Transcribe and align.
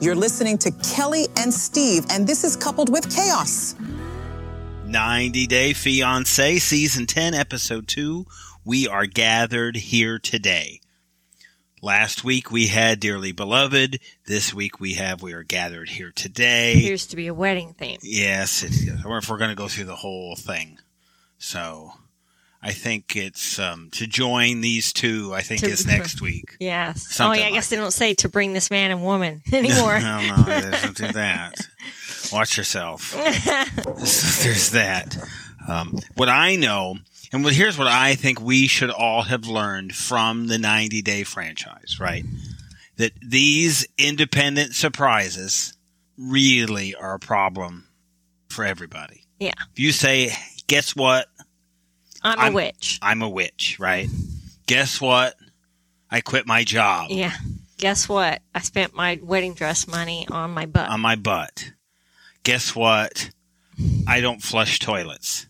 You're 0.00 0.14
listening 0.14 0.56
to 0.58 0.70
Kelly 0.70 1.26
and 1.36 1.52
Steve, 1.52 2.06
and 2.08 2.26
this 2.26 2.42
is 2.42 2.56
coupled 2.56 2.90
with 2.90 3.14
chaos. 3.14 3.74
90 4.86 5.46
Day 5.46 5.74
Fiance, 5.74 6.58
Season 6.58 7.04
10, 7.04 7.34
Episode 7.34 7.86
2. 7.86 8.24
We 8.64 8.88
are 8.88 9.04
gathered 9.04 9.76
here 9.76 10.18
today. 10.18 10.80
Last 11.82 12.24
week 12.24 12.50
we 12.50 12.68
had 12.68 12.98
Dearly 12.98 13.32
Beloved. 13.32 14.00
This 14.24 14.54
week 14.54 14.80
we 14.80 14.94
have 14.94 15.20
We 15.20 15.34
Are 15.34 15.42
Gathered 15.42 15.90
Here 15.90 16.12
Today. 16.14 16.72
It 16.72 16.78
Appears 16.78 17.06
to 17.08 17.16
be 17.16 17.26
a 17.26 17.34
wedding 17.34 17.74
theme. 17.74 17.98
Yes, 18.02 18.62
it, 18.62 19.04
or 19.04 19.18
if 19.18 19.28
we're 19.28 19.36
going 19.36 19.50
to 19.50 19.54
go 19.54 19.68
through 19.68 19.84
the 19.84 19.96
whole 19.96 20.34
thing. 20.34 20.78
So 21.36 21.92
I 22.62 22.72
think 22.72 23.16
it's 23.16 23.58
um, 23.58 23.88
to 23.92 24.06
join 24.06 24.60
these 24.60 24.92
two, 24.92 25.32
I 25.32 25.40
think 25.40 25.60
To- 25.60 25.68
is 25.70 25.86
next 25.86 26.20
week. 26.20 26.56
Yes. 26.60 27.18
oh, 27.20 27.32
yeah, 27.32 27.46
I 27.46 27.50
guess 27.52 27.64
like 27.64 27.68
they 27.70 27.76
don't 27.76 27.90
say 27.92 28.14
to 28.14 28.28
bring 28.28 28.52
this 28.52 28.70
man 28.70 28.90
and 28.90 29.02
woman 29.02 29.40
anymore. 29.52 29.98
no, 29.98 30.20
no, 30.36 30.70
don't 30.82 30.96
do 30.96 31.08
that. 31.12 31.54
Watch 32.32 32.56
yourself. 32.58 33.12
So 33.12 33.16
there's 34.44 34.70
that. 34.72 35.16
Um, 35.66 35.98
what 36.16 36.28
I 36.28 36.56
know, 36.56 36.96
and 37.32 37.44
what, 37.44 37.54
here's 37.54 37.78
what 37.78 37.86
I 37.88 38.14
think 38.14 38.40
we 38.40 38.66
should 38.66 38.90
all 38.90 39.22
have 39.22 39.46
learned 39.46 39.94
from 39.94 40.48
the 40.48 40.58
90 40.58 41.00
day 41.02 41.22
franchise, 41.24 41.98
right? 41.98 42.24
That 42.96 43.12
these 43.26 43.86
independent 43.96 44.74
surprises 44.74 45.72
really 46.18 46.94
are 46.94 47.14
a 47.14 47.18
problem 47.18 47.88
for 48.50 48.66
everybody. 48.66 49.24
Yeah. 49.38 49.54
If 49.72 49.78
you 49.78 49.92
say, 49.92 50.32
guess 50.66 50.94
what? 50.94 51.28
I'm, 52.22 52.38
a 52.38 52.42
I'm- 52.42 52.52
witch. 52.54 52.98
I'm 53.02 53.22
a 53.22 53.28
witch, 53.28 53.76
right? 53.78 54.08
Guess 54.66 55.00
what? 55.00 55.34
I 56.10 56.20
quit 56.20 56.46
my 56.46 56.64
job 56.64 57.10
Yeah. 57.10 57.32
Guess 57.78 58.08
what? 58.08 58.42
I 58.54 58.60
spent 58.60 58.94
my 58.94 59.18
wedding 59.22 59.54
dress 59.54 59.86
money 59.88 60.26
on 60.30 60.50
my 60.50 60.66
butt. 60.66 60.88
on 60.90 61.00
my 61.00 61.16
butt. 61.16 61.72
Guess 62.42 62.74
what? 62.76 63.30
I 64.06 64.20
don't 64.20 64.42
flush 64.42 64.78
toilets. 64.80 65.46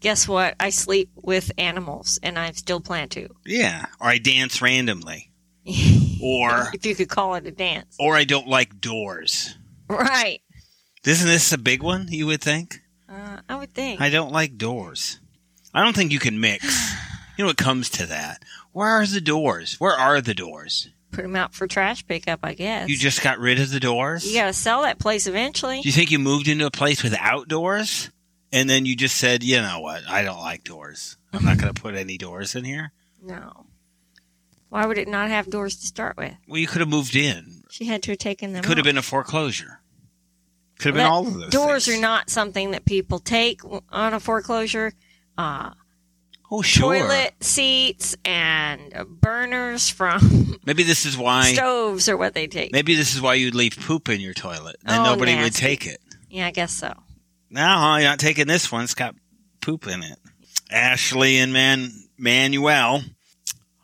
Guess 0.00 0.28
what? 0.28 0.56
I 0.60 0.70
sleep 0.70 1.10
with 1.14 1.52
animals 1.58 2.18
and 2.22 2.38
I 2.38 2.50
still 2.52 2.80
plan 2.80 3.08
to. 3.10 3.28
Yeah, 3.46 3.86
or 4.00 4.08
I 4.08 4.18
dance 4.18 4.60
randomly. 4.60 5.30
Or 6.22 6.68
if 6.74 6.84
you 6.84 6.94
could 6.94 7.08
call 7.08 7.34
it 7.36 7.46
a 7.46 7.50
dance. 7.50 7.96
or 7.98 8.14
I 8.14 8.24
don't 8.24 8.46
like 8.46 8.78
doors. 8.78 9.56
Right. 9.88 10.42
Isn't 11.06 11.26
this 11.26 11.50
a 11.52 11.56
big 11.58 11.82
one, 11.82 12.08
you 12.10 12.26
would 12.26 12.42
think? 12.42 12.78
Uh, 13.08 13.38
I 13.48 13.56
would 13.56 13.72
think. 13.72 14.02
I 14.02 14.10
don't 14.10 14.30
like 14.32 14.58
doors. 14.58 15.18
I 15.74 15.84
don't 15.84 15.94
think 15.96 16.12
you 16.12 16.18
can 16.18 16.40
mix. 16.40 16.66
You 17.38 17.46
know, 17.46 17.52
it 17.52 17.56
comes 17.56 17.88
to 17.90 18.04
that. 18.04 18.42
Where 18.72 18.86
are 18.86 19.06
the 19.06 19.18
doors? 19.18 19.80
Where 19.80 19.94
are 19.94 20.20
the 20.20 20.34
doors? 20.34 20.90
Put 21.10 21.22
them 21.22 21.36
out 21.36 21.54
for 21.54 21.66
trash 21.66 22.06
pickup, 22.06 22.40
I 22.42 22.52
guess. 22.52 22.86
You 22.90 22.98
just 22.98 23.22
got 23.22 23.38
rid 23.38 23.58
of 23.58 23.70
the 23.70 23.80
doors? 23.80 24.26
You 24.26 24.38
gotta 24.38 24.52
sell 24.52 24.82
that 24.82 24.98
place 24.98 25.26
eventually. 25.26 25.80
Do 25.80 25.88
you 25.88 25.92
think 25.92 26.10
you 26.10 26.18
moved 26.18 26.48
into 26.48 26.66
a 26.66 26.70
place 26.70 27.02
without 27.02 27.48
doors? 27.48 28.10
And 28.52 28.68
then 28.68 28.84
you 28.84 28.96
just 28.96 29.16
said, 29.16 29.42
you 29.42 29.60
know 29.60 29.80
what? 29.80 30.02
I 30.08 30.22
don't 30.22 30.40
like 30.40 30.64
doors. 30.64 31.16
I'm 31.32 31.44
not 31.44 31.58
going 31.58 31.72
to 31.72 31.80
put 31.80 31.94
any 31.94 32.18
doors 32.18 32.54
in 32.56 32.64
here. 32.64 32.92
No. 33.22 33.66
Why 34.68 34.86
would 34.86 34.98
it 34.98 35.08
not 35.08 35.28
have 35.28 35.48
doors 35.50 35.76
to 35.76 35.86
start 35.86 36.16
with? 36.16 36.34
Well, 36.48 36.58
you 36.58 36.66
could 36.66 36.80
have 36.80 36.88
moved 36.88 37.14
in. 37.14 37.62
She 37.70 37.86
had 37.86 38.02
to 38.04 38.12
have 38.12 38.18
taken 38.18 38.52
them. 38.52 38.62
Could 38.64 38.78
have 38.78 38.84
been 38.84 38.98
a 38.98 39.02
foreclosure. 39.02 39.80
Could 40.78 40.86
have 40.86 40.94
been 40.94 41.06
all 41.06 41.26
of 41.26 41.34
those. 41.34 41.50
Doors 41.50 41.86
things. 41.86 41.98
are 41.98 42.00
not 42.00 42.30
something 42.30 42.72
that 42.72 42.84
people 42.84 43.18
take 43.18 43.60
on 43.90 44.14
a 44.14 44.20
foreclosure. 44.20 44.92
Uh, 45.40 45.70
Oh, 46.52 46.62
sure. 46.62 46.98
Toilet 46.98 47.34
seats 47.44 48.16
and 48.24 48.92
burners 49.08 49.88
from 49.88 50.58
Maybe 50.66 50.82
this 50.82 51.06
is 51.06 51.16
why. 51.16 51.52
stoves 51.52 52.08
are 52.08 52.16
what 52.16 52.34
they 52.34 52.48
take. 52.48 52.72
Maybe 52.72 52.96
this 52.96 53.14
is 53.14 53.20
why 53.22 53.34
you'd 53.34 53.54
leave 53.54 53.76
poop 53.78 54.08
in 54.08 54.20
your 54.20 54.34
toilet, 54.34 54.74
and 54.84 55.00
Oh, 55.00 55.04
nobody 55.14 55.36
would 55.36 55.54
take 55.54 55.86
it. 55.86 56.00
Yeah, 56.28 56.48
I 56.48 56.50
guess 56.50 56.72
so. 56.72 56.92
No, 57.50 57.96
you're 57.96 58.08
not 58.08 58.18
taking 58.18 58.48
this 58.48 58.72
one. 58.72 58.82
It's 58.82 58.94
got 58.94 59.14
poop 59.60 59.86
in 59.86 60.02
it. 60.02 60.18
Ashley 60.72 61.36
and 61.38 61.52
Man 61.52 61.92
Manuel. 62.18 63.02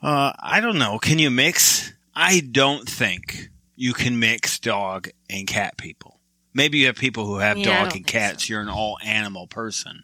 Uh, 0.03 0.33
I 0.37 0.59
don't 0.61 0.79
know. 0.79 0.99
Can 0.99 1.21
you 1.21 1.31
mix? 1.31 1.93
I 2.17 2.41
don't 2.41 2.89
think 2.89 3.49
you 3.77 3.93
can 3.93 4.19
mix 4.19 4.59
dog 4.59 5.09
and 5.31 5.47
cat 5.47 5.77
people. 5.77 6.19
Maybe 6.53 6.79
you 6.79 6.87
have 6.87 6.97
people 6.97 7.27
who 7.27 7.37
have 7.39 7.59
Yeah, 7.59 7.85
dog 7.85 7.95
and 7.95 8.05
cats. 8.07 8.47
so. 8.47 8.53
You're 8.55 8.63
an 8.63 8.69
all 8.69 8.99
animal 9.05 9.47
person. 9.47 10.03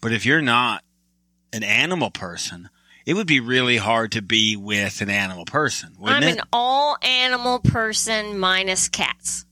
But 0.00 0.12
if 0.12 0.24
you're 0.26 0.42
not 0.42 0.84
an 1.52 1.62
animal 1.62 2.10
person, 2.10 2.68
it 3.06 3.14
would 3.14 3.26
be 3.26 3.40
really 3.40 3.78
hard 3.78 4.12
to 4.12 4.22
be 4.22 4.56
with 4.56 5.00
an 5.00 5.10
animal 5.10 5.44
person, 5.44 5.94
wouldn't 5.98 6.22
I'm 6.24 6.28
it? 6.28 6.38
an 6.38 6.44
all 6.52 6.96
animal 7.02 7.58
person 7.60 8.38
minus 8.38 8.88
cats. 8.88 9.44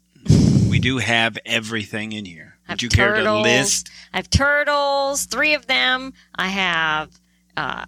we 0.69 0.79
do 0.79 0.99
have 0.99 1.39
everything 1.47 2.13
in 2.13 2.25
here. 2.25 2.55
I 2.69 2.73
Would 2.73 2.81
have 2.81 2.83
you 2.83 2.89
care 2.91 3.15
to 3.15 3.21
turtles. 3.23 3.43
list 3.45 3.91
I 4.13 4.17
have 4.19 4.29
turtles, 4.31 5.25
three 5.27 5.55
of 5.55 5.67
them. 5.67 6.13
I 6.35 6.49
have 6.49 7.11
uh, 7.57 7.85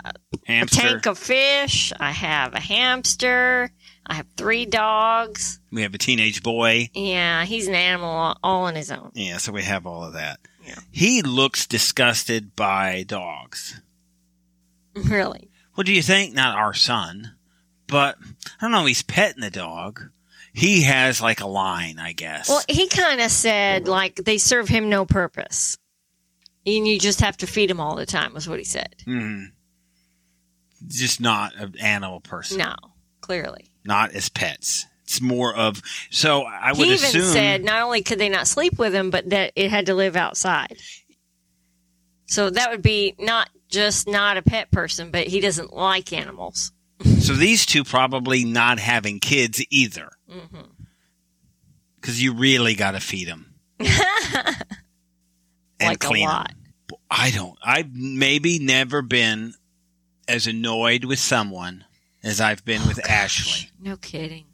a 0.49 0.65
tank 0.67 1.07
of 1.07 1.19
fish. 1.19 1.93
I 2.01 2.13
have 2.13 2.55
a 2.55 2.61
hamster. 2.61 3.71
I 4.07 4.15
have 4.15 4.27
three 4.39 4.65
dogs. 4.65 5.61
we 5.71 5.83
have 5.83 5.93
a 5.95 5.99
teenage 5.99 6.43
boy. 6.43 6.89
Yeah, 6.95 7.45
he's 7.45 7.69
an 7.69 7.75
animal 7.75 8.09
all- 8.09 8.39
all 8.43 8.63
on 8.65 8.75
his 8.75 8.91
own. 8.91 9.11
Yeah, 9.15 9.37
so 9.37 9.53
we 9.53 9.63
have 9.65 9.87
all 9.87 10.03
of 10.05 10.15
that. 10.15 10.41
Yeah. 10.69 10.81
He 10.93 11.23
looks 11.23 11.67
disgusted 11.67 12.55
by 12.55 13.05
dogs. 13.07 13.81
Really. 14.95 15.51
What 15.75 15.87
do 15.87 15.93
you 15.93 16.03
think? 16.03 16.35
Not 16.35 16.59
our 16.59 16.75
son, 16.75 17.37
but 17.87 18.19
I 18.21 18.63
don't 18.63 18.73
know. 18.73 18.85
He's 18.85 19.03
petting 19.03 19.41
the 19.41 19.51
dog. 19.51 20.11
He 20.53 20.83
has 20.83 21.21
like 21.21 21.41
a 21.41 21.47
line, 21.47 21.99
I 21.99 22.13
guess. 22.13 22.49
Well, 22.49 22.63
he 22.69 22.89
kind 22.89 23.21
of 23.21 23.31
said 23.31 23.87
like 23.87 24.17
they 24.17 24.39
serve 24.39 24.69
him 24.69 24.89
no 24.89 25.07
purpose, 25.07 25.79
and 26.67 26.87
you 26.87 26.99
just 26.99 27.21
have 27.21 27.37
to 27.39 27.47
feed 27.47 27.71
him 27.71 27.81
all 27.81 27.95
the 27.95 28.07
time. 28.07 28.35
Was 28.35 28.49
what 28.49 28.59
he 28.59 28.65
said. 28.65 28.97
Hmm. 29.05 29.45
Just 30.89 31.21
not 31.21 31.55
an 31.55 31.75
animal 31.81 32.21
person. 32.21 32.59
No, 32.59 32.75
clearly. 33.21 33.71
Not 33.85 34.13
as 34.13 34.29
pets. 34.29 34.87
It's 35.09 35.23
more 35.23 35.57
of 35.57 35.81
so. 36.11 36.43
I 36.43 36.73
would 36.73 36.87
he 36.87 36.93
even 36.93 37.07
assume. 37.07 37.33
said 37.33 37.65
not 37.65 37.81
only 37.81 38.03
could 38.03 38.19
they 38.19 38.29
not 38.29 38.47
sleep 38.47 38.79
with 38.79 38.95
him, 38.95 39.09
but 39.09 39.31
that 39.31 39.55
it 39.57 39.71
had 39.71 39.87
to 39.87 39.95
live 39.95 40.17
outside. 40.17 40.77
So 42.27 42.51
that 42.51 42.71
would 42.71 42.83
be 42.83 43.15
not 43.19 43.49
just 43.71 44.07
not 44.07 44.37
a 44.37 44.43
pet 44.43 44.71
person, 44.71 45.11
but 45.11 45.27
he 45.27 45.41
doesn't 45.41 45.73
like 45.73 46.13
animals. 46.13 46.73
so 47.21 47.33
these 47.33 47.65
two 47.65 47.85
probably 47.85 48.45
not 48.45 48.79
having 48.79 49.19
kids 49.19 49.65
either, 49.71 50.11
mm-hmm. 50.31 50.61
because 51.99 52.23
you 52.23 52.35
really 52.35 52.75
got 52.75 52.91
to 52.91 53.01
feed 53.01 53.29
them 53.29 53.55
and 53.81 53.89
like 55.81 56.01
clean 56.01 56.27
a 56.27 56.31
'em. 56.31 56.37
lot. 56.37 56.53
I 57.11 57.31
don't. 57.31 57.57
I've 57.65 57.95
maybe 57.95 58.59
never 58.59 59.01
been 59.01 59.55
as 60.29 60.47
annoyed 60.47 61.07
with 61.07 61.19
someone 61.19 61.87
as 62.23 62.43
I've 62.43 62.63
been 62.67 62.87
with 62.87 63.01
oh, 63.03 63.09
Ashley. 63.09 63.71
No 63.81 63.97
kidding. 63.97 64.45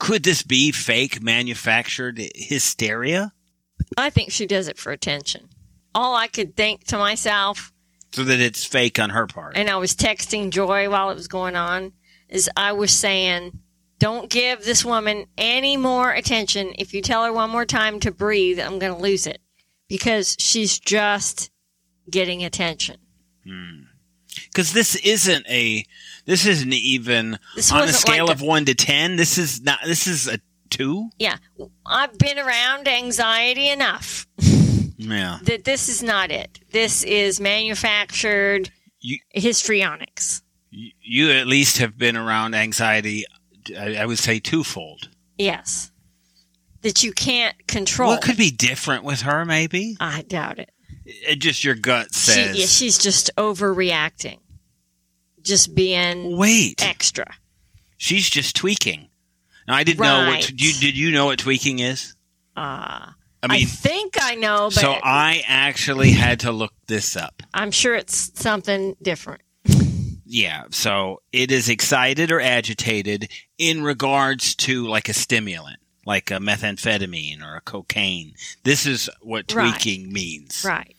Could 0.00 0.24
this 0.24 0.42
be 0.42 0.72
fake 0.72 1.22
manufactured 1.22 2.20
hysteria 2.34 3.32
I 3.96 4.10
think 4.10 4.30
she 4.30 4.46
does 4.46 4.68
it 4.68 4.78
for 4.78 4.92
attention. 4.92 5.48
All 5.94 6.14
I 6.14 6.28
could 6.28 6.56
think 6.56 6.84
to 6.84 6.98
myself, 6.98 7.72
so 8.12 8.24
that 8.24 8.40
it's 8.40 8.64
fake 8.64 8.98
on 8.98 9.10
her 9.10 9.26
part? 9.26 9.56
and 9.56 9.68
I 9.68 9.76
was 9.76 9.94
texting 9.94 10.50
Joy 10.50 10.88
while 10.88 11.10
it 11.10 11.14
was 11.14 11.28
going 11.28 11.56
on, 11.56 11.92
is 12.28 12.50
I 12.56 12.72
was 12.72 12.92
saying, 12.92 13.58
don't 13.98 14.30
give 14.30 14.64
this 14.64 14.84
woman 14.84 15.26
any 15.36 15.76
more 15.76 16.12
attention. 16.12 16.74
If 16.78 16.94
you 16.94 17.02
tell 17.02 17.24
her 17.24 17.32
one 17.32 17.50
more 17.50 17.66
time 17.66 18.00
to 18.00 18.10
breathe, 18.10 18.58
I'm 18.60 18.78
going 18.78 18.94
to 18.94 19.02
lose 19.02 19.26
it 19.26 19.40
because 19.88 20.36
she's 20.38 20.78
just 20.78 21.50
getting 22.08 22.42
attention. 22.44 22.96
Hmm. 23.44 23.82
Because 24.46 24.72
this 24.72 24.96
isn't 24.96 25.46
a. 25.48 25.84
This 26.30 26.46
isn't 26.46 26.72
even 26.72 27.40
This 27.56 27.72
on 27.72 27.88
a 27.88 27.92
scale 27.92 28.26
like 28.26 28.36
of 28.36 28.40
one 28.40 28.64
to 28.66 28.74
ten. 28.76 29.16
This 29.16 29.36
is 29.36 29.60
not. 29.62 29.80
This 29.84 30.06
is 30.06 30.28
a 30.28 30.38
two. 30.70 31.10
Yeah, 31.18 31.38
I've 31.84 32.16
been 32.18 32.38
around 32.38 32.86
anxiety 32.86 33.68
enough 33.68 34.28
Yeah. 34.96 35.40
that 35.42 35.64
this 35.64 35.88
is 35.88 36.04
not 36.04 36.30
it. 36.30 36.60
This 36.70 37.02
is 37.02 37.40
manufactured 37.40 38.70
You- 39.00 39.18
histrionics. 39.30 40.42
You, 40.70 40.92
you 41.02 41.30
at 41.32 41.48
least 41.48 41.78
have 41.78 41.98
been 41.98 42.16
around 42.16 42.54
anxiety. 42.54 43.24
I, 43.76 43.96
I 43.96 44.06
would 44.06 44.20
say 44.20 44.38
twofold. 44.38 45.08
Yes. 45.36 45.90
That 46.82 47.02
you 47.02 47.12
can't 47.12 47.56
control. 47.66 48.10
What 48.10 48.22
could 48.22 48.36
be 48.36 48.50
different 48.52 49.02
with 49.02 49.22
her? 49.22 49.44
Maybe 49.44 49.96
I 49.98 50.22
doubt 50.22 50.60
it. 50.60 50.70
it, 51.04 51.40
just 51.40 51.64
your 51.64 51.74
gut 51.74 52.14
She, 52.14 52.30
says. 52.30 52.56
yeah, 52.56 52.66
she's 52.66 52.98
just 52.98 53.30
overreacting. 53.36 54.38
Just 55.42 55.74
being 55.74 56.36
Wait, 56.36 56.84
extra. 56.84 57.26
she's 57.96 58.28
just 58.28 58.56
tweaking. 58.56 59.08
Now 59.68 59.74
I 59.76 59.84
didn't 59.84 60.00
know 60.00 60.26
what 60.28 60.50
you 60.50 60.72
did. 60.80 60.96
You 60.96 61.12
know 61.12 61.26
what 61.26 61.38
tweaking 61.38 61.78
is? 61.78 62.14
Uh, 62.56 62.60
I 62.60 63.14
I 63.42 63.64
think 63.64 64.14
I 64.20 64.34
know, 64.34 64.64
but 64.66 64.74
so 64.74 64.92
I 65.02 65.42
actually 65.46 66.10
had 66.12 66.40
to 66.40 66.52
look 66.52 66.72
this 66.88 67.16
up. 67.16 67.42
I'm 67.54 67.70
sure 67.70 67.94
it's 67.94 68.32
something 68.40 68.96
different. 69.00 69.42
Yeah, 70.26 70.64
so 70.70 71.22
it 71.32 71.50
is 71.50 71.68
excited 71.68 72.30
or 72.30 72.40
agitated 72.40 73.30
in 73.58 73.82
regards 73.82 74.54
to 74.56 74.86
like 74.86 75.08
a 75.08 75.12
stimulant, 75.12 75.78
like 76.06 76.30
a 76.30 76.34
methamphetamine 76.34 77.42
or 77.42 77.56
a 77.56 77.60
cocaine. 77.60 78.34
This 78.62 78.86
is 78.86 79.08
what 79.22 79.52
Right. 79.52 79.70
tweaking 79.72 80.12
means. 80.12 80.62
Right. 80.64 80.96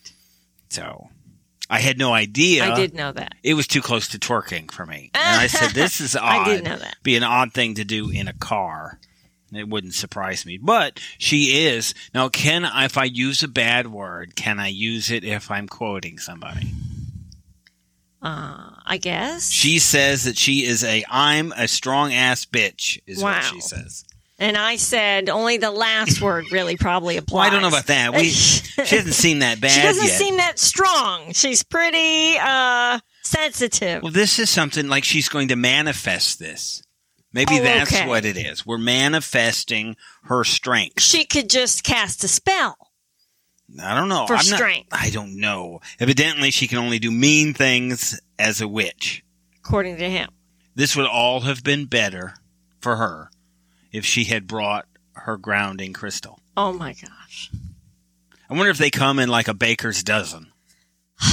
So 0.68 1.08
I 1.70 1.80
had 1.80 1.98
no 1.98 2.12
idea. 2.12 2.64
I 2.64 2.74
did 2.74 2.94
know 2.94 3.12
that. 3.12 3.34
It 3.42 3.54
was 3.54 3.66
too 3.66 3.80
close 3.80 4.08
to 4.08 4.18
twerking 4.18 4.70
for 4.70 4.84
me. 4.84 5.10
And 5.14 5.40
I 5.40 5.46
said, 5.46 5.70
this 5.70 6.00
is 6.00 6.14
odd. 6.16 6.22
I 6.22 6.44
did 6.44 6.64
know 6.64 6.76
that. 6.76 6.96
Be 7.02 7.16
an 7.16 7.22
odd 7.22 7.52
thing 7.52 7.74
to 7.76 7.84
do 7.84 8.10
in 8.10 8.28
a 8.28 8.34
car. 8.34 8.98
It 9.54 9.68
wouldn't 9.68 9.94
surprise 9.94 10.46
me. 10.46 10.58
But 10.58 11.00
she 11.18 11.66
is. 11.66 11.94
Now, 12.14 12.28
can 12.28 12.64
I, 12.64 12.86
if 12.86 12.96
I 12.98 13.04
use 13.04 13.42
a 13.42 13.48
bad 13.48 13.86
word, 13.86 14.34
can 14.36 14.58
I 14.58 14.68
use 14.68 15.10
it 15.10 15.24
if 15.24 15.50
I'm 15.50 15.68
quoting 15.68 16.18
somebody? 16.18 16.72
Uh, 18.22 18.70
I 18.86 18.98
guess. 18.98 19.50
She 19.50 19.78
says 19.78 20.24
that 20.24 20.38
she 20.38 20.64
is 20.64 20.84
a 20.84 21.04
I'm 21.10 21.52
a 21.56 21.66
strong 21.66 22.12
ass 22.12 22.44
bitch 22.44 23.00
is 23.06 23.22
what 23.22 23.42
she 23.42 23.60
says. 23.60 24.04
And 24.42 24.56
I 24.56 24.76
said 24.76 25.28
only 25.30 25.56
the 25.56 25.70
last 25.70 26.20
word 26.20 26.46
really 26.52 26.76
probably 26.76 27.16
applies. 27.16 27.32
Well, 27.32 27.46
I 27.46 27.50
don't 27.50 27.62
know 27.62 27.68
about 27.68 27.86
that. 27.86 28.12
We 28.14 28.24
she 28.30 28.96
hasn't 28.96 29.14
seen 29.14 29.38
that 29.40 29.60
bad 29.60 29.70
she 29.70 29.82
doesn't 29.82 30.04
yet. 30.06 30.18
seem 30.18 30.36
that 30.36 30.58
strong. 30.58 31.32
She's 31.32 31.62
pretty 31.62 32.36
uh 32.40 32.98
sensitive. 33.22 34.02
well, 34.02 34.12
this 34.12 34.38
is 34.38 34.50
something 34.50 34.88
like 34.88 35.04
she's 35.04 35.28
going 35.28 35.48
to 35.48 35.56
manifest 35.56 36.38
this. 36.38 36.82
Maybe 37.32 37.58
Oh, 37.60 37.62
that's 37.62 37.90
okay. 37.92 38.06
what 38.06 38.24
it 38.26 38.36
is. 38.36 38.66
We're 38.66 38.76
manifesting 38.78 39.96
her 40.24 40.44
strength. 40.44 41.00
She 41.00 41.24
could 41.24 41.48
just 41.48 41.82
cast 41.84 42.22
a 42.24 42.28
spell. 42.28 42.76
I 43.82 43.94
don't 43.94 44.08
know. 44.10 44.26
For 44.26 44.34
I'm 44.34 44.46
not- 44.50 44.56
strength. 44.58 44.88
I 44.92 45.08
don't 45.08 45.40
know. 45.40 45.80
Evidently, 45.98 46.50
she 46.50 46.66
can 46.68 46.76
only 46.78 46.98
do 46.98 47.10
mean 47.10 47.54
things 47.54 48.20
as 48.38 48.60
a 48.60 48.68
witch. 48.68 49.24
according 49.64 49.96
to 49.96 50.10
him. 50.10 50.28
This 50.74 50.94
would 50.96 51.06
all 51.06 51.40
have 51.40 51.62
been 51.64 51.86
better 51.86 52.34
for 52.80 52.96
her 52.96 53.30
if 53.92 54.04
she 54.04 54.24
had 54.24 54.46
brought 54.46 54.86
her 55.14 55.36
grounding 55.36 55.92
crystal. 55.92 56.40
Oh 56.56 56.72
my 56.72 56.94
gosh. 56.94 57.50
I 58.48 58.54
wonder 58.54 58.70
if 58.70 58.78
they 58.78 58.90
come 58.90 59.18
in 59.18 59.28
like 59.28 59.48
a 59.48 59.54
baker's 59.54 60.02
dozen. 60.02 60.52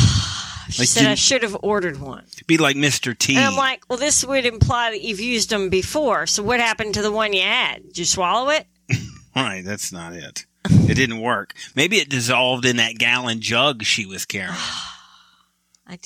She 0.70 0.84
Like, 0.84 0.88
said 0.90 1.08
I 1.08 1.16
should 1.16 1.42
have 1.42 1.58
ordered 1.64 2.00
one. 2.00 2.26
Be 2.46 2.60
like 2.60 2.76
Mr. 2.76 3.18
T. 3.18 3.36
And 3.36 3.44
I'm 3.44 3.56
like, 3.56 3.90
well, 3.90 3.98
this 3.98 4.24
would 4.24 4.46
imply 4.46 4.92
that 4.92 5.02
you've 5.02 5.20
used 5.20 5.50
them 5.50 5.70
before. 5.70 6.28
So 6.28 6.44
what 6.44 6.60
happened 6.60 6.94
to 6.94 7.02
the 7.02 7.12
one 7.12 7.34
you 7.34 7.42
had? 7.42 7.82
Did 7.88 7.98
you 7.98 8.06
swallow 8.06 8.52
it? 8.52 8.68
right, 9.36 9.64
that's 9.66 9.92
not 9.92 10.14
it. 10.14 10.46
It 10.70 10.94
didn't 10.94 11.22
work. 11.22 11.56
Maybe 11.76 11.98
it 11.98 12.08
dissolved 12.08 12.66
in 12.66 12.76
that 12.78 13.00
gallon 13.00 13.42
jug 13.42 13.82
she 13.82 14.06
was 14.06 14.28
carrying. 14.28 14.54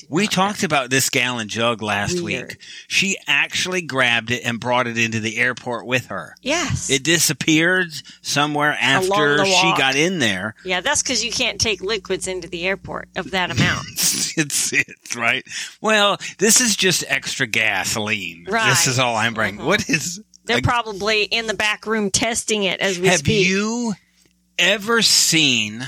We 0.08 0.26
talked 0.26 0.62
about 0.62 0.90
this 0.90 1.10
gallon 1.10 1.48
jug 1.48 1.82
last 1.82 2.20
Weird. 2.20 2.48
week. 2.50 2.58
She 2.88 3.16
actually 3.26 3.82
grabbed 3.82 4.30
it 4.30 4.42
and 4.44 4.58
brought 4.58 4.86
it 4.86 4.96
into 4.96 5.20
the 5.20 5.36
airport 5.36 5.86
with 5.86 6.06
her. 6.06 6.34
Yes. 6.42 6.88
It 6.90 7.02
disappeared 7.04 7.88
somewhere 8.22 8.76
after 8.80 9.44
she 9.44 9.74
got 9.76 9.94
in 9.94 10.18
there. 10.20 10.54
yeah, 10.64 10.80
that's 10.80 11.02
because 11.02 11.24
you 11.24 11.30
can't 11.30 11.60
take 11.60 11.82
liquids 11.82 12.26
into 12.26 12.48
the 12.48 12.66
airport 12.66 13.08
of 13.16 13.30
that 13.32 13.50
amount. 13.50 13.86
it's 14.36 14.72
it, 14.72 15.14
right? 15.16 15.44
Well, 15.80 16.16
this 16.38 16.60
is 16.60 16.76
just 16.76 17.04
extra 17.08 17.46
gasoline. 17.46 18.46
Right. 18.48 18.70
This 18.70 18.86
is 18.86 18.98
all 18.98 19.16
I'm 19.16 19.34
bringing. 19.34 19.60
Mhm. 19.60 19.66
What 19.66 19.88
is? 19.88 20.20
They're 20.46 20.56
Like- 20.58 20.64
probably 20.64 21.24
in 21.24 21.46
the 21.46 21.54
back 21.54 21.86
room 21.86 22.10
testing 22.10 22.64
it 22.64 22.80
as 22.80 22.98
we 22.98 23.08
Have 23.08 23.18
speak. 23.20 23.46
you 23.46 23.94
ever 24.58 25.02
seen 25.02 25.86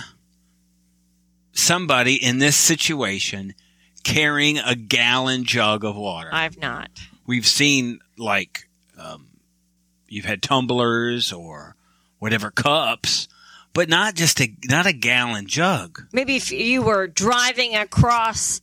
somebody 1.52 2.14
in 2.22 2.38
this 2.38 2.56
situation 2.56 3.54
carrying 4.06 4.58
a 4.58 4.76
gallon 4.76 5.44
jug 5.44 5.84
of 5.84 5.96
water? 5.96 6.30
I've 6.32 6.58
not. 6.58 6.90
We've 7.26 7.46
seen 7.46 7.98
like 8.16 8.68
um, 8.96 9.26
you've 10.06 10.24
had 10.24 10.42
tumblers 10.42 11.32
or 11.32 11.74
whatever 12.20 12.52
cups, 12.52 13.26
but 13.72 13.88
not 13.88 14.14
just 14.14 14.40
a 14.40 14.54
not 14.66 14.86
a 14.86 14.92
gallon 14.92 15.48
jug. 15.48 16.06
Maybe 16.12 16.36
if 16.36 16.52
you 16.52 16.82
were 16.82 17.08
driving 17.08 17.74
across 17.74 18.60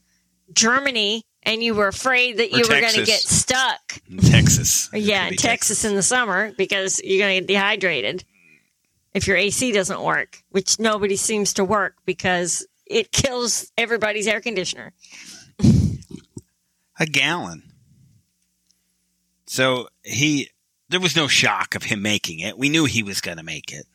Germany 0.54 1.24
and 1.44 1.62
you 1.62 1.76
were 1.76 1.90
afraid 1.90 2.38
that 2.38 2.54
Or 2.54 2.58
you 2.58 2.64
were 2.64 2.80
going 2.80 2.94
to 2.94 3.04
get 3.06 3.20
stuck. 3.20 4.00
In 4.10 4.20
Texas, 4.20 4.90
Yeah, 4.94 5.26
in 5.26 5.32
be 5.32 5.36
Texas 5.36 5.84
in 5.84 5.96
the 5.96 6.04
summer 6.04 6.54
because 6.58 7.02
you're 7.04 7.20
going 7.20 7.36
to 7.36 7.42
get 7.42 7.48
dehydrated 7.48 8.24
if 9.14 9.28
your 9.28 9.36
AC 9.36 9.74
doesn't 9.74 10.02
work, 10.02 10.42
which 10.52 10.80
nobody 10.80 11.18
seems 11.18 11.54
to 11.56 11.66
work 11.66 11.96
because 12.06 12.66
it 12.86 13.12
kills 13.12 13.72
everybody's 13.78 14.28
air 14.28 14.40
conditioner. 14.42 14.94
A 17.04 17.06
gallon. 17.06 17.64
So 19.46 19.88
he, 20.04 20.50
there 20.90 21.00
was 21.00 21.16
no 21.16 21.28
shock 21.28 21.76
of 21.76 21.84
him 21.84 22.02
making 22.02 22.40
it. 22.40 22.58
We 22.58 22.70
knew 22.70 22.86
he 22.86 23.04
was 23.04 23.22
going 23.22 23.38
to 23.38 23.44
make 23.44 23.72
it. 23.72 23.86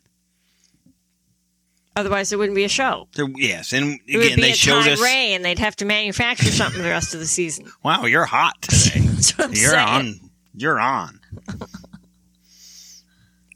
Otherwise, 1.97 2.33
it 2.33 2.39
wouldn't 2.39 2.55
be 2.55 2.63
a 2.63 2.69
show. 2.69 3.09
There, 3.17 3.27
yes, 3.35 3.73
and 3.73 3.99
It 4.07 4.25
again 4.25 4.41
they 4.41 4.53
showed 4.53 4.87
us. 4.87 5.03
Ray, 5.03 5.33
and 5.35 5.45
they'd 5.45 5.59
have 5.59 5.75
to 5.77 5.85
manufacture 5.85 6.53
something 6.53 6.81
the 6.81 6.89
rest 6.91 7.13
of 7.13 7.19
the 7.19 7.27
season. 7.27 7.73
Wow, 7.83 8.05
you're 8.05 8.25
hot 8.25 8.55
today. 8.63 9.01
That's 9.01 9.37
what 9.37 9.49
I'm 9.49 9.55
you're 9.55 9.71
saying. 9.71 9.89
on. 9.89 10.21
You're 10.55 10.79
on. 10.79 11.19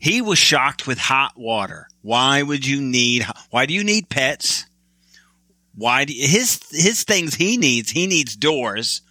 he 0.01 0.21
was 0.23 0.39
shocked 0.39 0.89
with 0.89 0.99
hot 0.99 1.35
water. 1.37 1.87
Why 2.01 2.43
would 2.43 2.67
you 2.67 2.81
need? 2.81 3.25
Why 3.51 3.67
do 3.67 3.75
you 3.75 3.85
need 3.85 4.09
pets? 4.09 4.67
Why 5.77 6.05
do 6.05 6.13
his 6.13 6.61
his 6.73 7.05
things 7.05 7.37
he 7.37 7.57
needs? 7.57 7.93
He 7.93 8.09
needs 8.09 8.35
doors. 8.35 9.03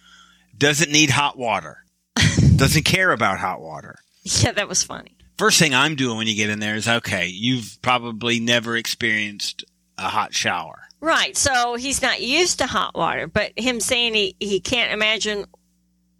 Doesn't 0.62 0.92
need 0.92 1.10
hot 1.10 1.36
water. 1.36 1.78
Doesn't 2.56 2.84
care 2.84 3.10
about 3.10 3.40
hot 3.40 3.60
water. 3.60 3.96
Yeah, 4.22 4.52
that 4.52 4.68
was 4.68 4.84
funny. 4.84 5.16
First 5.36 5.58
thing 5.58 5.74
I'm 5.74 5.96
doing 5.96 6.16
when 6.18 6.28
you 6.28 6.36
get 6.36 6.50
in 6.50 6.60
there 6.60 6.76
is 6.76 6.86
okay. 6.86 7.26
You've 7.26 7.78
probably 7.82 8.38
never 8.38 8.76
experienced 8.76 9.64
a 9.98 10.02
hot 10.08 10.32
shower. 10.32 10.82
Right. 11.00 11.36
So 11.36 11.74
he's 11.74 12.00
not 12.00 12.20
used 12.20 12.58
to 12.60 12.66
hot 12.66 12.94
water, 12.94 13.26
but 13.26 13.50
him 13.56 13.80
saying 13.80 14.14
he, 14.14 14.36
he 14.38 14.60
can't 14.60 14.92
imagine 14.92 15.46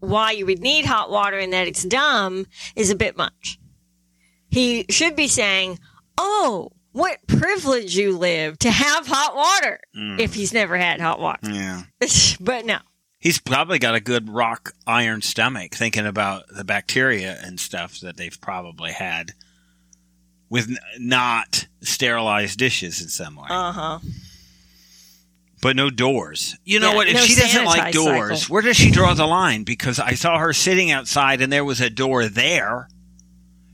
why 0.01 0.33
you 0.33 0.45
would 0.47 0.59
need 0.59 0.87
hot 0.87 1.09
water 1.09 1.39
and 1.39 1.53
that 1.53 1.69
it's 1.69 1.85
dumb 1.85 2.47
is 2.75 2.91
a 2.91 2.97
bit 2.97 3.17
much. 3.17 3.61
He 4.51 4.87
should 4.91 5.15
be 5.15 5.29
saying, 5.29 5.79
Oh, 6.19 6.73
what 6.91 7.25
privilege 7.29 7.97
you 7.97 8.19
live 8.19 8.59
to 8.59 8.73
have 8.73 9.07
hot 9.07 9.37
water 9.37 9.79
Mm. 9.97 10.19
if 10.19 10.35
he's 10.35 10.53
never 10.53 10.77
had 10.77 11.01
hot 11.01 11.21
water. 11.21 11.49
Yeah. 11.49 11.83
but 12.41 12.67
no. 12.67 12.79
He's 13.23 13.39
probably 13.39 13.79
got 13.79 13.95
a 13.95 14.01
good 14.01 14.29
rock 14.29 14.73
iron 14.87 15.23
stomach 15.23 15.75
thinking 15.75 16.07
about 16.07 16.43
the 16.55 16.65
bacteria 16.65 17.39
and 17.43 17.59
stuff 17.61 18.01
that 18.01 18.17
they've 18.17 18.39
probably 18.41 18.91
had 18.93 19.31
with 20.51 20.69
n- 20.69 20.77
not 20.99 21.67
sterilized 21.83 22.59
dishes 22.59 23.01
in 23.01 23.09
some 23.09 23.37
way. 23.37 23.47
Uh 23.49 23.73
huh. 23.73 23.99
but 25.61 25.77
no 25.77 25.89
doors. 25.89 26.57
You 26.65 26.81
know 26.81 26.91
Yeah, 26.91 26.97
what? 26.97 27.07
If 27.09 27.15
no 27.15 27.21
she 27.23 27.37
doesn't 27.37 27.65
like 27.65 27.93
doors, 27.93 28.41
cycle. 28.43 28.53
where 28.55 28.63
does 28.63 28.77
she 28.77 28.91
draw 28.91 29.15
the 29.15 29.27
line? 29.27 29.63
Because 29.63 30.01
I 30.01 30.15
saw 30.15 30.39
her 30.39 30.53
sitting 30.53 30.91
outside 30.91 31.41
and 31.41 31.53
there 31.53 31.65
was 31.65 31.81
a 31.81 31.89
door 31.91 32.27
there. 32.27 32.89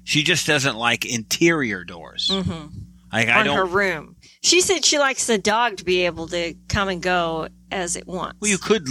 She 0.04 0.22
just 0.22 0.46
doesn't 0.46 0.76
like 0.76 1.04
interior 1.06 1.84
doors. 1.84 2.28
Mm-hmm. 2.30 2.66
Like 3.12 3.28
I 3.28 3.40
On 3.40 3.46
don't. 3.46 3.56
her 3.56 3.64
room. 3.64 4.16
She 4.42 4.60
said 4.60 4.84
she 4.84 4.98
likes 4.98 5.26
the 5.26 5.38
dog 5.38 5.78
to 5.78 5.84
be 5.84 6.04
able 6.04 6.28
to 6.28 6.54
come 6.68 6.88
and 6.90 7.02
go 7.02 7.48
as 7.72 7.96
it 7.96 8.06
wants. 8.06 8.38
well, 8.40 8.50
you 8.50 8.58
could 8.58 8.86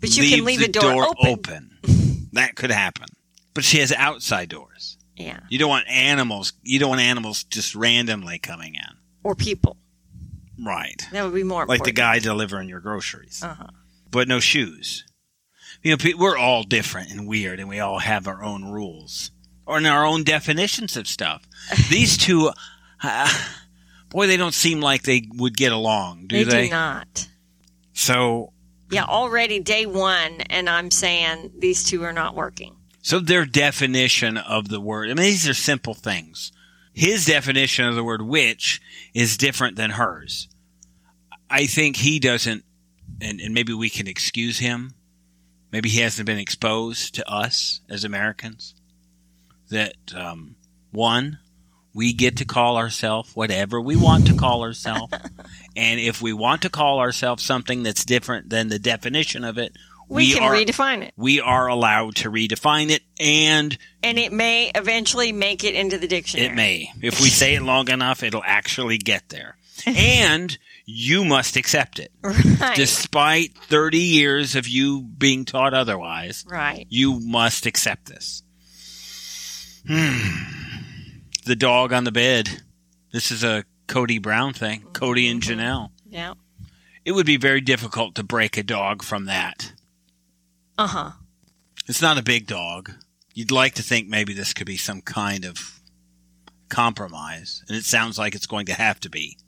but 0.00 0.16
you 0.16 0.28
can 0.28 0.44
leave 0.44 0.60
the 0.60 0.66
the 0.66 0.72
door, 0.72 1.06
open. 1.06 1.26
open. 1.82 2.28
that 2.32 2.56
could 2.56 2.70
happen. 2.70 3.06
But 3.54 3.64
she 3.64 3.78
has 3.78 3.92
outside 3.92 4.48
doors. 4.48 4.96
Yeah. 5.16 5.40
You 5.48 5.58
don't 5.58 5.68
want 5.68 5.88
animals. 5.88 6.52
You 6.62 6.78
don't 6.78 6.90
want 6.90 7.00
animals 7.00 7.44
just 7.44 7.74
randomly 7.74 8.38
coming 8.38 8.74
in. 8.74 8.96
Or 9.22 9.34
people. 9.34 9.76
Right. 10.58 11.06
That 11.12 11.24
would 11.24 11.34
be 11.34 11.42
more 11.42 11.66
Like 11.66 11.84
the 11.84 11.92
guy 11.92 12.18
delivering 12.18 12.68
your 12.68 12.80
groceries. 12.80 13.42
Uh-huh. 13.42 13.68
But 14.10 14.28
no 14.28 14.40
shoes. 14.40 15.04
You 15.82 15.96
know, 15.96 16.12
we're 16.18 16.36
all 16.36 16.62
different 16.62 17.10
and 17.10 17.26
weird, 17.26 17.58
and 17.58 17.68
we 17.68 17.80
all 17.80 17.98
have 18.00 18.26
our 18.28 18.42
own 18.42 18.64
rules 18.64 19.30
or 19.66 19.78
in 19.78 19.86
our 19.86 20.04
own 20.04 20.24
definitions 20.24 20.96
of 20.96 21.06
stuff. 21.06 21.46
These 21.90 22.16
two, 22.18 22.50
uh, 23.02 23.38
boy, 24.10 24.26
they 24.26 24.36
don't 24.36 24.54
seem 24.54 24.80
like 24.80 25.02
they 25.02 25.28
would 25.34 25.56
get 25.56 25.72
along, 25.72 26.26
do 26.26 26.44
they, 26.44 26.50
they? 26.50 26.64
do 26.64 26.70
not. 26.70 27.28
So, 27.92 28.52
Yeah, 28.90 29.04
already 29.04 29.60
day 29.60 29.86
one, 29.86 30.40
and 30.50 30.68
I'm 30.68 30.90
saying 30.90 31.52
these 31.58 31.84
two 31.84 32.02
are 32.02 32.12
not 32.12 32.34
working. 32.34 32.76
so 33.02 33.20
their 33.20 33.46
definition 33.46 34.36
of 34.36 34.68
the 34.68 34.80
word. 34.80 35.06
I 35.10 35.14
mean, 35.14 35.24
these 35.24 35.48
are 35.48 35.54
simple 35.54 35.94
things. 35.94 36.52
His 36.92 37.24
definition 37.24 37.86
of 37.86 37.94
the 37.94 38.04
word 38.04 38.20
"witch" 38.22 38.80
is 39.14 39.36
different 39.36 39.76
than 39.76 39.90
hers. 39.92 40.48
I 41.48 41.66
think 41.66 41.96
he 41.96 42.18
doesn't, 42.18 42.64
and, 43.20 43.40
and 43.40 43.54
maybe 43.54 43.72
we 43.72 43.90
can 43.90 44.06
excuse 44.06 44.58
him. 44.58 44.94
Maybe 45.72 45.88
he 45.88 46.00
hasn't 46.00 46.26
been 46.26 46.38
exposed 46.38 47.14
to 47.14 47.28
us 47.30 47.80
as 47.88 48.02
Americans. 48.04 48.74
That 49.70 49.94
um, 50.16 50.56
one, 50.90 51.38
we 51.94 52.12
get 52.12 52.36
to 52.38 52.44
call 52.44 52.76
ourselves 52.76 53.34
whatever 53.34 53.80
we 53.80 53.96
want 53.96 54.26
to 54.28 54.34
call 54.34 54.62
ourselves, 54.62 55.12
and 55.76 56.00
if 56.00 56.22
we 56.22 56.32
want 56.32 56.62
to 56.62 56.70
call 56.70 56.98
ourselves 57.00 57.44
something 57.44 57.82
that's 57.82 58.04
different 58.04 58.48
than 58.50 58.68
the 58.68 58.78
definition 58.78 59.44
of 59.44 59.58
it, 59.58 59.76
We, 60.08 60.32
can 60.34 60.42
are 60.42 60.52
redefine 60.54 61.02
it. 61.02 61.14
we 61.16 61.40
are 61.40 61.66
allowed 61.68 62.16
to 62.16 62.30
redefine 62.30 62.90
it, 62.90 63.02
and 63.18 63.76
And 64.02 64.18
it 64.18 64.32
may 64.32 64.70
eventually 64.74 65.32
make 65.32 65.64
it 65.64 65.74
into 65.74 65.98
the 65.98 66.08
dictionary. 66.08 66.48
it 66.48 66.54
may. 66.54 66.92
If 67.02 67.20
we 67.20 67.28
say 67.28 67.54
it 67.54 67.62
long 67.62 67.88
enough, 67.90 68.22
it'll 68.22 68.42
actually 68.44 68.98
get 68.98 69.28
there. 69.28 69.56
And 69.86 70.58
you 70.84 71.24
must 71.24 71.56
accept 71.56 71.98
it. 72.00 72.12
Right. 72.22 72.76
Despite 72.76 73.56
30 73.56 73.98
years 73.98 74.54
of 74.56 74.68
you 74.68 75.00
being 75.02 75.44
taught 75.46 75.72
otherwise, 75.72 76.44
right. 76.48 76.86
you 76.90 77.18
must 77.20 77.64
accept 77.64 78.06
this. 78.06 78.42
Hmm. 79.86 80.59
The 81.44 81.56
dog 81.56 81.92
on 81.92 82.04
the 82.04 82.12
bed. 82.12 82.62
This 83.12 83.30
is 83.30 83.42
a 83.42 83.64
Cody 83.86 84.18
Brown 84.18 84.52
thing. 84.52 84.82
Cody 84.92 85.28
and 85.28 85.42
Janelle. 85.42 85.90
Yeah. 86.08 86.34
It 87.04 87.12
would 87.12 87.26
be 87.26 87.38
very 87.38 87.60
difficult 87.60 88.14
to 88.16 88.22
break 88.22 88.56
a 88.56 88.62
dog 88.62 89.02
from 89.02 89.24
that. 89.24 89.72
Uh 90.76 90.86
huh. 90.86 91.10
It's 91.88 92.02
not 92.02 92.18
a 92.18 92.22
big 92.22 92.46
dog. 92.46 92.92
You'd 93.34 93.50
like 93.50 93.74
to 93.74 93.82
think 93.82 94.08
maybe 94.08 94.32
this 94.34 94.52
could 94.52 94.66
be 94.66 94.76
some 94.76 95.00
kind 95.00 95.44
of 95.44 95.80
compromise, 96.68 97.64
and 97.68 97.76
it 97.76 97.84
sounds 97.84 98.18
like 98.18 98.34
it's 98.34 98.46
going 98.46 98.66
to 98.66 98.74
have 98.74 99.00
to 99.00 99.10
be. 99.10 99.38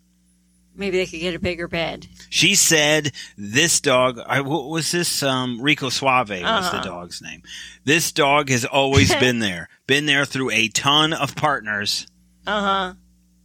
Maybe 0.74 0.96
they 0.96 1.06
could 1.06 1.20
get 1.20 1.34
a 1.34 1.38
bigger 1.38 1.68
bed. 1.68 2.06
She 2.30 2.54
said 2.54 3.12
this 3.36 3.80
dog. 3.80 4.18
I, 4.26 4.40
what 4.40 4.68
was 4.70 4.90
this? 4.90 5.22
Um, 5.22 5.60
Rico 5.60 5.90
Suave 5.90 6.30
was 6.30 6.40
the 6.40 6.46
Uh-huh. 6.46 6.82
dog's 6.82 7.20
name. 7.20 7.42
This 7.84 8.10
dog 8.10 8.48
has 8.48 8.64
always 8.64 9.14
been 9.20 9.38
there. 9.40 9.68
Been 9.86 10.06
there 10.06 10.24
through 10.24 10.50
a 10.50 10.68
ton 10.68 11.12
of 11.12 11.36
partners. 11.36 12.06
Uh 12.46 12.60
huh. 12.60 12.94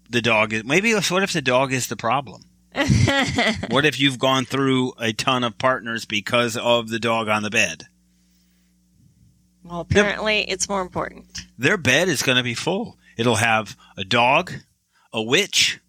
The 0.10 0.22
dog 0.22 0.54
is 0.54 0.64
maybe. 0.64 0.94
What 0.94 1.24
if 1.24 1.34
the 1.34 1.42
dog 1.42 1.74
is 1.74 1.88
the 1.88 1.98
problem? 1.98 2.44
what 3.70 3.86
if 3.86 4.00
you've 4.00 4.20
gone 4.20 4.46
through 4.46 4.94
a 5.00 5.12
ton 5.12 5.44
of 5.44 5.58
partners 5.58 6.06
because 6.06 6.56
of 6.56 6.88
the 6.90 7.00
dog 7.00 7.28
on 7.28 7.44
the 7.44 7.50
bed? 7.50 7.88
Well, 9.64 9.82
apparently 9.82 10.42
it's 10.50 10.70
more 10.70 10.82
important. 10.82 11.46
Their 11.58 11.78
bed 11.78 12.08
is 12.08 12.22
going 12.24 12.38
to 12.38 12.44
be 12.44 12.54
full. 12.54 12.98
It'll 13.18 13.36
have 13.36 13.76
a 13.98 14.04
dog, 14.06 14.54
a 15.12 15.22
witch, 15.22 15.80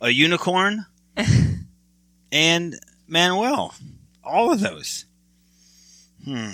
a 0.00 0.10
unicorn, 0.10 0.86
and 2.32 2.78
Manuel. 3.06 3.74
All 4.24 4.52
of 4.52 4.60
those. 4.60 5.04
Hmm. 6.24 6.50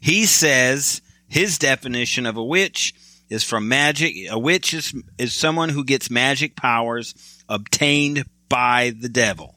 He 0.00 0.24
says 0.24 1.02
his 1.28 1.58
definition 1.58 2.26
of 2.26 2.36
a 2.36 2.44
witch 2.44 2.94
is 3.28 3.44
from 3.44 3.68
magic. 3.68 4.14
A 4.30 4.38
witch 4.38 4.72
is, 4.72 4.94
is 5.18 5.34
someone 5.34 5.68
who 5.68 5.84
gets 5.84 6.10
magic 6.10 6.56
powers 6.56 7.14
obtained 7.48 8.24
by 8.48 8.94
the 8.98 9.08
devil. 9.08 9.56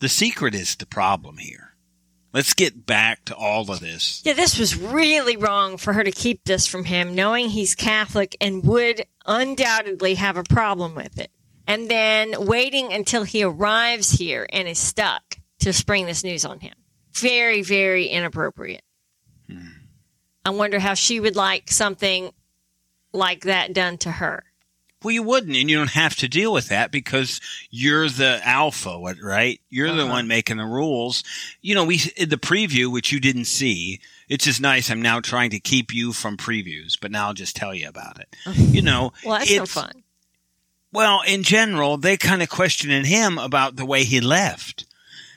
The 0.00 0.08
secret 0.08 0.54
is 0.54 0.76
the 0.76 0.86
problem 0.86 1.36
here. 1.38 1.74
Let's 2.32 2.54
get 2.54 2.86
back 2.86 3.24
to 3.24 3.34
all 3.34 3.70
of 3.70 3.80
this. 3.80 4.22
Yeah, 4.24 4.34
this 4.34 4.56
was 4.56 4.76
really 4.76 5.36
wrong 5.36 5.76
for 5.76 5.92
her 5.92 6.04
to 6.04 6.12
keep 6.12 6.44
this 6.44 6.66
from 6.66 6.84
him, 6.84 7.14
knowing 7.14 7.48
he's 7.48 7.74
Catholic 7.74 8.36
and 8.40 8.64
would 8.64 9.04
undoubtedly 9.26 10.14
have 10.14 10.36
a 10.36 10.44
problem 10.44 10.94
with 10.94 11.18
it. 11.18 11.32
And 11.70 11.88
then 11.88 12.46
waiting 12.46 12.92
until 12.92 13.22
he 13.22 13.44
arrives 13.44 14.10
here 14.10 14.46
and 14.52 14.66
is 14.66 14.78
stuck 14.78 15.36
to 15.60 15.72
spring 15.72 16.06
this 16.06 16.24
news 16.24 16.44
on 16.44 16.58
him. 16.60 16.74
Very, 17.14 17.62
very 17.62 18.06
inappropriate. 18.06 18.82
I 20.44 20.50
wonder 20.50 20.78
how 20.80 20.94
she 20.94 21.20
would 21.20 21.36
like 21.36 21.70
something 21.70 22.32
like 23.12 23.42
that 23.44 23.72
done 23.72 23.98
to 23.98 24.10
her. 24.10 24.42
Well, 25.02 25.12
you 25.12 25.22
wouldn't, 25.22 25.56
and 25.56 25.70
you 25.70 25.76
don't 25.78 25.90
have 25.90 26.16
to 26.16 26.28
deal 26.28 26.52
with 26.52 26.68
that 26.68 26.90
because 26.90 27.40
you're 27.70 28.08
the 28.08 28.40
alpha, 28.44 28.98
right? 29.22 29.60
You're 29.70 29.92
the 29.92 30.02
Uh-huh. 30.02 30.12
one 30.12 30.28
making 30.28 30.58
the 30.58 30.64
rules. 30.66 31.24
You 31.62 31.74
know, 31.74 31.84
we 31.84 31.98
the 31.98 32.36
preview, 32.36 32.90
which 32.92 33.10
you 33.12 33.18
didn't 33.20 33.46
see. 33.46 34.00
It's 34.28 34.44
just 34.44 34.60
nice. 34.60 34.90
I'm 34.90 35.00
now 35.02 35.20
trying 35.20 35.50
to 35.50 35.60
keep 35.60 35.94
you 35.94 36.12
from 36.12 36.36
previews, 36.36 36.98
but 37.00 37.10
now 37.10 37.28
I'll 37.28 37.34
just 37.34 37.56
tell 37.56 37.74
you 37.74 37.88
about 37.88 38.18
it. 38.20 38.36
You 38.56 38.82
know, 38.82 39.12
Well, 39.24 39.38
that's 39.38 39.50
no 39.50 39.54
it's- 39.62 39.70
fun. 39.72 40.02
Well, 40.92 41.20
in 41.26 41.42
general, 41.44 41.96
they 41.96 42.16
kind 42.16 42.42
of 42.42 42.48
questioning 42.48 43.04
him 43.04 43.38
about 43.38 43.76
the 43.76 43.86
way 43.86 44.04
he 44.04 44.20
left. 44.20 44.86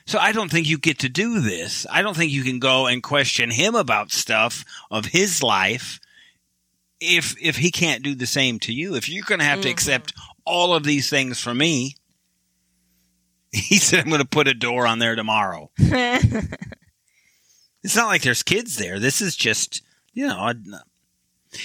So 0.06 0.18
I 0.18 0.32
don't 0.32 0.50
think 0.50 0.66
you 0.68 0.78
get 0.78 0.98
to 1.00 1.08
do 1.08 1.40
this. 1.40 1.86
I 1.90 2.02
don't 2.02 2.16
think 2.16 2.30
you 2.32 2.42
can 2.42 2.58
go 2.58 2.86
and 2.86 3.02
question 3.02 3.50
him 3.50 3.74
about 3.74 4.10
stuff 4.12 4.64
of 4.90 5.06
his 5.06 5.42
life 5.42 5.98
if 7.00 7.34
if 7.40 7.56
he 7.56 7.70
can't 7.70 8.02
do 8.02 8.14
the 8.14 8.26
same 8.26 8.58
to 8.60 8.72
you. 8.72 8.94
If 8.96 9.08
you're 9.08 9.24
going 9.24 9.38
to 9.38 9.44
have 9.46 9.60
to 9.62 9.68
Mhm. 9.68 9.72
accept 9.72 10.12
all 10.44 10.74
of 10.74 10.84
these 10.84 11.08
things 11.08 11.40
from 11.40 11.56
me, 11.58 11.96
he 13.52 13.78
said 13.78 14.00
I'm 14.00 14.08
going 14.08 14.20
to 14.20 14.26
put 14.26 14.48
a 14.48 14.54
door 14.54 14.86
on 14.86 14.98
there 14.98 15.14
tomorrow. 15.16 15.70
It's 17.82 17.96
not 17.96 18.06
like 18.06 18.22
there's 18.22 18.42
kids 18.42 18.76
there. 18.78 18.98
This 18.98 19.20
is 19.20 19.36
just, 19.36 19.82
you 20.14 20.26
know, 20.26 20.38
a, 20.38 20.54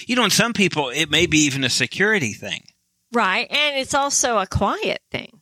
you 0.06 0.14
know, 0.14 0.24
and 0.24 0.32
some 0.32 0.52
people 0.52 0.90
it 0.90 1.10
may 1.10 1.24
be 1.24 1.38
even 1.46 1.64
a 1.64 1.70
security 1.70 2.34
thing. 2.34 2.64
Right. 3.12 3.46
And 3.50 3.76
it's 3.76 3.94
also 3.94 4.38
a 4.38 4.46
quiet 4.46 5.00
thing. 5.10 5.38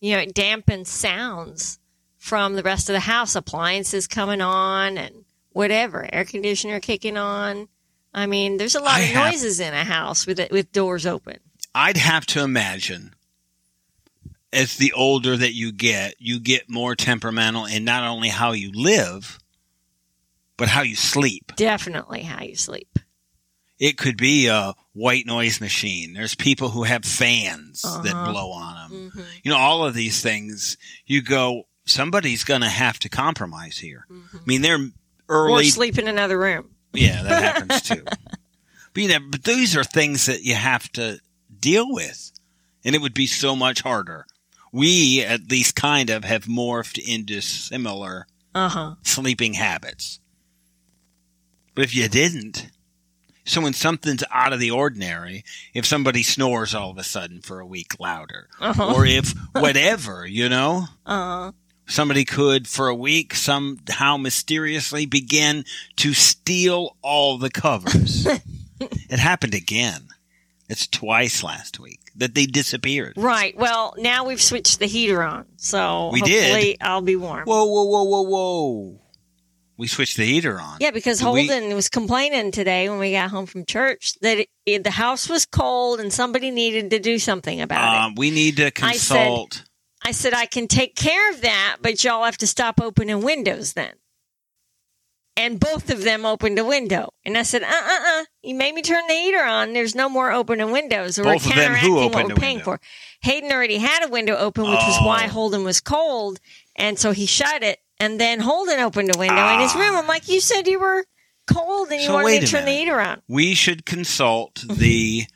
You 0.00 0.12
know, 0.14 0.18
it 0.20 0.34
dampens 0.34 0.86
sounds 0.86 1.78
from 2.18 2.54
the 2.54 2.62
rest 2.62 2.88
of 2.88 2.92
the 2.94 3.00
house, 3.00 3.34
appliances 3.34 4.06
coming 4.06 4.40
on 4.40 4.98
and 4.98 5.24
whatever, 5.50 6.08
air 6.12 6.24
conditioner 6.24 6.78
kicking 6.80 7.16
on. 7.16 7.68
I 8.14 8.26
mean, 8.26 8.56
there's 8.58 8.74
a 8.74 8.80
lot 8.80 9.00
I 9.00 9.00
of 9.00 9.08
have- 9.10 9.32
noises 9.32 9.60
in 9.60 9.72
a 9.74 9.84
house 9.84 10.26
with 10.26 10.38
it, 10.40 10.50
with 10.52 10.72
doors 10.72 11.06
open. 11.06 11.38
I'd 11.74 11.96
have 11.96 12.26
to 12.26 12.42
imagine 12.42 13.14
as 14.52 14.76
the 14.76 14.92
older 14.92 15.36
that 15.36 15.52
you 15.54 15.72
get, 15.72 16.14
you 16.18 16.40
get 16.40 16.70
more 16.70 16.94
temperamental 16.96 17.66
in 17.66 17.84
not 17.84 18.02
only 18.04 18.28
how 18.28 18.52
you 18.52 18.70
live, 18.72 19.38
but 20.56 20.68
how 20.68 20.82
you 20.82 20.96
sleep. 20.96 21.52
Definitely 21.56 22.22
how 22.22 22.42
you 22.42 22.56
sleep. 22.56 22.98
It 23.78 23.98
could 23.98 24.16
be 24.16 24.46
a 24.48 24.74
white 24.98 25.26
noise 25.26 25.60
machine. 25.60 26.12
There's 26.14 26.34
people 26.34 26.70
who 26.70 26.82
have 26.84 27.04
fans 27.04 27.82
that 28.02 28.14
Uh-huh. 28.14 28.24
blow 28.32 28.50
on 28.52 28.74
them. 28.90 29.10
hmm 29.14 29.20
You 29.42 29.50
know, 29.50 29.58
all 29.58 29.84
of 29.84 29.94
these 29.94 30.20
things, 30.20 30.76
you 31.06 31.22
go, 31.22 31.64
somebody's 31.86 32.44
going 32.44 32.60
to 32.62 32.68
have 32.68 32.98
to 33.00 33.08
compromise 33.08 33.78
here. 33.78 34.06
I 34.10 34.38
mean, 34.46 34.62
they're 34.62 34.88
early. 35.28 35.66
Or 35.68 35.70
sleep 35.70 35.98
in 35.98 36.08
another 36.08 36.38
room. 36.38 36.70
Yeah, 36.92 37.22
that 37.22 37.42
happens 37.42 37.80
too. 37.82 38.04
but 38.92 39.02
you 39.02 39.08
know, 39.08 39.18
but 39.30 39.44
these 39.44 39.76
are 39.76 39.84
things 39.84 40.26
that 40.26 40.42
you 40.42 40.54
have 40.54 40.90
to 40.92 41.20
deal 41.60 41.86
with, 41.92 42.32
and 42.84 42.94
it 42.94 43.00
would 43.00 43.14
be 43.14 43.26
so 43.26 43.54
much 43.56 43.82
harder. 43.82 44.26
We, 44.72 45.22
at 45.22 45.50
least, 45.50 45.76
kind 45.76 46.10
of 46.10 46.24
have 46.24 46.44
morphed 46.44 46.98
into 46.98 47.40
similar 47.40 48.26
Uh 48.54 48.68
huh. 48.68 48.94
sleeping 49.02 49.54
habits. 49.54 50.20
But 51.74 51.84
if 51.84 51.94
you 51.94 52.08
didn't, 52.08 52.70
so 53.48 53.60
when 53.60 53.72
something's 53.72 54.22
out 54.30 54.52
of 54.52 54.60
the 54.60 54.70
ordinary, 54.70 55.44
if 55.74 55.84
somebody 55.86 56.22
snores 56.22 56.74
all 56.74 56.90
of 56.90 56.98
a 56.98 57.04
sudden 57.04 57.40
for 57.40 57.58
a 57.60 57.66
week 57.66 57.98
louder, 57.98 58.48
Uh-huh. 58.60 58.94
or 58.94 59.04
if 59.06 59.34
whatever, 59.52 60.26
you 60.26 60.48
know, 60.48 60.86
Uh, 61.06 61.52
somebody 61.86 62.24
could 62.24 62.68
for 62.68 62.88
a 62.88 62.94
week 62.94 63.34
somehow 63.34 64.16
mysteriously 64.16 65.06
begin 65.06 65.64
to 65.96 66.12
steal 66.14 66.96
all 67.02 67.38
the 67.38 67.50
covers. 67.50 68.26
it 68.80 69.18
happened 69.18 69.54
again. 69.54 70.08
It's 70.68 70.86
twice 70.86 71.42
last 71.42 71.80
week 71.80 72.00
that 72.14 72.34
they 72.34 72.44
disappeared. 72.44 73.14
right. 73.16 73.56
Well, 73.56 73.94
now 73.96 74.26
we've 74.26 74.42
switched 74.42 74.78
the 74.80 74.86
heater 74.86 75.22
on, 75.22 75.46
so 75.56 76.10
We 76.12 76.20
did. 76.20 76.42
hopefully 76.44 76.76
I'll 76.82 77.00
be 77.00 77.16
warm. 77.16 77.44
Whoa, 77.46 77.64
whoa, 77.64 77.84
whoa, 77.84 78.02
whoa, 78.02 78.22
whoa. 78.22 79.00
We 79.78 79.86
switched 79.86 80.16
the 80.16 80.24
heater 80.26 80.60
on. 80.60 80.78
Yeah, 80.80 80.90
because 80.90 81.18
Did 81.20 81.28
we- 81.28 81.46
Holden 81.46 81.74
was 81.74 81.88
complaining 81.88 82.50
today 82.50 82.88
when 82.90 82.98
we 82.98 83.12
got 83.12 83.30
home 83.30 83.46
from 83.46 83.64
church 83.64 84.14
that 84.20 84.38
it, 84.38 84.48
it, 84.66 84.82
the 84.84 84.90
house 84.90 85.28
was 85.28 85.46
cold 85.46 86.00
and 86.00 86.12
somebody 86.12 86.50
needed 86.50 86.90
to 86.90 86.98
do 86.98 87.18
something 87.20 87.60
about 87.60 87.94
it. 87.94 87.98
Um, 88.06 88.14
we 88.16 88.30
need 88.32 88.56
to 88.56 88.66
I 88.84 88.92
said- 88.96 89.24
consult. 89.26 89.62
I 90.04 90.12
said 90.12 90.32
I 90.34 90.46
can 90.46 90.68
take 90.68 90.94
care 90.96 91.30
of 91.32 91.40
that, 91.42 91.76
but 91.80 92.02
y'all 92.04 92.24
have 92.24 92.38
to 92.38 92.46
stop 92.46 92.80
opening 92.80 93.22
windows 93.22 93.72
then. 93.74 93.92
And 95.36 95.60
both 95.60 95.90
of 95.90 96.02
them 96.02 96.26
opened 96.26 96.58
a 96.58 96.64
window, 96.64 97.12
and 97.24 97.38
I 97.38 97.42
said, 97.44 97.62
"Uh, 97.62 97.66
uh, 97.68 97.98
uh! 98.20 98.24
You 98.42 98.56
made 98.56 98.74
me 98.74 98.82
turn 98.82 99.06
the 99.06 99.14
heater 99.14 99.42
on. 99.42 99.72
There's 99.72 99.94
no 99.94 100.08
more 100.08 100.32
opening 100.32 100.72
windows. 100.72 101.16
We're 101.16 101.24
Both 101.34 101.46
of 101.46 101.54
them 101.54 101.74
who 101.74 101.88
counteracting 101.90 101.94
what 101.94 102.28
we're 102.28 102.34
paying 102.34 102.56
window? 102.56 102.64
for." 102.64 102.80
Hayden 103.22 103.52
already 103.52 103.76
had 103.78 104.04
a 104.04 104.08
window 104.08 104.36
open, 104.36 104.64
which 104.64 104.80
was 104.80 104.96
Oh. 105.00 105.06
why 105.06 105.28
Holden 105.28 105.62
was 105.62 105.80
cold, 105.80 106.40
and 106.74 106.98
so 106.98 107.12
he 107.12 107.26
shut 107.26 107.62
it. 107.62 107.78
And 108.00 108.20
then 108.20 108.40
Holden 108.40 108.78
opened 108.80 109.14
a 109.14 109.18
window 109.18 109.48
in 109.54 109.60
his 109.60 109.72
Ah. 109.74 109.78
room. 109.80 109.96
I'm 109.96 110.06
like, 110.06 110.28
"You 110.28 110.40
said 110.40 110.66
you 110.68 110.78
were 110.78 111.04
cold, 111.52 111.90
and 111.90 112.00
you 112.00 112.06
So 112.06 112.14
wanted 112.14 112.24
wait 112.26 112.32
me 112.32 112.38
a 112.38 112.40
to 112.42 112.46
turn 112.46 112.60
the 112.60 112.66
minute. 112.66 112.78
heater 112.80 113.00
on." 113.00 113.22
we 113.28 113.54
should 113.54 113.84
consult 113.84 114.62
the 114.68 115.26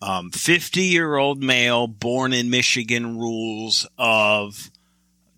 um, 0.00 0.30
50 0.32 0.82
year 0.82 1.14
old 1.16 1.42
male 1.44 1.86
born 1.86 2.32
in 2.32 2.50
Michigan 2.50 3.18
rules 3.18 3.86
of 3.96 4.70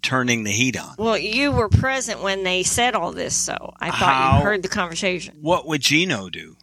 turning 0.00 0.44
the 0.44 0.52
heat 0.52 0.78
on. 0.78 0.94
Well, 0.98 1.18
you 1.18 1.52
were 1.52 1.68
present 1.68 2.22
when 2.22 2.44
they 2.44 2.62
said 2.62 2.94
all 2.94 3.12
this, 3.12 3.36
so 3.36 3.74
I 3.78 3.90
thought 3.90 3.98
How- 4.14 4.38
you 4.38 4.44
heard 4.44 4.62
the 4.62 4.68
conversation. 4.70 5.36
What 5.42 5.66
would 5.66 5.82
Gino 5.82 6.30
do? 6.30 6.56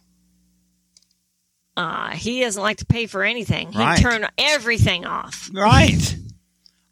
Uh, 1.76 2.10
he 2.10 2.40
doesn't 2.40 2.60
like 2.62 2.78
to 2.78 2.84
pay 2.86 3.06
for 3.06 3.22
anything. 3.22 3.72
He'd 3.72 3.78
Right. 3.78 4.00
turn 4.00 4.26
everything 4.36 5.06
off. 5.06 5.48
Right. 5.52 6.16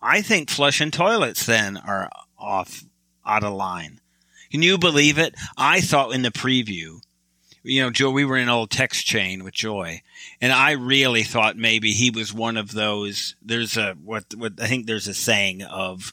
I 0.00 0.22
think 0.22 0.48
flushing 0.48 0.90
toilets 0.90 1.44
then 1.44 1.76
are 1.76 2.08
off 2.38 2.84
out 3.30 3.44
of 3.44 3.54
line. 3.54 4.00
Can 4.50 4.62
you 4.62 4.78
believe 4.78 5.18
it? 5.18 5.34
I 5.56 5.80
thought 5.80 6.12
in 6.14 6.22
the 6.22 6.30
preview, 6.32 7.00
you 7.62 7.82
know, 7.82 7.90
Joe, 7.90 8.10
we 8.10 8.24
were 8.24 8.36
in 8.36 8.44
an 8.44 8.48
old 8.48 8.70
text 8.70 9.06
chain 9.06 9.44
with 9.44 9.54
Joy, 9.54 10.02
and 10.40 10.52
I 10.52 10.72
really 10.72 11.22
thought 11.22 11.56
maybe 11.56 11.92
he 11.92 12.10
was 12.10 12.32
one 12.34 12.56
of 12.56 12.72
those. 12.72 13.36
There's 13.42 13.76
a 13.76 13.92
what, 14.02 14.34
what 14.34 14.54
I 14.60 14.66
think 14.66 14.86
there's 14.86 15.06
a 15.08 15.14
saying 15.14 15.62
of, 15.62 16.12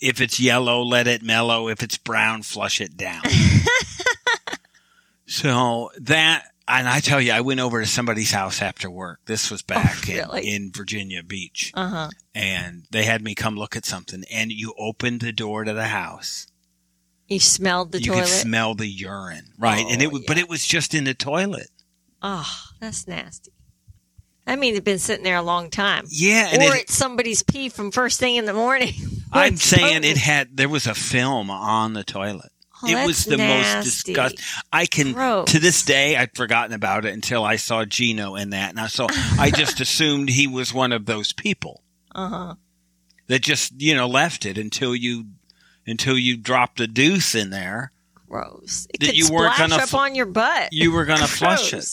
if 0.00 0.20
it's 0.20 0.38
yellow, 0.38 0.82
let 0.82 1.06
it 1.08 1.22
mellow. 1.22 1.68
If 1.68 1.82
it's 1.82 1.98
brown, 1.98 2.42
flush 2.42 2.80
it 2.80 2.96
down. 2.96 3.22
so 5.26 5.90
that, 6.00 6.44
and 6.68 6.88
I 6.88 7.00
tell 7.00 7.20
you, 7.20 7.32
I 7.32 7.40
went 7.40 7.60
over 7.60 7.80
to 7.80 7.86
somebody's 7.86 8.32
house 8.32 8.60
after 8.62 8.90
work. 8.90 9.20
This 9.26 9.50
was 9.50 9.62
back 9.62 9.96
Oh, 10.08 10.12
really? 10.12 10.48
in, 10.48 10.64
in 10.66 10.72
Virginia 10.72 11.22
Beach, 11.22 11.72
Uh 11.74 11.88
huh. 11.88 12.10
and 12.34 12.84
they 12.90 13.04
had 13.04 13.22
me 13.22 13.34
come 13.34 13.56
look 13.56 13.76
at 13.76 13.84
something. 13.86 14.24
And 14.32 14.52
you 14.52 14.74
opened 14.78 15.20
the 15.20 15.32
door 15.32 15.64
to 15.64 15.72
the 15.72 15.88
house 15.88 16.46
You 17.28 17.40
smelled 17.40 17.92
the 17.92 18.00
you 18.00 18.06
toilet. 18.12 18.20
could 18.22 18.28
smell 18.28 18.74
the 18.74 18.86
urine, 18.86 19.52
right? 19.58 19.84
and 19.88 20.00
Oh, 20.02 20.04
it 20.04 20.12
was, 20.12 20.22
but 20.26 20.38
it 20.38 20.48
was 20.48 20.66
just 20.66 20.94
in 20.94 21.04
the 21.04 21.14
toilet. 21.14 21.68
oh, 22.22 22.50
that's 22.80 23.06
nasty. 23.08 23.52
I 24.46 24.56
mean, 24.56 24.74
it's 24.74 24.84
been 24.84 24.98
sitting 24.98 25.22
there 25.24 25.36
a 25.36 25.42
long 25.42 25.70
time. 25.70 26.04
Yeah, 26.10 26.48
and 26.52 26.62
or 26.62 26.74
it, 26.74 26.82
it's 26.82 26.94
somebody's 26.94 27.42
pee 27.44 27.68
from 27.68 27.90
first 27.92 28.18
thing 28.18 28.36
in 28.36 28.44
the 28.44 28.52
morning. 28.52 28.92
I'm 29.32 29.56
saying 29.56 30.02
it 30.04 30.16
had 30.16 30.56
there 30.56 30.68
was 30.68 30.86
a 30.86 30.94
film 30.94 31.48
on 31.50 31.92
the 31.94 32.02
toilet. 32.04 32.50
Oh, 32.84 32.88
it 32.88 33.06
was 33.06 33.24
the 33.24 33.36
nasty. 33.36 33.78
most 33.78 34.04
disgust. 34.04 34.40
I 34.72 34.86
can 34.86 35.12
Gross. 35.12 35.52
to 35.52 35.60
this 35.60 35.84
day 35.84 36.16
I'd 36.16 36.34
forgotten 36.36 36.74
about 36.74 37.04
it 37.04 37.14
until 37.14 37.44
I 37.44 37.54
saw 37.54 37.84
Gino 37.84 38.34
in 38.34 38.50
that, 38.50 38.70
and 38.70 38.80
I 38.80 38.88
saw 38.88 39.06
I 39.38 39.52
just 39.52 39.80
assumed 39.80 40.28
he 40.28 40.48
was 40.48 40.74
one 40.74 40.90
of 40.90 41.06
those 41.06 41.32
people 41.32 41.84
Uh 42.12 42.28
huh. 42.28 42.54
that 43.28 43.42
just 43.42 43.80
you 43.80 43.94
know 43.94 44.08
left 44.08 44.44
it 44.44 44.58
until 44.58 44.96
you 44.96 45.26
until 45.86 46.18
you 46.18 46.36
dropped 46.36 46.80
a 46.80 46.86
deuce 46.86 47.34
in 47.34 47.50
there. 47.50 47.92
Gross. 48.28 48.86
It 48.94 49.00
That 49.00 49.06
could 49.06 49.16
you 49.16 49.28
weren't 49.32 49.58
gonna 49.58 49.76
up 49.76 49.88
fl- 49.88 49.98
on 49.98 50.14
your 50.14 50.26
butt. 50.26 50.72
You 50.72 50.92
were 50.92 51.04
gonna 51.04 51.26
flush 51.26 51.74
it. 51.74 51.84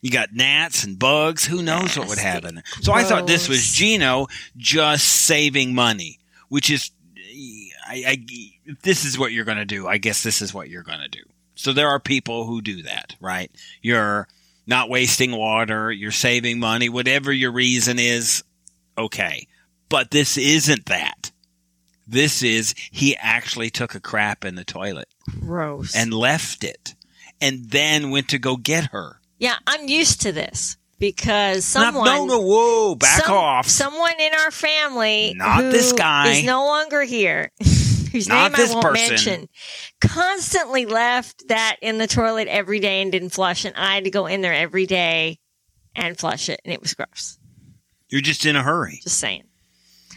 You 0.00 0.10
got 0.10 0.32
gnats 0.32 0.84
and 0.84 0.98
bugs. 0.98 1.44
Who 1.44 1.62
knows 1.62 1.98
what 1.98 2.08
would 2.08 2.18
happen? 2.18 2.62
So 2.82 2.92
I 2.92 3.02
thought 3.02 3.26
this 3.26 3.48
was 3.48 3.66
Gino 3.66 4.28
just 4.56 5.04
saving 5.06 5.74
money, 5.74 6.20
which 6.48 6.70
is, 6.70 6.92
I, 7.84 8.04
I 8.06 8.16
this 8.84 9.04
is 9.04 9.18
what 9.18 9.32
you're 9.32 9.44
going 9.44 9.58
to 9.58 9.64
do. 9.64 9.88
I 9.88 9.98
guess 9.98 10.22
this 10.22 10.40
is 10.40 10.54
what 10.54 10.68
you're 10.70 10.84
going 10.84 11.00
to 11.00 11.08
do. 11.08 11.22
So 11.56 11.72
there 11.72 11.88
are 11.88 11.98
people 11.98 12.44
who 12.44 12.62
do 12.62 12.82
that, 12.82 13.16
right? 13.20 13.50
You're 13.82 14.28
not 14.68 14.88
wasting 14.88 15.32
water. 15.32 15.90
You're 15.90 16.12
saving 16.12 16.60
money. 16.60 16.88
Whatever 16.88 17.32
your 17.32 17.50
reason 17.50 17.98
is, 17.98 18.44
okay. 18.96 19.48
But 19.88 20.12
this 20.12 20.38
isn't 20.38 20.86
that. 20.86 21.17
This 22.08 22.42
is 22.42 22.74
he 22.90 23.16
actually 23.18 23.68
took 23.70 23.94
a 23.94 24.00
crap 24.00 24.44
in 24.44 24.54
the 24.54 24.64
toilet 24.64 25.08
Gross. 25.40 25.94
and 25.94 26.12
left 26.12 26.64
it, 26.64 26.94
and 27.40 27.70
then 27.70 28.10
went 28.10 28.28
to 28.30 28.38
go 28.38 28.56
get 28.56 28.86
her. 28.92 29.20
yeah, 29.38 29.56
I'm 29.66 29.86
used 29.88 30.22
to 30.22 30.32
this 30.32 30.76
because 30.98 31.74
Not- 31.74 31.92
someone. 31.94 32.06
no, 32.06 32.24
no, 32.24 32.40
whoa, 32.40 32.94
back 32.94 33.24
some- 33.24 33.34
off. 33.34 33.66
Someone 33.68 34.18
in 34.18 34.32
our 34.34 34.50
family, 34.50 35.34
Not 35.36 35.64
who 35.64 35.70
this 35.70 35.92
guy. 35.92 36.28
is 36.28 36.44
no 36.44 36.64
longer 36.64 37.02
here. 37.02 37.50
Whose 38.10 38.26
Not 38.26 38.52
name 38.52 38.56
this 38.56 38.70
I 38.70 38.74
won't 38.74 38.86
person. 38.86 39.08
mention, 39.10 39.48
constantly 40.00 40.86
left 40.86 41.48
that 41.48 41.76
in 41.82 41.98
the 41.98 42.06
toilet 42.06 42.48
every 42.48 42.80
day 42.80 43.02
and 43.02 43.12
didn't 43.12 43.30
flush, 43.34 43.66
and 43.66 43.76
I 43.76 43.96
had 43.96 44.04
to 44.04 44.10
go 44.10 44.24
in 44.26 44.40
there 44.40 44.54
every 44.54 44.86
day 44.86 45.40
and 45.94 46.16
flush 46.18 46.48
it, 46.48 46.58
and 46.64 46.72
it 46.72 46.80
was 46.80 46.94
gross. 46.94 47.38
You're 48.08 48.22
just 48.22 48.46
in 48.46 48.56
a 48.56 48.62
hurry. 48.62 49.00
Just 49.02 49.18
saying. 49.18 49.44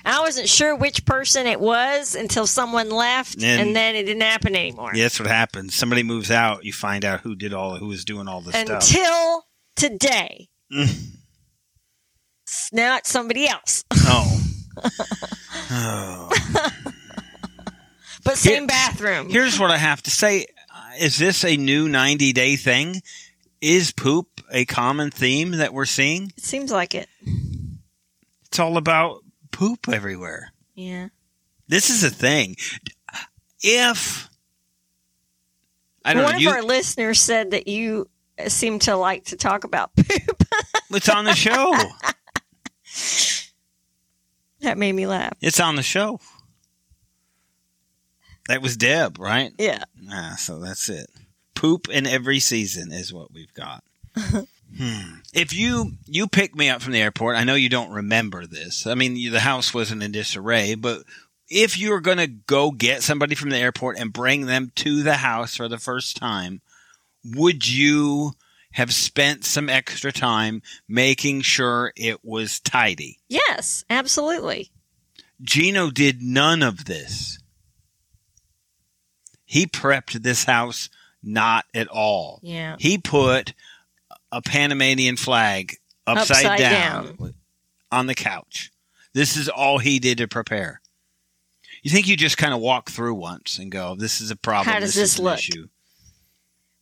I 0.05 0.19
wasn't 0.21 0.49
sure 0.49 0.75
which 0.75 1.05
person 1.05 1.45
it 1.47 1.59
was 1.59 2.15
until 2.15 2.47
someone 2.47 2.89
left, 2.89 3.35
And- 3.35 3.61
and, 3.61 3.75
then 3.75 3.95
it 3.95 4.03
didn't 4.03 4.23
happen 4.23 4.55
anymore. 4.55 4.91
Yeah, 4.95 5.03
that's 5.05 5.19
what 5.19 5.29
happens. 5.29 5.75
Somebody 5.75 6.03
moves 6.03 6.31
out, 6.31 6.65
you 6.65 6.73
find 6.73 7.05
out 7.05 7.21
who 7.21 7.35
did 7.35 7.53
all, 7.53 7.77
who 7.77 7.87
was 7.87 8.03
doing 8.05 8.27
all 8.27 8.41
the 8.41 8.51
stuff. 8.51 8.83
Until 8.83 9.45
today. 9.75 10.49
Mm. 10.73 11.15
now 12.73 12.97
it's 12.97 13.09
somebody 13.11 13.47
else, 13.47 13.83
Oh. 14.07 14.41
oh. 15.71 16.29
but 18.23 18.37
same 18.37 18.59
Here- 18.63 18.67
bathroom. 18.67 19.29
Here's 19.29 19.59
what 19.59 19.71
I 19.71 19.77
have 19.77 20.01
to 20.03 20.11
say: 20.11 20.45
Is 20.99 21.17
this 21.17 21.43
a 21.43 21.57
new 21.57 21.87
90 21.89 22.33
day 22.33 22.55
thing? 22.55 23.01
Is 23.61 23.91
poop 23.91 24.27
a 24.51 24.65
common 24.65 25.11
theme 25.11 25.51
that 25.51 25.73
we're 25.73 25.85
seeing? 25.85 26.31
it 26.37 26.43
seems 26.43 26.71
like 26.71 26.95
it. 26.95 27.07
It's 28.47 28.59
all 28.59 28.75
about 28.77 29.23
poop 29.51 29.87
everywhere. 29.89 30.51
Yeah. 30.75 31.09
This 31.67 31.89
is 31.89 32.03
a 32.03 32.09
thing. 32.09 32.55
If 33.61 34.29
I 36.03 36.13
don't 36.13 36.23
One 36.23 36.31
know, 36.31 36.35
of 36.37 36.41
you, 36.41 36.49
our 36.49 36.63
listeners 36.63 37.19
said 37.19 37.51
that 37.51 37.67
you 37.67 38.09
seem 38.47 38.79
to 38.79 38.95
like 38.95 39.25
to 39.25 39.35
talk 39.37 39.63
about 39.63 39.93
poop. 39.95 40.43
it's 40.89 41.09
on 41.09 41.25
the 41.25 41.33
show. 41.35 41.71
that 44.61 44.77
made 44.77 44.93
me 44.93 45.07
laugh. 45.07 45.33
It's 45.41 45.59
on 45.59 45.75
the 45.75 45.83
show. 45.83 46.19
That 48.47 48.61
was 48.61 48.75
Deb, 48.75 49.19
right? 49.19 49.51
Yeah. 49.57 49.83
Ah, 50.11 50.35
so 50.37 50.59
that's 50.59 50.89
it. 50.89 51.07
Poop 51.55 51.87
in 51.89 52.07
every 52.07 52.39
season 52.39 52.91
is 52.91 53.13
what 53.13 53.31
we've 53.31 53.53
got. 53.53 53.83
hmm. 54.77 55.15
If 55.33 55.53
you 55.53 55.93
you 56.05 56.27
pick 56.27 56.55
me 56.55 56.69
up 56.69 56.81
from 56.81 56.93
the 56.93 57.01
airport, 57.01 57.35
I 57.35 57.43
know 57.43 57.55
you 57.55 57.69
don't 57.69 57.91
remember 57.91 58.45
this. 58.45 58.85
I 58.85 58.95
mean, 58.95 59.15
you, 59.15 59.31
the 59.31 59.39
house 59.39 59.73
wasn't 59.73 60.03
in 60.03 60.11
disarray, 60.11 60.75
but 60.75 61.03
if 61.49 61.77
you 61.77 61.91
were 61.91 62.01
going 62.01 62.17
to 62.17 62.27
go 62.27 62.71
get 62.71 63.03
somebody 63.03 63.35
from 63.35 63.49
the 63.49 63.57
airport 63.57 63.97
and 63.97 64.13
bring 64.13 64.45
them 64.45 64.71
to 64.75 65.03
the 65.03 65.15
house 65.15 65.57
for 65.57 65.67
the 65.67 65.77
first 65.77 66.15
time, 66.15 66.61
would 67.23 67.67
you 67.67 68.31
have 68.71 68.93
spent 68.93 69.43
some 69.43 69.69
extra 69.69 70.11
time 70.13 70.61
making 70.87 71.41
sure 71.41 71.91
it 71.97 72.23
was 72.23 72.59
tidy? 72.61 73.19
Yes, 73.27 73.83
absolutely. 73.89 74.71
Gino 75.41 75.89
did 75.91 76.21
none 76.21 76.63
of 76.63 76.85
this. 76.85 77.39
He 79.43 79.65
prepped 79.65 80.23
this 80.23 80.45
house 80.45 80.89
not 81.21 81.65
at 81.73 81.87
all. 81.87 82.39
Yeah. 82.41 82.77
He 82.79 82.97
put 82.97 83.53
a 84.31 84.41
Panamanian 84.41 85.17
flag 85.17 85.77
upside, 86.07 86.45
Upside 86.45 86.59
down, 86.59 87.15
down. 87.17 87.33
on 87.91 88.07
the 88.07 88.15
couch. 88.15 88.71
This 89.13 89.35
is 89.37 89.49
all 89.49 89.77
he 89.77 89.99
did 89.99 90.17
to 90.19 90.27
prepare. 90.27 90.81
You 91.83 91.91
think 91.91 92.07
you 92.07 92.15
just 92.15 92.37
kind 92.37 92.53
of 92.53 92.59
walk 92.59 92.89
through 92.89 93.15
once 93.15 93.57
and 93.57 93.71
go, 93.71 93.95
"This 93.95 94.21
is 94.21 94.31
a 94.31 94.35
problem. 94.35 94.71
How 94.73 94.79
does 94.79 94.93
this, 94.93 95.13
this 95.15 95.19
look?" 95.19 95.39
issue." 95.39 95.67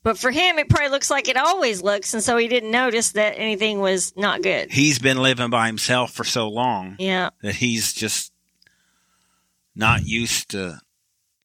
But 0.03 0.17
for 0.17 0.31
him, 0.31 0.57
it 0.59 0.69
probably 0.69 0.89
looks 0.89 1.09
like 1.12 1.27
it 1.27 1.35
always 1.38 1.81
looks, 1.81 2.13
and 2.13 2.23
so 2.23 2.38
he 2.38 2.47
didn't 2.47 2.71
notice 2.71 3.12
that 3.12 3.31
anything 3.38 3.79
was 3.79 4.15
not 4.15 4.41
good. 4.41 4.71
He's 4.71 4.97
been 4.99 5.17
living 5.21 5.49
by 5.49 5.67
himself 5.67 6.13
for 6.13 6.23
so 6.23 6.47
long 6.47 6.95
Yeah. 6.99 7.29
that 7.41 7.55
he's 7.55 7.93
just 7.93 8.31
not 9.75 10.05
used 10.05 10.49
to 10.51 10.79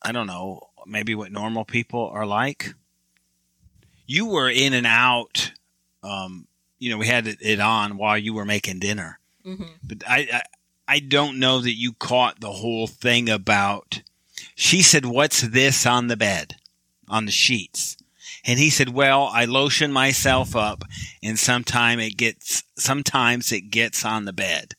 I 0.02 0.12
don't 0.12 0.26
know, 0.26 0.60
maybe 0.86 1.14
what 1.14 1.32
normal 1.32 1.64
people 1.64 2.10
are 2.12 2.26
like. 2.26 2.74
You 4.06 4.26
were 4.26 4.50
in 4.50 4.74
and 4.74 4.86
out 4.86 5.52
um 6.04 6.46
you 6.78 6.90
know, 6.90 6.98
we 6.98 7.06
had 7.06 7.26
it, 7.26 7.38
it 7.40 7.60
on 7.60 7.96
while 7.96 8.18
you 8.18 8.34
were 8.34 8.44
making 8.44 8.78
dinner. 8.80 9.18
hmm 9.42 9.62
But 9.82 10.02
I, 10.06 10.28
I 10.32 10.42
I 10.86 10.98
don't 11.00 11.38
know 11.38 11.60
that 11.60 11.74
you 11.74 11.92
caught 11.94 12.40
the 12.40 12.52
whole 12.52 12.86
thing 12.86 13.28
about 13.30 14.02
she 14.54 14.82
said, 14.82 15.06
"What's 15.06 15.40
this 15.40 15.86
on 15.86 16.08
the 16.08 16.16
bed? 16.16 16.56
On 17.08 17.24
the 17.26 17.32
sheets?" 17.32 17.96
And 18.44 18.58
he 18.58 18.68
said, 18.70 18.90
"Well, 18.90 19.30
I 19.32 19.46
lotion 19.46 19.92
myself 19.92 20.54
up 20.54 20.84
and 21.22 21.38
sometime 21.38 21.98
it 22.00 22.16
gets 22.16 22.62
sometimes 22.76 23.50
it 23.52 23.70
gets 23.70 24.04
on 24.04 24.24
the 24.26 24.32
bed." 24.32 24.74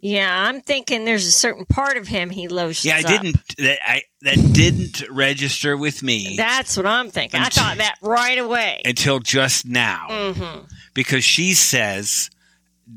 Yeah, 0.00 0.44
I'm 0.48 0.60
thinking 0.60 1.04
there's 1.04 1.26
a 1.26 1.32
certain 1.32 1.64
part 1.66 1.96
of 1.96 2.06
him 2.06 2.30
he 2.30 2.46
lotions 2.46 2.84
Yeah, 2.84 2.96
I 2.96 3.00
up. 3.14 3.22
didn't. 3.22 3.56
That 3.58 3.78
I 3.84 4.02
that 4.22 4.36
didn't 4.54 5.02
register 5.10 5.76
with 5.76 6.02
me 6.04 6.36
That's 6.36 6.76
what 6.76 6.86
I'm 6.86 7.10
thinking. 7.10 7.40
I 7.40 7.48
thought 7.48 7.78
that 7.78 7.96
right 8.00 8.38
away. 8.38 8.80
until 8.84 9.18
just 9.18 9.66
now 9.66 10.32
hmm 10.34 10.60
because 10.94 11.24
she 11.24 11.54
says, 11.54 12.30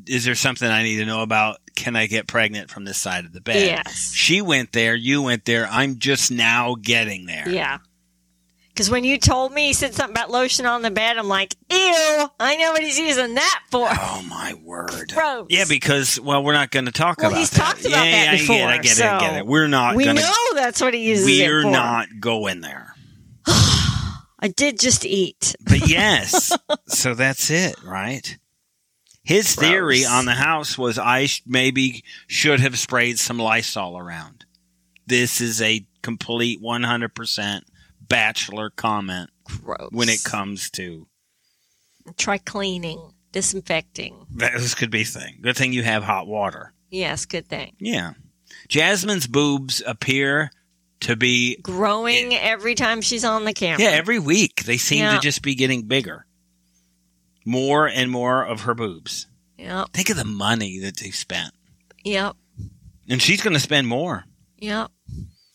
"Is 0.07 0.25
there 0.25 0.35
something 0.35 0.69
I 0.69 0.83
need 0.83 0.97
to 0.97 1.05
know 1.05 1.21
about? 1.21 1.57
Can 1.75 1.95
I 1.95 2.05
get 2.07 2.27
pregnant 2.27 2.69
from 2.69 2.85
this 2.85 2.97
side 2.97 3.25
of 3.25 3.33
the 3.33 3.41
bed?" 3.41 3.65
Yes. 3.65 4.11
She 4.13 4.41
went 4.41 4.71
there. 4.71 4.95
You 4.95 5.21
went 5.23 5.45
there. 5.45 5.67
I'm 5.67 5.97
just 5.99 6.31
now 6.31 6.75
getting 6.81 7.25
there. 7.25 7.49
Yeah. 7.49 7.79
Because 8.73 8.89
when 8.89 9.03
you 9.03 9.17
told 9.17 9.51
me 9.51 9.67
he 9.67 9.73
said 9.73 9.93
something 9.93 10.15
about 10.15 10.31
lotion 10.31 10.65
on 10.65 10.81
the 10.81 10.91
bed, 10.91 11.17
I'm 11.17 11.27
like, 11.27 11.55
ew, 11.69 12.29
I 12.39 12.55
know 12.57 12.71
what 12.71 12.81
he's 12.81 12.97
using 12.97 13.35
that 13.35 13.63
for. 13.69 13.87
Oh 13.91 14.25
my 14.29 14.53
word. 14.63 15.11
Gross. 15.13 15.47
Yeah, 15.49 15.65
because 15.67 16.19
well, 16.19 16.41
we're 16.43 16.53
not 16.53 16.71
going 16.71 16.85
to 16.85 16.91
talk 16.91 17.17
Well, 17.17 17.27
about 17.31 17.39
he's 17.39 17.49
that. 17.51 17.59
talked 17.59 17.81
about 17.81 18.05
yeah, 18.05 18.11
that 18.11 18.25
yeah, 18.25 18.37
before, 18.37 18.67
I 18.67 18.77
get 18.77 18.97
it. 18.97 19.03
I 19.03 19.19
get 19.19 19.23
it. 19.23 19.25
I 19.25 19.29
get 19.29 19.37
it. 19.39 19.45
We're 19.45 19.67
not 19.67 19.95
we 19.95 20.05
going 20.05 20.15
to. 20.15 20.21
know 20.21 20.53
that's 20.55 20.79
what 20.79 20.93
he 20.93 21.01
uses 21.09 21.27
it 21.27 21.47
We're 21.47 21.63
not 21.69 22.07
going 22.21 22.61
there. 22.61 22.95
I 23.45 24.47
did 24.55 24.79
just 24.79 25.05
eat. 25.05 25.53
But 25.63 25.87
yes, 25.89 26.57
so 26.87 27.13
that's 27.13 27.49
it, 27.51 27.75
right? 27.83 28.37
His 29.23 29.53
theory 29.53 30.05
on 30.05 30.25
the 30.25 30.33
house 30.33 30.77
was 30.77 30.97
I 30.97 31.27
sh- 31.27 31.43
maybe 31.45 32.03
should 32.27 32.59
have 32.61 32.79
sprayed 32.79 33.19
some 33.19 33.37
Lysol 33.37 33.97
around. 33.97 34.45
This 35.05 35.41
is 35.41 35.61
a 35.61 35.85
complete 36.01 36.59
100% 36.61 37.61
bachelor 38.11 38.69
comment 38.69 39.29
Gross. 39.45 39.89
when 39.91 40.09
it 40.09 40.23
comes 40.23 40.69
to 40.71 41.07
Try 42.17 42.37
cleaning, 42.39 43.11
disinfecting. 43.31 44.25
This 44.35 44.73
could 44.75 44.89
be 44.91 45.01
a 45.01 45.05
thing. 45.05 45.39
Good 45.41 45.55
thing 45.55 45.71
you 45.73 45.83
have 45.83 46.03
hot 46.03 46.27
water. 46.27 46.73
Yes, 46.89 47.25
good 47.25 47.47
thing. 47.47 47.75
Yeah. 47.79 48.13
Jasmine's 48.67 49.27
boobs 49.27 49.81
appear 49.85 50.51
to 51.01 51.15
be 51.15 51.57
Growing 51.61 52.33
every 52.35 52.75
time 52.75 53.01
she's 53.01 53.23
on 53.23 53.45
the 53.45 53.53
camera. 53.53 53.81
yeah 53.83 53.89
every 53.91 54.19
week 54.19 54.63
they 54.65 54.77
seem 54.77 54.99
Yeah. 54.99 55.15
to 55.15 55.19
just 55.19 55.41
be 55.41 55.55
getting 55.55 55.83
bigger. 55.87 56.25
More 57.45 57.87
and 57.87 58.11
more 58.11 58.43
of 58.45 58.61
her 58.61 58.73
boobs. 58.75 59.27
Yep. 59.57 59.93
Think 59.93 60.09
of 60.09 60.17
the 60.17 60.25
money 60.25 60.79
that 60.79 60.97
they 60.97 61.11
spent, 61.11 61.53
Yep. 62.03 62.35
and 63.09 63.21
she's 63.21 63.41
going 63.41 63.53
to 63.53 63.59
spend 63.59 63.87
more. 63.87 64.25
Yep. 64.57 64.89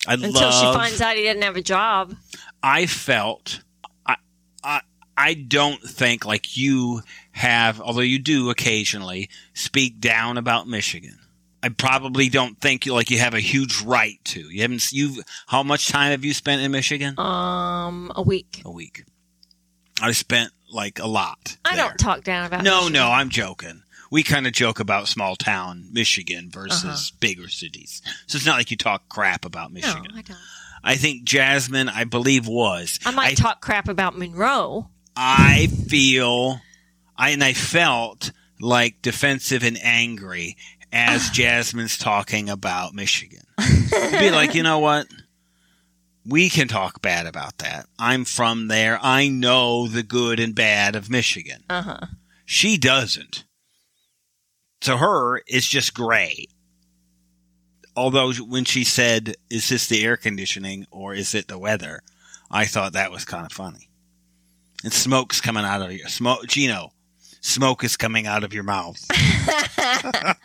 I 0.06 0.14
Until 0.14 0.32
love. 0.32 0.54
she 0.54 0.78
finds 0.78 1.00
out 1.00 1.16
he 1.16 1.22
didn't 1.22 1.42
have 1.42 1.56
a 1.56 1.62
job. 1.62 2.14
I 2.62 2.86
felt 2.86 3.60
I, 4.06 4.16
I 4.64 4.80
I 5.16 5.34
don't 5.34 5.80
think 5.82 6.24
like 6.24 6.56
you 6.56 7.02
have, 7.32 7.80
although 7.80 8.00
you 8.00 8.18
do 8.18 8.50
occasionally 8.50 9.28
speak 9.54 10.00
down 10.00 10.36
about 10.38 10.66
Michigan. 10.68 11.18
I 11.62 11.70
probably 11.70 12.28
don't 12.28 12.60
think 12.60 12.86
you 12.86 12.92
like 12.92 13.10
you 13.10 13.18
have 13.18 13.34
a 13.34 13.40
huge 13.40 13.80
right 13.82 14.18
to. 14.26 14.40
You 14.40 14.62
haven't 14.62 14.92
you 14.92 15.22
how 15.48 15.62
much 15.62 15.88
time 15.88 16.10
have 16.12 16.24
you 16.24 16.32
spent 16.34 16.62
in 16.62 16.70
Michigan? 16.70 17.18
Um, 17.18 18.12
a 18.14 18.22
week. 18.22 18.62
a 18.64 18.70
week. 18.70 19.04
I 20.00 20.12
spent 20.12 20.52
like 20.70 20.98
a 20.98 21.06
lot. 21.06 21.56
I 21.64 21.74
there. 21.74 21.86
don't 21.88 21.98
talk 21.98 22.22
down 22.22 22.46
about. 22.46 22.62
No, 22.62 22.80
Michigan. 22.82 22.92
no, 22.92 23.08
I'm 23.10 23.30
joking. 23.30 23.82
We 24.10 24.22
kind 24.22 24.46
of 24.46 24.52
joke 24.52 24.80
about 24.80 25.08
small 25.08 25.36
town 25.36 25.88
Michigan 25.92 26.50
versus 26.50 26.84
Uh-huh. 26.84 27.16
bigger 27.20 27.48
cities. 27.48 28.02
So 28.26 28.36
it's 28.36 28.46
not 28.46 28.56
like 28.56 28.70
you 28.70 28.76
talk 28.76 29.08
crap 29.08 29.44
about 29.44 29.72
No, 29.72 29.80
Michigan. 29.80 30.12
I 30.14 30.22
don't. 30.22 30.38
I 30.84 30.96
think 30.96 31.24
Jasmine, 31.24 31.88
I 31.88 32.04
believe, 32.04 32.46
was. 32.46 33.00
I 33.04 33.10
might 33.10 33.36
talk 33.36 33.60
crap 33.60 33.88
about 33.88 34.16
Monroe. 34.16 34.88
I 35.16 35.66
feel, 35.88 36.60
I 37.16 37.30
and 37.30 37.42
I 37.42 37.54
felt 37.54 38.30
like 38.60 39.02
defensive 39.02 39.64
and 39.64 39.78
angry 39.82 40.56
as 40.92 41.28
Jasmine's 41.32 41.98
talking 41.98 42.48
about 42.48 42.94
Michigan. 42.94 43.42
Be 43.90 44.30
like, 44.30 44.54
you 44.54 44.62
know 44.62 44.78
what? 44.78 45.08
We 46.24 46.50
can 46.50 46.68
talk 46.68 47.02
bad 47.02 47.26
about 47.26 47.58
that. 47.58 47.86
I'm 47.98 48.24
from 48.24 48.68
there. 48.68 48.98
I 49.02 49.28
know 49.28 49.86
the 49.88 50.02
good 50.02 50.38
and 50.40 50.54
bad 50.54 50.94
of 50.96 51.08
Michigan. 51.10 51.64
Uh 51.70 51.82
huh. 51.82 52.00
She 52.44 52.76
doesn't. 52.76 53.44
To 54.86 54.96
her, 54.98 55.42
it's 55.48 55.66
just 55.66 55.94
gray. 55.94 56.46
Although 57.96 58.32
when 58.34 58.64
she 58.64 58.84
said, 58.84 59.34
"Is 59.50 59.68
this 59.68 59.88
the 59.88 60.04
air 60.04 60.16
conditioning 60.16 60.86
or 60.92 61.12
is 61.12 61.34
it 61.34 61.48
the 61.48 61.58
weather?" 61.58 62.02
I 62.52 62.66
thought 62.66 62.92
that 62.92 63.10
was 63.10 63.24
kind 63.24 63.44
of 63.44 63.50
funny. 63.50 63.88
And 64.84 64.92
smoke's 64.92 65.40
coming 65.40 65.64
out 65.64 65.82
of 65.82 65.90
your 65.90 66.06
smoke, 66.08 66.46
Gino. 66.46 66.92
Smoke 67.40 67.82
is 67.82 67.96
coming 67.96 68.28
out 68.28 68.44
of 68.44 68.54
your 68.54 68.62
mouth. 68.62 69.04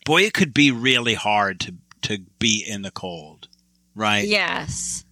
Boy, 0.04 0.22
it 0.22 0.32
could 0.34 0.54
be 0.54 0.70
really 0.70 1.14
hard 1.14 1.58
to 1.60 1.74
to 2.02 2.18
be 2.38 2.64
in 2.64 2.82
the 2.82 2.92
cold, 2.92 3.48
right? 3.96 4.26
Yes. 4.26 5.04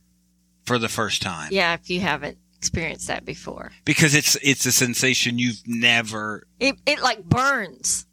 For 0.66 0.78
the 0.78 0.88
first 0.88 1.20
time, 1.20 1.48
Yeah, 1.50 1.74
if 1.74 1.90
you 1.90 1.98
haven't 1.98 2.38
experienced 2.58 3.06
that 3.08 3.24
before, 3.24 3.70
because 3.84 4.14
it's 4.14 4.36
it's 4.42 4.66
a 4.66 4.72
sensation 4.72 5.38
you've 5.38 5.60
never 5.66 6.46
it 6.60 6.76
it 6.86 7.00
like 7.00 7.24
burns. 7.24 8.06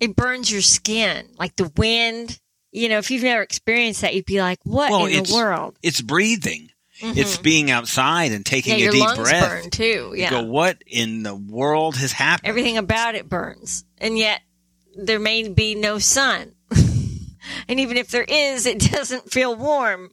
It 0.00 0.14
burns 0.14 0.50
your 0.52 0.62
skin, 0.62 1.28
like 1.38 1.56
the 1.56 1.72
wind. 1.76 2.38
You 2.70 2.88
know, 2.88 2.98
if 2.98 3.10
you've 3.10 3.22
never 3.24 3.42
experienced 3.42 4.02
that, 4.02 4.14
you'd 4.14 4.26
be 4.26 4.40
like, 4.40 4.58
"What 4.64 4.90
Well, 4.90 5.06
in 5.06 5.24
the 5.24 5.34
world?" 5.34 5.76
it's 5.82 6.00
breathing. 6.00 6.70
It's 7.00 7.36
Mhm. 7.36 7.42
being 7.42 7.70
outside 7.70 8.32
and 8.32 8.44
taking 8.44 8.78
yeah, 8.78 8.88
a 8.88 8.90
deep 8.90 9.14
breath. 9.14 9.70
too. 9.70 10.12
You 10.14 10.22
Yeah, 10.22 10.30
go, 10.30 10.42
what 10.42 10.82
in 10.86 11.22
the 11.22 11.34
world 11.34 11.96
has 11.96 12.10
happened? 12.12 12.48
everything 12.48 12.76
about 12.76 13.14
it 13.14 13.28
burns, 13.28 13.84
and 13.98 14.18
yet 14.18 14.42
there 14.96 15.20
may 15.20 15.48
be 15.48 15.74
no 15.76 15.98
sun. 16.00 16.54
and 17.68 17.80
even 17.80 17.96
if 17.96 18.08
there 18.08 18.24
is, 18.24 18.66
it 18.66 18.78
doesn't 18.90 19.30
feel 19.32 19.54
warm. 19.56 20.10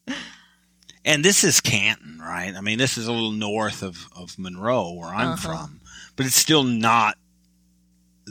And 1.05 1.23
this 1.23 1.43
is 1.43 1.61
Canton, 1.61 2.17
right? 2.19 2.53
I 2.55 2.61
mean, 2.61 2.77
this 2.79 2.97
is 2.97 3.07
a 3.07 3.11
little 3.13 3.31
north 3.31 3.83
of, 3.83 4.07
of 4.15 4.37
Monroe, 4.39 4.91
where 4.93 5.09
I'm 5.09 5.33
Uh-huh. 5.33 5.47
from, 5.67 5.81
but 6.15 6.25
it's 6.25 6.35
still 6.35 6.63
not 6.63 7.15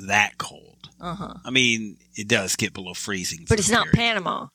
that 0.06 0.38
cold. 0.38 0.88
Uh 1.00 1.14
huh. 1.14 1.34
I 1.44 1.50
mean, 1.50 1.98
it 2.16 2.26
does 2.28 2.56
get 2.56 2.72
below 2.72 2.94
freezing. 2.94 3.46
But 3.48 3.58
it's 3.60 3.70
not 3.70 3.86
period. 3.88 4.14
Panama. 4.14 4.48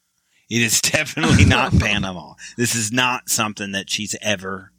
It 0.49 0.61
is 0.61 0.81
definitely 0.81 1.45
not 1.57 1.71
Panama. 1.79 2.33
This 2.57 2.75
is 2.75 2.91
not 2.91 3.29
something 3.29 3.71
that 3.71 3.89
she's 3.89 4.15
ever. 4.21 4.71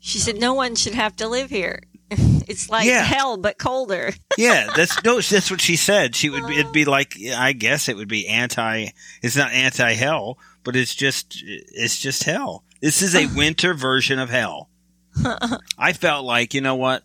She 0.00 0.18
said 0.18 0.38
no 0.38 0.52
one 0.54 0.74
should 0.74 0.94
have 0.94 1.16
to 1.16 1.28
live 1.28 1.50
here. 1.50 1.80
It's 2.48 2.68
like 2.68 2.86
Yeah. 2.86 3.04
hell, 3.04 3.36
but 3.38 3.56
colder. 3.56 4.12
Yeah, 4.36 4.68
that's 4.76 5.02
no. 5.04 5.20
That's 5.20 5.50
what 5.50 5.60
she 5.60 5.76
said. 5.76 6.14
She 6.16 6.28
would. 6.28 6.46
Be, 6.46 6.58
it'd 6.58 6.72
be 6.72 6.84
like. 6.84 7.14
I 7.34 7.52
guess 7.52 7.88
it 7.88 7.96
would 7.96 8.08
be 8.08 8.26
anti. 8.28 8.88
It's 9.22 9.36
not 9.36 9.52
anti 9.52 9.92
hell, 9.92 10.38
but 10.64 10.76
it's 10.76 10.94
just. 10.94 11.42
It's 11.44 11.98
just 11.98 12.24
hell. 12.24 12.64
This 12.80 13.02
is 13.02 13.14
a 13.14 13.26
winter 13.36 13.74
version 13.74 14.18
of 14.18 14.30
hell. 14.30 14.68
I 15.78 15.92
felt 15.92 16.24
like 16.24 16.54
you 16.54 16.60
know 16.60 16.76
what. 16.76 17.02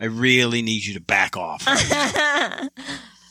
I 0.00 0.06
really 0.06 0.62
need 0.62 0.84
you 0.84 0.94
to 0.94 1.00
back 1.00 1.36
off. 1.36 1.62
I'm 1.66 2.68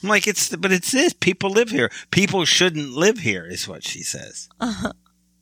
like 0.03 0.27
it's, 0.27 0.55
but 0.55 0.71
it's 0.71 0.91
this. 0.91 1.13
People 1.13 1.49
live 1.49 1.69
here. 1.69 1.89
People 2.11 2.45
shouldn't 2.45 2.91
live 2.91 3.17
here, 3.19 3.45
is 3.45 3.67
what 3.67 3.83
she 3.83 4.03
says. 4.03 4.49
Uh-huh. 4.59 4.93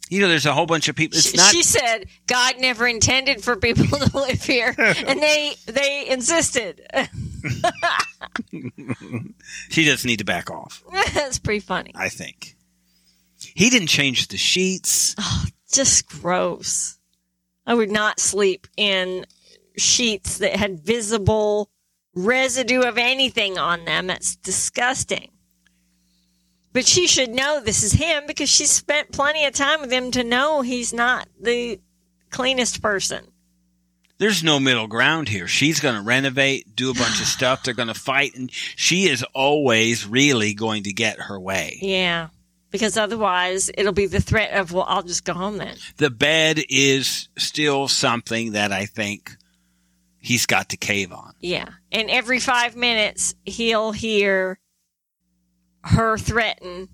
You 0.10 0.22
know, 0.22 0.30
there's 0.30 0.46
a 0.46 0.54
whole 0.54 0.66
bunch 0.66 0.88
of 0.88 0.96
people. 0.96 1.18
It's 1.18 1.32
she, 1.32 1.38
not. 1.38 1.52
she 1.52 1.64
said 1.64 2.06
God 2.28 2.56
never 2.60 2.88
intended 2.88 3.44
for 3.44 3.58
people 3.58 3.86
to 3.86 4.18
live 4.18 4.42
here, 4.42 4.74
and 4.78 5.22
they 5.22 5.56
they 5.66 6.08
insisted. 6.08 6.82
She 9.70 9.84
does 9.84 10.06
need 10.06 10.20
to 10.20 10.26
back 10.26 10.50
off. 10.50 10.82
That's 11.14 11.40
pretty 11.40 11.60
funny. 11.60 11.92
I 11.96 12.10
think. 12.10 12.57
He 13.40 13.70
didn't 13.70 13.88
change 13.88 14.28
the 14.28 14.38
sheets. 14.38 15.16
Oh, 15.20 15.46
Just 15.72 16.08
gross. 16.10 16.98
I 17.66 17.74
would 17.74 17.92
not 17.92 18.20
sleep 18.20 18.68
in 18.78 19.26
sheets 19.78 20.38
that 20.40 20.56
had 20.56 20.80
visible 20.80 21.70
residue 22.16 22.82
of 22.82 22.98
anything 22.98 23.58
on 23.58 23.86
them. 23.86 24.08
That's 24.08 24.36
disgusting. 24.38 25.32
But 26.74 26.86
she 26.86 27.08
should 27.08 27.30
know 27.32 27.60
this 27.60 27.84
is 27.84 27.94
him 27.94 28.24
because 28.28 28.50
she 28.50 28.66
spent 28.66 29.12
plenty 29.12 29.46
of 29.46 29.54
time 29.54 29.82
with 29.82 29.92
him 29.92 30.12
to 30.12 30.24
know 30.24 30.62
he's 30.62 30.94
not 30.94 31.28
the 31.40 31.80
cleanest 32.30 32.82
person. 32.82 33.26
there's 34.20 34.44
no 34.44 34.60
middle 34.60 34.88
ground 34.88 35.30
here. 35.30 35.48
She's 35.48 35.80
going 35.80 35.96
to 35.96 36.02
renovate, 36.02 36.76
do 36.76 36.90
a 36.92 36.94
bunch 36.94 37.20
of 37.22 37.28
stuff. 37.38 37.64
They're 37.64 37.74
going 37.74 37.88
to 37.88 37.94
fight, 37.94 38.36
and 38.36 38.52
she 38.52 39.08
is 39.10 39.24
always 39.34 40.08
really 40.08 40.54
going 40.54 40.84
to 40.84 40.94
get 40.94 41.20
her 41.20 41.40
way. 41.40 41.78
Yeah. 41.82 42.30
Because 42.78 42.96
otherwise, 42.96 43.72
it'll 43.76 43.92
be 43.92 44.06
the 44.06 44.22
threat 44.22 44.52
of, 44.54 44.72
well, 44.72 44.86
I'll 44.88 45.02
just 45.02 45.26
go 45.26 45.34
home 45.34 45.58
then. 45.58 45.76
The 45.98 46.12
bed 46.12 46.60
is 46.70 47.28
still 47.36 47.88
something 47.88 48.52
that 48.52 48.72
I 48.72 48.86
think 48.86 49.36
he's 50.20 50.46
got 50.46 50.70
to 50.70 50.78
cave 50.78 51.12
on. 51.12 51.34
Yeah. 51.40 51.70
And 51.92 52.12
every 52.12 52.40
five 52.40 52.76
minutes, 52.76 53.34
he'll 53.46 53.92
hear 53.94 54.60
her 55.86 56.20
threaten 56.20 56.90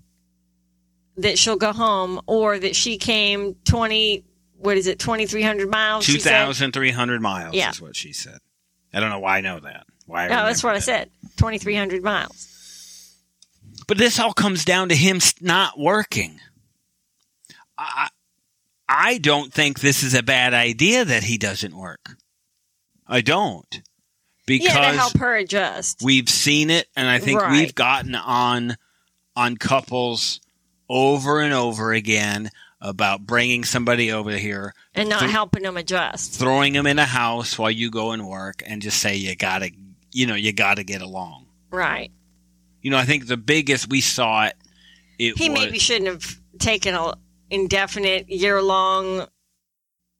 that 1.18 1.38
she'll 1.38 1.56
go 1.56 1.72
home 1.74 2.20
or 2.26 2.58
that 2.58 2.74
she 2.74 2.96
came 2.96 3.54
20, 3.66 4.24
what 4.56 4.78
is 4.78 4.86
it, 4.86 4.98
2,300 4.98 5.68
miles? 5.68 6.06
2,300 6.06 7.20
miles 7.20 7.54
Yeah. 7.54 7.68
is 7.70 7.80
what 7.82 7.94
she 7.94 8.14
said. 8.14 8.38
I 8.94 9.00
don't 9.00 9.10
know 9.10 9.18
why 9.18 9.36
I 9.36 9.40
know 9.42 9.60
that. 9.60 9.84
Why? 10.06 10.24
I 10.24 10.28
No, 10.28 10.46
that's 10.46 10.64
what 10.64 10.74
I 10.76 10.78
said. 10.78 11.10
2,300 11.36 12.02
miles. 12.02 12.48
But 13.86 13.98
this 13.98 14.18
all 14.18 14.32
comes 14.32 14.64
down 14.64 14.88
to 14.88 14.94
him 14.94 15.20
not 15.40 15.78
working. 15.78 16.40
I, 17.76 18.08
I 18.88 19.18
don't 19.18 19.52
think 19.52 19.80
this 19.80 20.02
is 20.02 20.14
a 20.14 20.22
bad 20.22 20.54
idea 20.54 21.04
that 21.04 21.24
he 21.24 21.38
doesn't 21.38 21.76
work. 21.76 22.16
I 23.06 23.20
don't. 23.20 23.82
Because 24.46 24.66
yeah, 24.74 24.90
to 24.92 24.96
help 24.98 25.16
her 25.18 25.36
adjust. 25.36 26.02
we've 26.02 26.28
seen 26.28 26.70
it 26.70 26.86
and 26.94 27.08
I 27.08 27.18
think 27.18 27.40
Right. 27.40 27.52
we've 27.52 27.74
gotten 27.74 28.14
on 28.14 28.76
on 29.36 29.56
couples 29.56 30.40
over 30.88 31.40
and 31.40 31.52
over 31.54 31.92
again 31.92 32.50
about 32.80 33.24
bringing 33.26 33.64
somebody 33.64 34.12
over 34.12 34.32
here, 34.32 34.74
and 34.94 35.08
not 35.08 35.20
Th- 35.20 35.32
helping 35.32 35.62
them 35.62 35.78
adjust. 35.78 36.34
throwing 36.38 36.74
them 36.74 36.86
in 36.86 36.98
a 36.98 37.06
house 37.06 37.58
while 37.58 37.70
you 37.70 37.90
go 37.90 38.12
and 38.12 38.28
work 38.28 38.62
and 38.66 38.82
just 38.82 38.98
say 39.00 39.16
you 39.16 39.34
got 39.34 39.60
to 39.60 39.70
you 40.12 40.26
know, 40.26 40.34
you 40.34 40.52
got 40.52 40.74
to 40.76 40.84
get 40.84 41.00
along. 41.00 41.46
Right. 41.70 42.12
You 42.84 42.90
know, 42.92 42.98
I 42.98 43.04
think 43.04 43.26
the 43.26 43.36
biggest 43.36 43.88
we 43.90 44.00
saw 44.00 44.44
it 44.44 44.54
it 45.18 45.36
He 45.38 45.48
was 45.50 45.58
maybe 45.58 45.78
shouldn't 45.78 46.06
have 46.06 46.38
taken 46.60 46.94
a 46.94 47.14
indefinite 47.50 48.28
year 48.28 48.60
long 48.62 49.26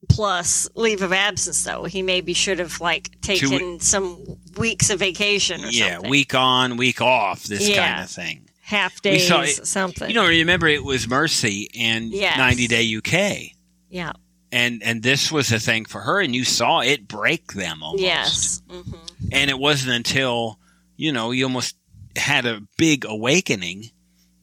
plus 0.08 0.68
leave 0.74 1.02
of 1.02 1.12
absence 1.12 1.64
though. 1.64 1.84
He 1.84 2.02
maybe 2.02 2.32
should 2.34 2.58
have 2.58 2.80
like 2.80 3.10
Two 3.22 3.36
taken 3.48 3.80
some 3.80 4.18
weeks 4.58 4.90
of 4.90 4.98
vacation 4.98 5.64
or 5.64 5.68
yeah, 5.68 5.94
something. 5.94 6.10
week 6.10 6.34
on, 6.34 6.76
week 6.76 7.00
off, 7.00 7.44
this 7.44 7.68
Yeah. 7.68 7.88
kind 7.92 8.04
of 8.04 8.10
thing. 8.10 8.48
half 8.62 9.02
days, 9.02 9.30
it- 9.30 9.66
something. 9.66 10.08
You 10.08 10.14
know, 10.14 10.26
remember 10.26 10.66
it 10.66 10.82
was 10.82 11.06
Mercy 11.06 11.68
and 11.78 12.10
Yes. 12.12 12.38
90 12.38 12.66
Day 12.66 12.82
UK. 12.96 13.52
Yeah. 13.90 14.12
And 14.52 14.82
and 14.82 15.02
this 15.02 15.30
was 15.32 15.50
a 15.52 15.58
thing 15.58 15.84
for 15.84 16.00
her, 16.00 16.20
and 16.20 16.34
you 16.34 16.44
saw 16.44 16.80
it 16.80 17.06
break 17.08 17.52
them 17.52 17.82
almost. 17.82 18.02
Yes. 18.02 18.62
hmm 18.70 18.92
And 19.32 19.50
it 19.50 19.58
wasn't 19.58 19.92
until 19.92 20.58
you 20.96 21.12
know 21.12 21.30
you 21.32 21.44
almost 21.44 21.76
had 22.16 22.46
a 22.46 22.62
big 22.76 23.04
awakening 23.04 23.90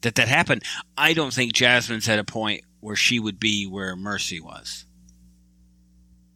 that 0.02 0.16
that 0.16 0.28
happened. 0.28 0.62
I 0.96 1.14
don't 1.14 1.32
think 1.32 1.52
Jasmine's 1.52 2.08
at 2.08 2.18
a 2.18 2.24
point 2.24 2.64
where 2.80 2.96
she 2.96 3.18
would 3.20 3.38
be 3.38 3.66
where 3.66 3.96
Mercy 3.96 4.40
was. 4.40 4.84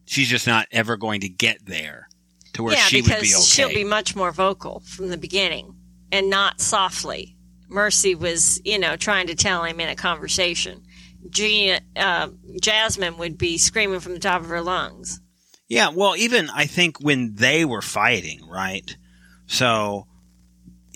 She's 0.07 0.29
just 0.29 0.47
not 0.47 0.69
ever 0.71 0.97
going 0.97 1.23
to 1.23 1.29
get 1.29 1.67
there 1.67 2.09
to 2.53 2.63
where 2.63 2.75
yeah, 2.75 2.81
she 2.81 3.03
would 3.03 3.11
be 3.21 3.35
okay. 3.35 3.43
she'll 3.43 3.69
be 3.69 3.85
much 3.85 4.15
more 4.15 4.31
vocal 4.31 4.81
from 4.87 5.09
the 5.09 5.19
beginning 5.19 5.75
and 6.13 6.31
not 6.31 6.61
softly. 6.61 7.37
Mercy 7.69 8.15
was, 8.15 8.61
you 8.65 8.79
know, 8.79 8.97
trying 8.97 9.27
to 9.27 9.35
tell 9.35 9.65
him 9.65 9.81
in 9.81 9.89
a 9.89 9.97
conversation. 9.97 10.83
Gina, 11.29 11.81
uh, 11.97 12.29
Jasmine 12.63 13.19
would 13.19 13.37
be 13.37 13.59
screaming 13.59 13.99
from 13.99 14.13
the 14.13 14.21
top 14.21 14.43
of 14.43 14.49
her 14.49 14.61
lungs. 14.61 15.21
Yeah, 15.69 15.89
well, 15.89 16.15
even 16.17 16.49
I 16.51 16.67
think 16.67 17.01
when 17.01 17.35
they 17.35 17.65
were 17.65 17.83
fighting, 17.83 18.47
right? 18.49 18.97
So 19.47 20.07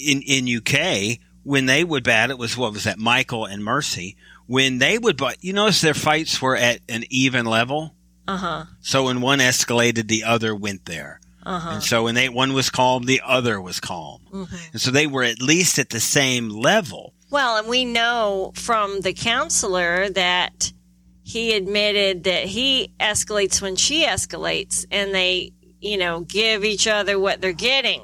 in 0.01 0.23
in 0.23 0.57
UK, 0.59 1.19
when 1.43 1.67
they 1.67 1.85
would 1.85 2.05
bat, 2.05 2.31
it 2.31 2.39
was 2.39 2.57
what 2.57 2.73
was 2.73 2.85
that? 2.85 2.99
Michael 2.99 3.45
and 3.45 3.65
Mercy. 3.65 4.17
When 4.47 4.79
they 4.79 4.99
would, 4.99 5.17
but 5.17 5.45
you 5.45 5.53
notice 5.53 5.81
their 5.81 5.95
fights 5.95 6.43
were 6.43 6.57
at 6.57 6.81
an 6.89 7.05
even 7.11 7.47
level. 7.47 7.95
Uh 8.27 8.37
huh. 8.37 8.65
So 8.81 9.05
when 9.05 9.21
one 9.21 9.39
escalated, 9.39 10.09
the 10.09 10.25
other 10.25 10.55
went 10.55 10.87
there. 10.87 11.21
Uh 11.45 11.59
huh. 11.59 11.71
And 11.75 11.83
so 11.83 12.05
when 12.05 12.15
they 12.15 12.29
one 12.29 12.53
was 12.53 12.71
calm, 12.71 13.05
the 13.05 13.23
other 13.25 13.61
was 13.61 13.81
calm. 13.81 14.21
Mm-hmm. 14.33 14.57
And 14.73 14.81
so 14.81 14.91
they 14.91 15.07
were 15.07 15.23
at 15.23 15.41
least 15.41 15.79
at 15.79 15.91
the 15.91 16.01
same 16.01 16.49
level. 16.49 17.15
Well, 17.31 17.57
and 17.57 17.69
we 17.69 17.85
know 17.85 18.53
from 18.57 19.01
the 19.01 19.13
counselor 19.13 20.09
that 20.11 20.73
he 21.23 21.55
admitted 21.55 22.25
that 22.25 22.47
he 22.47 22.93
escalates 22.99 23.63
when 23.63 23.77
she 23.77 24.05
escalates, 24.05 24.85
and 24.91 25.15
they, 25.15 25.53
you 25.81 25.97
know, 25.97 26.21
give 26.21 26.65
each 26.65 26.89
other 26.89 27.19
what 27.21 27.41
they're 27.41 27.53
getting. 27.53 28.03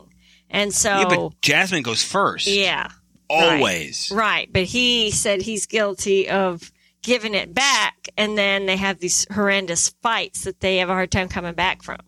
And 0.50 0.72
so, 0.74 0.90
Yeah, 1.00 1.04
but 1.08 1.40
Jasmine 1.42 1.82
goes 1.82 2.02
first. 2.02 2.46
Yeah, 2.46 2.88
Always. 3.28 4.10
Right, 4.14 4.48
but 4.52 4.64
he 4.64 5.10
said 5.10 5.42
he's 5.42 5.66
guilty 5.66 6.28
of 6.28 6.70
giving 7.02 7.34
it 7.34 7.52
back, 7.54 8.08
and 8.16 8.38
then 8.38 8.66
they 8.66 8.76
have 8.76 9.00
these 9.00 9.26
horrendous 9.32 9.88
fights 10.02 10.44
that 10.44 10.60
they 10.60 10.76
have 10.78 10.88
a 10.90 10.92
hard 10.92 11.10
time 11.10 11.28
coming 11.28 11.54
back 11.54 11.82
from. 11.82 11.98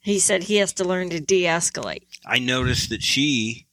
He 0.00 0.18
said 0.18 0.42
he 0.44 0.56
has 0.56 0.72
to 0.74 0.84
learn 0.84 1.10
to 1.10 1.20
de 1.20 1.44
escalate. 1.44 2.06
I 2.26 2.38
noticed 2.40 2.90
that 2.90 3.02
she 3.02 3.66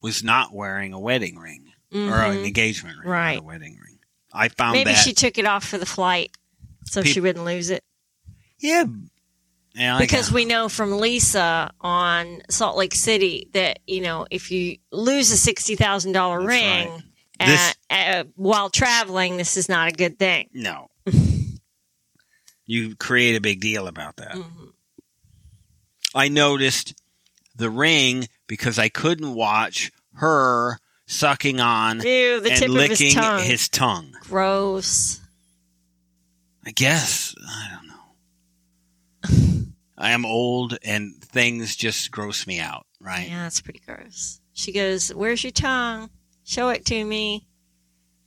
was 0.00 0.24
not 0.24 0.54
wearing 0.54 0.92
a 0.94 0.98
wedding 1.00 1.36
ring 1.36 1.66
or 1.92 2.14
an 2.22 2.38
engagement 2.44 2.96
ring, 2.98 3.02
Mm-hmm. 3.04 3.10
Right. 3.10 3.38
a 3.38 3.42
wedding 3.42 3.78
ring. 3.84 3.98
I 4.32 4.48
found 4.48 4.72
Maybe 4.74 4.94
she 4.94 5.12
took 5.12 5.36
it 5.38 5.44
off 5.46 5.64
for 5.64 5.76
the 5.78 5.86
flight 5.86 6.30
so 6.84 7.02
she 7.02 7.20
wouldn't 7.20 7.44
lose 7.44 7.70
it. 7.70 7.82
yeah. 8.58 8.84
Yeah, 9.74 9.98
Because 9.98 10.32
we 10.32 10.44
know 10.44 10.68
from 10.68 10.98
Lisa 10.98 11.70
on 11.80 12.42
Salt 12.50 12.76
Lake 12.76 12.94
City 12.94 13.48
that, 13.52 13.78
you 13.86 14.00
know, 14.00 14.26
if 14.30 14.50
you 14.50 14.78
lose 14.90 15.30
a 15.32 15.52
$60,000 15.52 16.46
ring 16.46 16.88
right. 16.90 17.02
at, 17.38 17.46
This- 17.46 17.74
uh, 17.90 18.24
while 18.34 18.70
traveling, 18.70 19.36
this 19.36 19.56
is 19.56 19.68
not 19.68 19.88
a 19.88 19.92
good 19.92 20.18
thing. 20.18 20.48
no. 20.54 20.88
you 22.66 22.96
create 22.96 23.36
a 23.36 23.40
big 23.40 23.60
deal 23.60 23.86
about 23.86 24.16
that. 24.16 24.32
Mm-hmm. 24.34 24.64
I 26.14 26.28
noticed 26.28 26.94
the 27.54 27.70
ring 27.70 28.28
because 28.46 28.78
I 28.78 28.88
couldn't 28.88 29.34
watch 29.34 29.92
her 30.14 30.78
sucking 31.06 31.60
on 31.60 31.98
Ew, 32.00 32.40
the 32.40 32.50
and 32.50 32.58
tip 32.58 32.68
of 32.68 32.74
licking 32.74 33.06
his 33.06 33.14
tongue. 33.14 33.42
his 33.44 33.68
tongue. 33.68 34.12
Gross. 34.22 35.20
I 36.66 36.70
guess 36.72 37.34
I 37.46 37.68
don't 37.72 37.88
know. 39.48 39.54
I 39.98 40.10
am 40.12 40.24
old 40.24 40.78
and 40.84 41.20
things 41.22 41.74
just 41.76 42.10
gross 42.12 42.46
me 42.46 42.60
out, 42.60 42.86
right? 43.00 43.28
Yeah, 43.28 43.42
that's 43.42 43.60
pretty 43.60 43.80
gross. 43.84 44.40
She 44.52 44.72
goes, 44.72 45.08
Where's 45.12 45.42
your 45.42 45.50
tongue? 45.50 46.10
Show 46.44 46.68
it 46.70 46.84
to 46.86 47.04
me. 47.04 47.46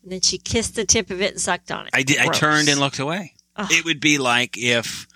And 0.04 0.12
then 0.12 0.22
she 0.22 0.38
kissed 0.38 0.76
the 0.76 0.86
tip 0.86 1.10
of 1.12 1.22
it 1.22 1.32
and 1.34 1.42
sucked 1.42 1.72
on 1.72 1.88
it. 1.88 1.92
I 1.94 2.04
did. 2.04 2.18
I 2.20 2.28
turned 2.28 2.68
and 2.70 2.80
looked 2.80 3.00
away. 3.00 3.34
Ugh. 3.56 3.68
It 3.72 3.86
would 3.86 4.00
be 4.02 4.18
like 4.18 4.58
if 4.58 5.08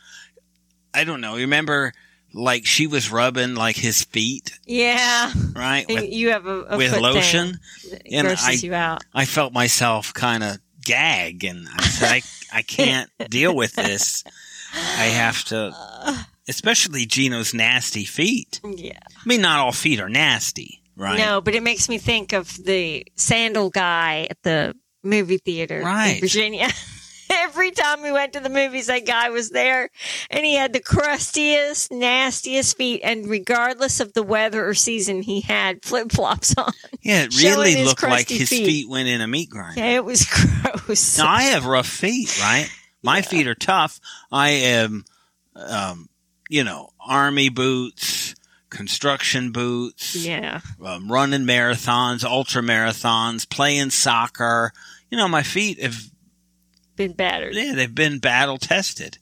I 0.94 1.04
don't 1.04 1.22
know. 1.22 1.36
Remember, 1.36 1.92
like 2.34 2.66
she 2.66 2.88
was 2.88 3.12
rubbing 3.12 3.56
like 3.56 3.76
his 3.76 4.04
feet, 4.04 4.58
Yeah. 4.66 5.32
right, 5.56 5.86
with, 5.90 6.10
you 6.12 6.30
have 6.32 6.46
a, 6.46 6.64
a 6.70 6.78
with 6.78 6.92
foot 6.94 7.02
lotion. 7.02 7.60
Thing 7.82 7.92
that 7.92 8.02
And 8.12 8.28
grosses 8.28 8.64
I- 8.64 8.66
you 8.68 8.74
out. 8.74 9.04
I 9.14 9.26
felt 9.26 9.52
myself 9.54 10.14
kind 10.14 10.44
of 10.44 10.58
gag, 10.84 11.44
and 11.44 11.68
I 11.78 11.84
said, 11.88 12.12
I, 12.12 12.22
I 12.60 12.62
can't 12.64 13.10
deal 13.30 13.56
with 13.56 13.74
this. 13.74 14.24
I 14.74 15.06
have 15.06 15.44
to, 15.46 15.74
especially 16.48 17.06
Gino's 17.06 17.54
nasty 17.54 18.06
feet. 18.06 18.60
Yeah. 18.64 18.98
I 19.04 19.28
mean, 19.28 19.42
not 19.42 19.60
all 19.60 19.72
feet 19.72 20.00
are 20.00 20.10
nasty, 20.10 20.82
right? 20.96 21.18
No, 21.18 21.42
but 21.42 21.56
it 21.56 21.64
makes 21.64 21.90
me 21.90 21.98
think 21.98 22.34
of 22.34 22.56
the 22.64 23.06
sandal 23.16 23.70
guy 23.70 24.28
at 24.30 24.42
the 24.44 24.76
movie 25.04 25.38
theater 25.38 25.82
Right. 25.84 26.16
in 26.16 26.20
Virginia. 26.22 26.68
Every 27.32 27.72
time 27.72 28.04
we 28.04 28.12
went 28.12 28.34
to 28.34 28.40
the 28.40 28.50
movies, 28.50 28.86
that 28.86 29.06
guy 29.08 29.30
was 29.32 29.50
there 29.50 29.90
and 30.30 30.46
he 30.46 30.54
had 30.54 30.74
the 30.74 30.80
crustiest, 30.80 31.92
nastiest 31.92 32.78
feet. 32.78 33.02
And 33.04 33.28
regardless 33.28 34.00
of 34.00 34.14
the 34.14 34.22
weather 34.22 34.68
or 34.68 34.76
season, 34.76 35.24
he 35.24 35.42
had 35.42 35.84
flip 35.84 36.12
flops 36.12 36.54
on. 36.56 36.72
Yeah, 37.02 37.24
it 37.24 37.36
really 37.42 37.84
looked 37.84 38.04
like 38.04 38.30
his 38.30 38.50
feet. 38.50 38.66
feet 38.68 38.90
went 38.90 39.08
in 39.08 39.22
a 39.22 39.28
meat 39.28 39.50
grinder. 39.50 39.80
Yeah, 39.80 39.96
it 39.96 40.06
was 40.06 40.26
gross. 40.84 41.18
Now 41.18 41.28
I 41.28 41.44
have 41.44 41.66
rough 41.66 41.88
feet, 41.88 42.40
right? 42.40 42.70
My 43.02 43.24
feet 43.24 43.48
are 43.48 43.56
tough. 43.56 44.00
I 44.32 44.50
am, 44.50 45.04
um, 45.56 46.08
you 46.50 46.64
know, 46.64 46.90
army 47.00 47.50
boots, 47.50 48.36
construction 48.70 49.52
boots, 49.52 50.16
Yeah. 50.16 50.62
um, 50.84 51.12
running 51.12 51.42
marathons, 51.46 52.24
ultra 52.24 52.62
marathons, 52.62 53.50
playing 53.50 53.90
soccer. 53.92 54.72
You 55.10 55.18
know, 55.18 55.28
my 55.28 55.44
feet 55.44 55.82
have, 55.82 55.98
Been 56.96 57.14
battered. 57.14 57.56
yeah, 57.56 57.74
they've 57.76 57.94
been 57.94 58.20
battle 58.20 58.58
tested. 58.58 59.18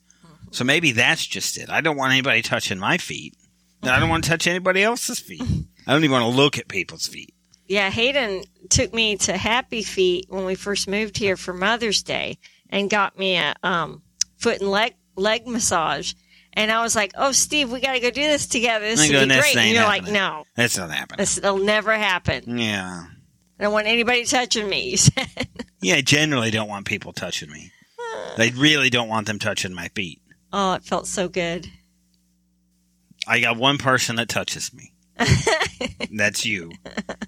So 0.52 0.64
maybe 0.64 0.92
that's 0.92 1.26
just 1.26 1.58
it. 1.58 1.70
I 1.70 1.82
don't 1.82 1.98
want 1.98 2.12
anybody 2.12 2.42
touching 2.44 2.78
my 2.80 2.98
feet. 2.98 3.36
And 3.82 3.92
I 3.92 4.00
don't 4.00 4.10
want 4.10 4.24
to 4.24 4.30
touch 4.30 4.48
anybody 4.48 4.84
else's 4.84 5.20
feet. 5.20 5.42
I 5.42 5.92
don't 5.94 6.04
even 6.04 6.12
want 6.12 6.24
to 6.32 6.38
look 6.38 6.58
at 6.58 6.68
people's 6.68 7.08
feet. 7.08 7.34
Yeah, 7.68 7.90
Hayden 7.90 8.44
took 8.70 8.94
me 8.94 9.18
to 9.18 9.36
Happy 9.38 9.84
Feet 9.84 10.26
when 10.30 10.46
we 10.46 10.56
first 10.56 10.88
moved 10.88 11.18
here 11.18 11.36
for 11.36 11.54
Mother's 11.54 12.04
Day 12.04 12.38
and 12.70 12.90
got 12.90 13.18
me 13.18 13.38
a 13.38 13.56
um, 13.64 14.04
foot 14.38 14.60
and 14.62 14.70
leg 14.70 14.94
leg 15.16 15.48
massage. 15.48 16.14
And 16.56 16.72
I 16.72 16.82
was 16.84 16.96
like, 16.96 17.14
"Oh, 17.16 17.32
Steve, 17.32 17.72
we 17.72 17.80
got 17.80 17.94
to 17.94 18.00
go 18.00 18.12
do 18.12 18.22
this 18.22 18.46
together. 18.48 18.86
This 18.86 19.00
would 19.00 19.28
be 19.28 19.36
great." 19.36 19.58
And 19.58 19.72
you're 19.74 19.84
like, 19.84 20.08
"No, 20.08 20.46
That's 20.56 20.78
not 20.78 20.92
happening. 20.92 21.18
this 21.18 21.40
will 21.42 21.58
never 21.58 21.94
happen. 21.94 22.58
Yeah. 22.58 23.06
I 23.60 23.64
don't 23.64 23.74
want 23.74 23.88
anybody 23.88 24.24
touching 24.26 24.70
me." 24.70 24.92
You 24.92 24.98
said, 24.98 25.28
Yeah, 25.82 25.96
I 25.96 26.02
generally 26.02 26.52
don't 26.52 26.70
want 26.70 26.86
people 26.86 27.12
touching 27.14 27.52
me. 27.52 27.72
I 28.38 28.52
really 28.56 28.90
don't 28.90 29.10
want 29.10 29.28
them 29.28 29.40
touching 29.40 29.74
my 29.74 29.88
feet. 29.96 30.22
"Oh, 30.52 30.74
it 30.74 30.84
felt 30.84 31.08
so 31.08 31.28
good." 31.28 31.68
I 33.28 33.40
got 33.40 33.58
one 33.58 33.78
person 33.78 34.18
that 34.18 34.30
touches 34.30 34.74
me. 34.74 34.92
That's 36.12 36.46
you. 36.46 36.72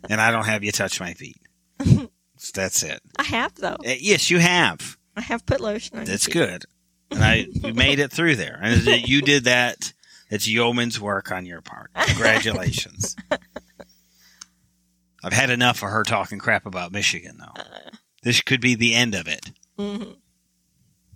And 0.10 0.20
I 0.20 0.30
don't 0.32 0.46
have 0.46 0.64
you 0.64 0.72
touch 0.72 1.00
my 1.00 1.14
feet. 1.14 1.38
That's 2.54 2.84
it. 2.84 3.00
I 3.18 3.24
have 3.24 3.56
though. 3.56 3.78
Uh, 3.86 3.96
Yes, 4.00 4.30
you 4.30 4.40
have. 4.40 4.98
I 5.16 5.22
have 5.22 5.46
put 5.46 5.62
lotion 5.62 6.00
on. 6.00 6.04
That's 6.06 6.28
good. 6.28 6.66
And 7.12 7.24
I 7.24 7.48
we 7.64 7.72
made 7.72 8.00
it 8.00 8.12
through 8.12 8.36
there. 8.36 8.60
And 8.62 8.86
you 9.08 9.22
did 9.22 9.46
that. 9.46 9.94
It's 10.30 10.48
yeoman's 10.48 11.00
work 11.00 11.32
on 11.32 11.46
your 11.46 11.62
part. 11.62 11.92
Congratulations. 11.94 13.16
I've 15.24 15.34
had 15.34 15.50
enough 15.50 15.82
of 15.82 15.90
her 15.90 16.04
talking 16.04 16.40
crap 16.40 16.66
about 16.66 16.92
Michigan, 16.92 17.38
though. 17.40 17.64
This 18.24 18.42
could 18.42 18.62
be 18.62 18.76
the 18.76 18.94
end 18.96 19.16
of 19.16 19.28
it. 19.28 19.52
Mhm. 19.78 20.18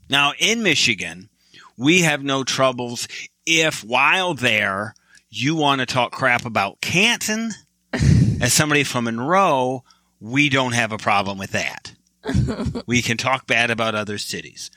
Now, 0.09 0.33
in 0.39 0.63
Michigan, 0.63 1.29
we 1.77 2.01
have 2.01 2.23
no 2.23 2.43
troubles 2.43 3.07
if 3.45 3.83
while 3.83 4.33
there 4.33 4.95
you 5.29 5.55
want 5.55 5.79
to 5.79 5.85
talk 5.85 6.11
crap 6.11 6.45
about 6.45 6.81
Canton 6.81 7.51
as 8.41 8.53
somebody 8.53 8.83
from 8.83 9.05
Monroe, 9.05 9.83
we 10.19 10.49
don't 10.49 10.73
have 10.73 10.91
a 10.91 10.97
problem 10.97 11.37
with 11.37 11.51
that. 11.51 11.93
we 12.87 13.01
can 13.01 13.17
talk 13.17 13.47
bad 13.47 13.71
about 13.71 13.95
other 13.95 14.17
cities. 14.17 14.71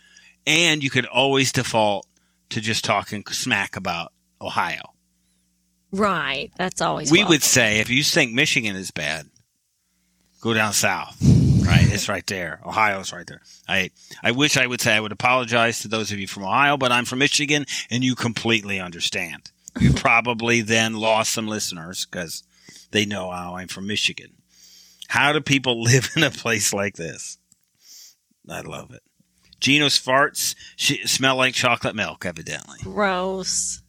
And 0.47 0.83
you 0.83 0.91
could 0.91 1.07
always 1.07 1.53
default 1.53 2.07
to 2.51 2.61
just 2.61 2.85
talking 2.85 3.25
smack 3.31 3.77
about 3.77 4.13
Ohio. 4.41 4.93
Right. 5.93 6.51
That's 6.57 6.81
always. 6.81 7.11
We 7.11 7.19
welcome. 7.19 7.35
would 7.35 7.43
say 7.43 7.79
if 7.81 7.91
you 7.91 8.03
think 8.03 8.33
Michigan 8.33 8.77
is 8.77 8.91
bad, 8.91 9.29
go 10.41 10.55
down 10.55 10.73
south. 10.73 11.19
Right, 11.63 11.93
it's 11.93 12.09
right 12.09 12.27
there. 12.27 12.61
Ohio's 12.67 13.13
right 13.13 13.25
there. 13.25 13.41
I 13.69 13.91
I 14.21 14.33
wish 14.33 14.57
I 14.57 14.67
would 14.67 14.81
say 14.81 14.97
I 14.97 15.01
would 15.01 15.13
apologize 15.13 15.79
to 15.81 15.89
those 15.89 16.11
of 16.11 16.19
you 16.19 16.27
from 16.27 16.43
Ohio, 16.43 16.77
but 16.77 16.91
I'm 16.91 17.05
from 17.05 17.21
Michigan, 17.21 17.67
and 17.89 18.03
you 18.03 18.17
completely 18.17 18.81
understand. 18.81 19.53
You 19.79 19.93
probably 19.95 20.61
then 20.61 20.95
lost 20.95 21.33
some 21.33 21.47
listeners 21.47 22.05
because 22.05 22.43
they 22.91 23.07
know 23.07 23.31
how 23.31 23.55
I'm 23.55 23.69
from 23.69 23.87
Michigan. 23.87 24.33
How 25.07 25.33
do 25.33 25.41
people 25.41 25.81
live 25.85 26.11
in 26.17 26.25
a 26.25 26.33
place 26.33 26.73
like 26.73 26.97
this? 26.97 27.39
I 28.51 28.63
love 28.63 28.91
it. 28.91 29.03
Gino's 29.63 29.99
farts 29.99 30.55
smell 31.09 31.37
like 31.37 31.55
chocolate 31.55 31.95
milk, 31.95 32.27
evidently. 32.27 32.79
Gross. 32.83 33.81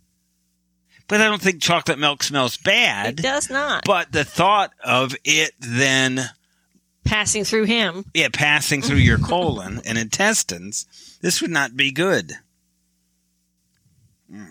But 1.07 1.19
I 1.19 1.25
don't 1.25 1.41
think 1.41 1.61
chocolate 1.61 1.99
milk 1.99 2.23
smells 2.23 2.55
bad. 2.55 3.19
It 3.19 3.21
does 3.21 3.49
not. 3.49 3.83
But 3.85 4.11
the 4.11 4.23
thought 4.23 4.71
of 4.83 5.15
it 5.25 5.51
then, 5.59 6.29
Passing 7.03 7.43
through 7.43 7.65
him. 7.65 8.05
yeah, 8.13 8.29
passing 8.31 8.81
through 8.81 8.97
your 8.97 9.17
colon 9.19 9.81
and 9.83 9.97
intestines, 9.97 10.85
this 11.21 11.41
would 11.41 11.51
not 11.51 11.75
be 11.75 11.91
good. 11.91 12.33
Hmm. 14.31 14.45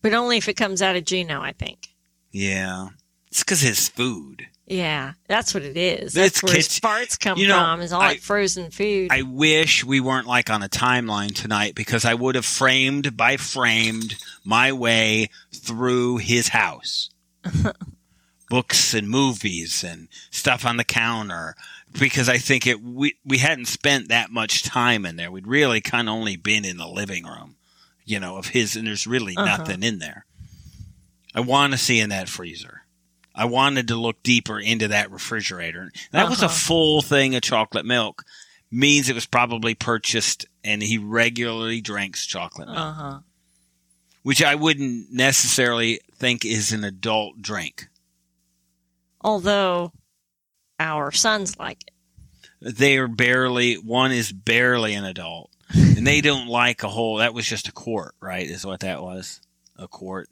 But 0.00 0.14
only 0.14 0.36
if 0.38 0.48
it 0.48 0.54
comes 0.54 0.80
out 0.80 0.96
of 0.96 1.04
Gino, 1.04 1.40
I 1.42 1.52
think. 1.52 1.88
Yeah. 2.30 2.88
It's 3.28 3.42
because 3.44 3.60
his 3.60 3.88
food. 3.88 4.46
Yeah, 4.66 5.12
that's 5.26 5.52
what 5.54 5.64
it 5.64 5.76
is. 5.76 6.12
That's 6.14 6.40
That's 6.40 6.42
where 6.42 6.54
kitchen- 6.54 6.80
farts 6.82 7.18
come 7.18 7.36
you 7.38 7.48
know, 7.48 7.58
from. 7.58 7.80
Is 7.82 7.92
all 7.92 8.00
I- 8.00 8.14
that 8.14 8.22
frozen 8.22 8.70
food. 8.70 9.08
I 9.10 9.22
wish 9.22 9.84
we 9.84 10.00
weren't 10.00 10.26
like 10.26 10.50
on 10.50 10.62
a 10.62 10.68
timeline 10.68 11.34
tonight 11.34 11.74
because 11.74 12.04
I 12.04 12.14
would 12.14 12.36
have 12.36 12.44
framed 12.46 13.16
by 13.16 13.36
framed 13.36 14.16
my 14.44 14.72
way 14.72 15.28
through 15.52 16.18
his 16.18 16.48
house. 16.48 17.10
Books 18.48 18.92
and 18.92 19.08
movies 19.08 19.82
and 19.82 20.08
stuff 20.30 20.66
on 20.66 20.76
the 20.76 20.84
counter 20.84 21.54
because 21.98 22.28
I 22.28 22.36
think 22.36 22.66
it 22.66 22.82
we 22.82 23.16
we 23.24 23.38
hadn't 23.38 23.64
spent 23.66 24.08
that 24.08 24.30
much 24.30 24.62
time 24.62 25.06
in 25.06 25.16
there. 25.16 25.30
We'd 25.30 25.46
really 25.46 25.80
kind 25.80 26.06
of 26.08 26.14
only 26.14 26.36
been 26.36 26.64
in 26.66 26.76
the 26.76 26.86
living 26.86 27.24
room, 27.24 27.56
you 28.04 28.20
know, 28.20 28.36
of 28.36 28.48
his 28.48 28.76
and 28.76 28.86
there's 28.86 29.06
really 29.06 29.34
Uh-huh. 29.36 29.56
nothing 29.56 29.82
in 29.82 30.00
there. 30.00 30.26
I 31.34 31.40
want 31.40 31.72
to 31.72 31.78
see 31.78 31.98
in 31.98 32.10
that 32.10 32.28
freezer. 32.28 32.81
I 33.34 33.46
wanted 33.46 33.88
to 33.88 33.96
look 33.96 34.22
deeper 34.22 34.58
into 34.60 34.88
that 34.88 35.10
refrigerator. 35.10 35.90
That 36.10 36.28
was 36.28 36.42
a 36.42 36.46
Uh-huh. 36.46 36.54
full 36.54 37.02
thing 37.02 37.34
of 37.34 37.42
chocolate 37.42 37.86
milk. 37.86 38.24
Means 38.70 39.08
it 39.08 39.14
was 39.14 39.26
probably 39.26 39.74
purchased 39.74 40.46
and 40.64 40.82
he 40.82 40.96
regularly 40.98 41.80
drinks 41.80 42.24
chocolate 42.26 42.68
milk, 42.68 42.78
uh 42.78 42.92
huh. 42.92 43.18
which 44.22 44.42
I 44.42 44.54
wouldn't 44.54 45.12
necessarily 45.12 46.00
think 46.14 46.44
is 46.44 46.72
an 46.72 46.82
adult 46.84 47.42
drink. 47.42 47.88
Although 49.20 49.92
our 50.80 51.12
sons 51.12 51.58
like 51.58 51.82
it. 51.86 52.74
They 52.78 52.96
are 52.96 53.08
barely, 53.08 53.74
one 53.74 54.12
is 54.12 54.32
barely 54.32 54.94
an 54.94 55.04
adult 55.04 55.50
and 55.74 56.06
they 56.06 56.20
don't 56.20 56.46
like 56.48 56.82
a 56.82 56.88
whole, 56.88 57.16
that 57.16 57.34
was 57.34 57.46
just 57.46 57.68
a 57.68 57.72
quart, 57.72 58.14
right? 58.20 58.46
Is 58.48 58.64
what 58.64 58.80
that 58.80 59.02
was? 59.02 59.40
A 59.76 59.88
quart 59.88 60.28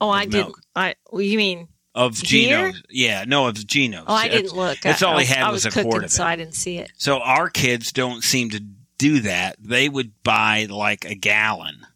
Oh, 0.00 0.10
I 0.10 0.26
did. 0.26 0.46
I. 0.74 0.96
Well, 1.10 1.22
you 1.22 1.38
mean? 1.38 1.68
Of? 1.94 2.14
Geno's. 2.14 2.82
Yeah, 2.90 3.24
no, 3.26 3.46
of 3.48 3.66
Geno's. 3.66 4.04
Oh, 4.06 4.14
I 4.14 4.28
didn't 4.28 4.54
look. 4.54 4.80
That's 4.80 5.02
all 5.02 5.16
I 5.16 5.22
he 5.22 5.32
had 5.34 5.44
I 5.44 5.50
was, 5.50 5.64
was 5.64 5.72
a 5.74 5.76
cooking, 5.76 5.90
quart 5.90 6.04
of 6.04 6.08
it. 6.08 6.12
so 6.12 6.24
I 6.24 6.36
didn't 6.36 6.54
see 6.54 6.78
it. 6.78 6.90
So 6.96 7.18
our 7.20 7.48
kids 7.50 7.92
don't 7.92 8.22
seem 8.22 8.50
to 8.50 8.60
do 8.98 9.20
that. 9.20 9.56
They 9.60 9.88
would 9.88 10.12
buy 10.22 10.66
like 10.70 11.04
a 11.04 11.14
gallon 11.14 11.86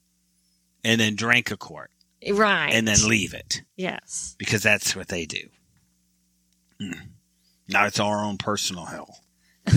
and 0.85 1.01
then 1.01 1.15
drink 1.17 1.51
a 1.51 1.57
quart 1.57 1.91
Right. 2.33 2.71
and 2.73 2.87
then 2.87 3.09
leave 3.09 3.35
it 3.35 3.63
Yes. 3.77 4.35
because 4.39 4.63
that's 4.63 4.95
what 4.97 5.09
they 5.09 5.25
do. 5.27 5.49
Mm. 6.81 6.99
Now 7.69 7.87
it's 7.87 8.01
our 8.01 8.25
own 8.25 8.39
personal 8.39 8.87
hell. 8.87 9.21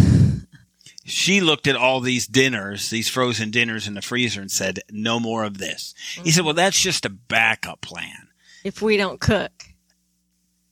she 1.05 1.41
looked 1.41 1.67
at 1.67 1.75
all 1.75 1.99
these 1.99 2.27
dinners, 2.27 2.89
these 2.89 3.09
frozen 3.09 3.51
dinners 3.51 3.87
in 3.87 3.93
the 3.95 4.01
freezer 4.01 4.41
and 4.41 4.51
said, 4.51 4.79
no 4.91 5.19
more 5.19 5.43
of 5.43 5.57
this. 5.57 5.93
He 6.23 6.31
said, 6.31 6.45
well, 6.45 6.53
that's 6.53 6.79
just 6.79 7.05
a 7.05 7.09
backup 7.09 7.81
plan. 7.81 8.27
If 8.63 8.81
we 8.81 8.97
don't 8.97 9.19
cook. 9.19 9.51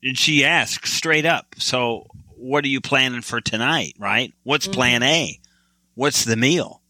And 0.02 0.16
she 0.16 0.44
asked 0.44 0.86
straight 0.88 1.26
up, 1.26 1.54
so 1.58 2.06
what 2.36 2.64
are 2.64 2.68
you 2.68 2.80
planning 2.80 3.20
for 3.20 3.40
tonight, 3.40 3.94
right? 3.98 4.32
What's 4.44 4.66
Mm-hmm. 4.66 4.74
plan 4.74 5.02
A? 5.02 5.38
What's 5.94 6.24
the 6.24 6.36
meal? 6.36 6.80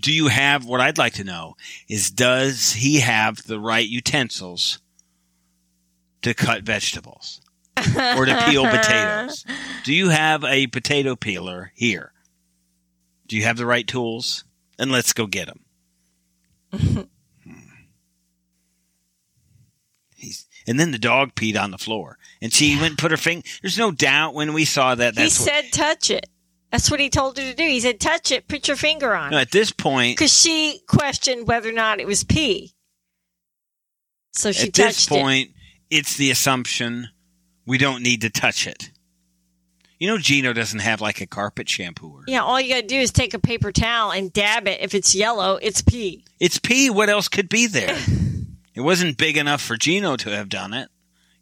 Do 0.00 0.12
you 0.12 0.28
have 0.28 0.64
what 0.64 0.80
I'd 0.80 0.98
like 0.98 1.12
to 1.14 1.24
know 1.24 1.54
is 1.88 2.10
does 2.10 2.72
he 2.72 3.00
have 3.00 3.44
the 3.46 3.60
right 3.60 3.86
utensils 3.86 4.80
to 6.22 6.34
cut 6.34 6.62
vegetables 6.64 7.40
or 7.76 8.24
to 8.24 8.44
peel 8.48 8.64
potatoes? 8.70 9.44
Do 9.84 9.92
you 9.94 10.08
have 10.08 10.42
a 10.42 10.66
potato 10.66 11.14
peeler 11.14 11.70
here? 11.76 12.12
Do 13.28 13.36
you 13.36 13.44
have 13.44 13.56
the 13.56 13.66
right 13.66 13.86
tools? 13.86 14.44
And 14.76 14.90
let's 14.90 15.12
go 15.12 15.26
get 15.28 15.46
them. 16.72 17.08
He's, 20.16 20.46
and 20.66 20.78
then 20.78 20.90
the 20.90 20.98
dog 20.98 21.34
peed 21.34 21.60
on 21.60 21.70
the 21.70 21.78
floor, 21.78 22.18
and 22.40 22.52
she 22.52 22.76
went 22.76 22.90
and 22.90 22.98
put 22.98 23.10
her 23.10 23.16
finger. 23.16 23.46
There's 23.62 23.78
no 23.78 23.90
doubt 23.90 24.34
when 24.34 24.52
we 24.52 24.64
saw 24.64 24.94
that. 24.94 25.14
He 25.14 25.22
That's 25.22 25.40
what, 25.40 25.48
said, 25.48 25.72
"Touch 25.72 26.10
it." 26.10 26.28
That's 26.70 26.90
what 26.90 26.98
he 26.98 27.08
told 27.08 27.38
her 27.38 27.44
to 27.44 27.54
do. 27.54 27.62
He 27.64 27.80
said, 27.80 28.00
"Touch 28.00 28.32
it. 28.32 28.48
Put 28.48 28.66
your 28.68 28.76
finger 28.76 29.14
on 29.14 29.30
no, 29.30 29.38
it." 29.38 29.42
at 29.42 29.50
this 29.50 29.70
point. 29.70 30.16
Because 30.16 30.36
she 30.36 30.80
questioned 30.86 31.46
whether 31.46 31.68
or 31.68 31.72
not 31.72 32.00
it 32.00 32.06
was 32.06 32.24
pee. 32.24 32.74
So 34.32 34.50
she 34.52 34.68
At 34.68 34.74
this 34.74 35.06
touched 35.06 35.12
it. 35.12 35.22
point, 35.22 35.50
it's 35.90 36.16
the 36.16 36.30
assumption 36.30 37.08
we 37.66 37.78
don't 37.78 38.02
need 38.02 38.22
to 38.22 38.30
touch 38.30 38.66
it. 38.66 38.90
You 39.98 40.08
know, 40.08 40.18
Gino 40.18 40.52
doesn't 40.52 40.80
have 40.80 41.00
like 41.00 41.20
a 41.20 41.26
carpet 41.26 41.68
shampooer. 41.68 42.24
Yeah, 42.26 42.42
all 42.42 42.60
you 42.60 42.74
got 42.74 42.80
to 42.80 42.86
do 42.86 42.98
is 42.98 43.12
take 43.12 43.32
a 43.32 43.38
paper 43.38 43.70
towel 43.70 44.10
and 44.10 44.32
dab 44.32 44.66
it. 44.66 44.80
If 44.80 44.94
it's 44.94 45.14
yellow, 45.14 45.58
it's 45.62 45.82
pee. 45.82 46.24
It's 46.40 46.58
pee. 46.58 46.90
What 46.90 47.08
else 47.08 47.28
could 47.28 47.48
be 47.48 47.68
there? 47.68 47.96
it 48.74 48.80
wasn't 48.82 49.16
big 49.18 49.36
enough 49.36 49.62
for 49.62 49.76
Gino 49.76 50.16
to 50.16 50.30
have 50.30 50.48
done 50.48 50.72
it. 50.74 50.88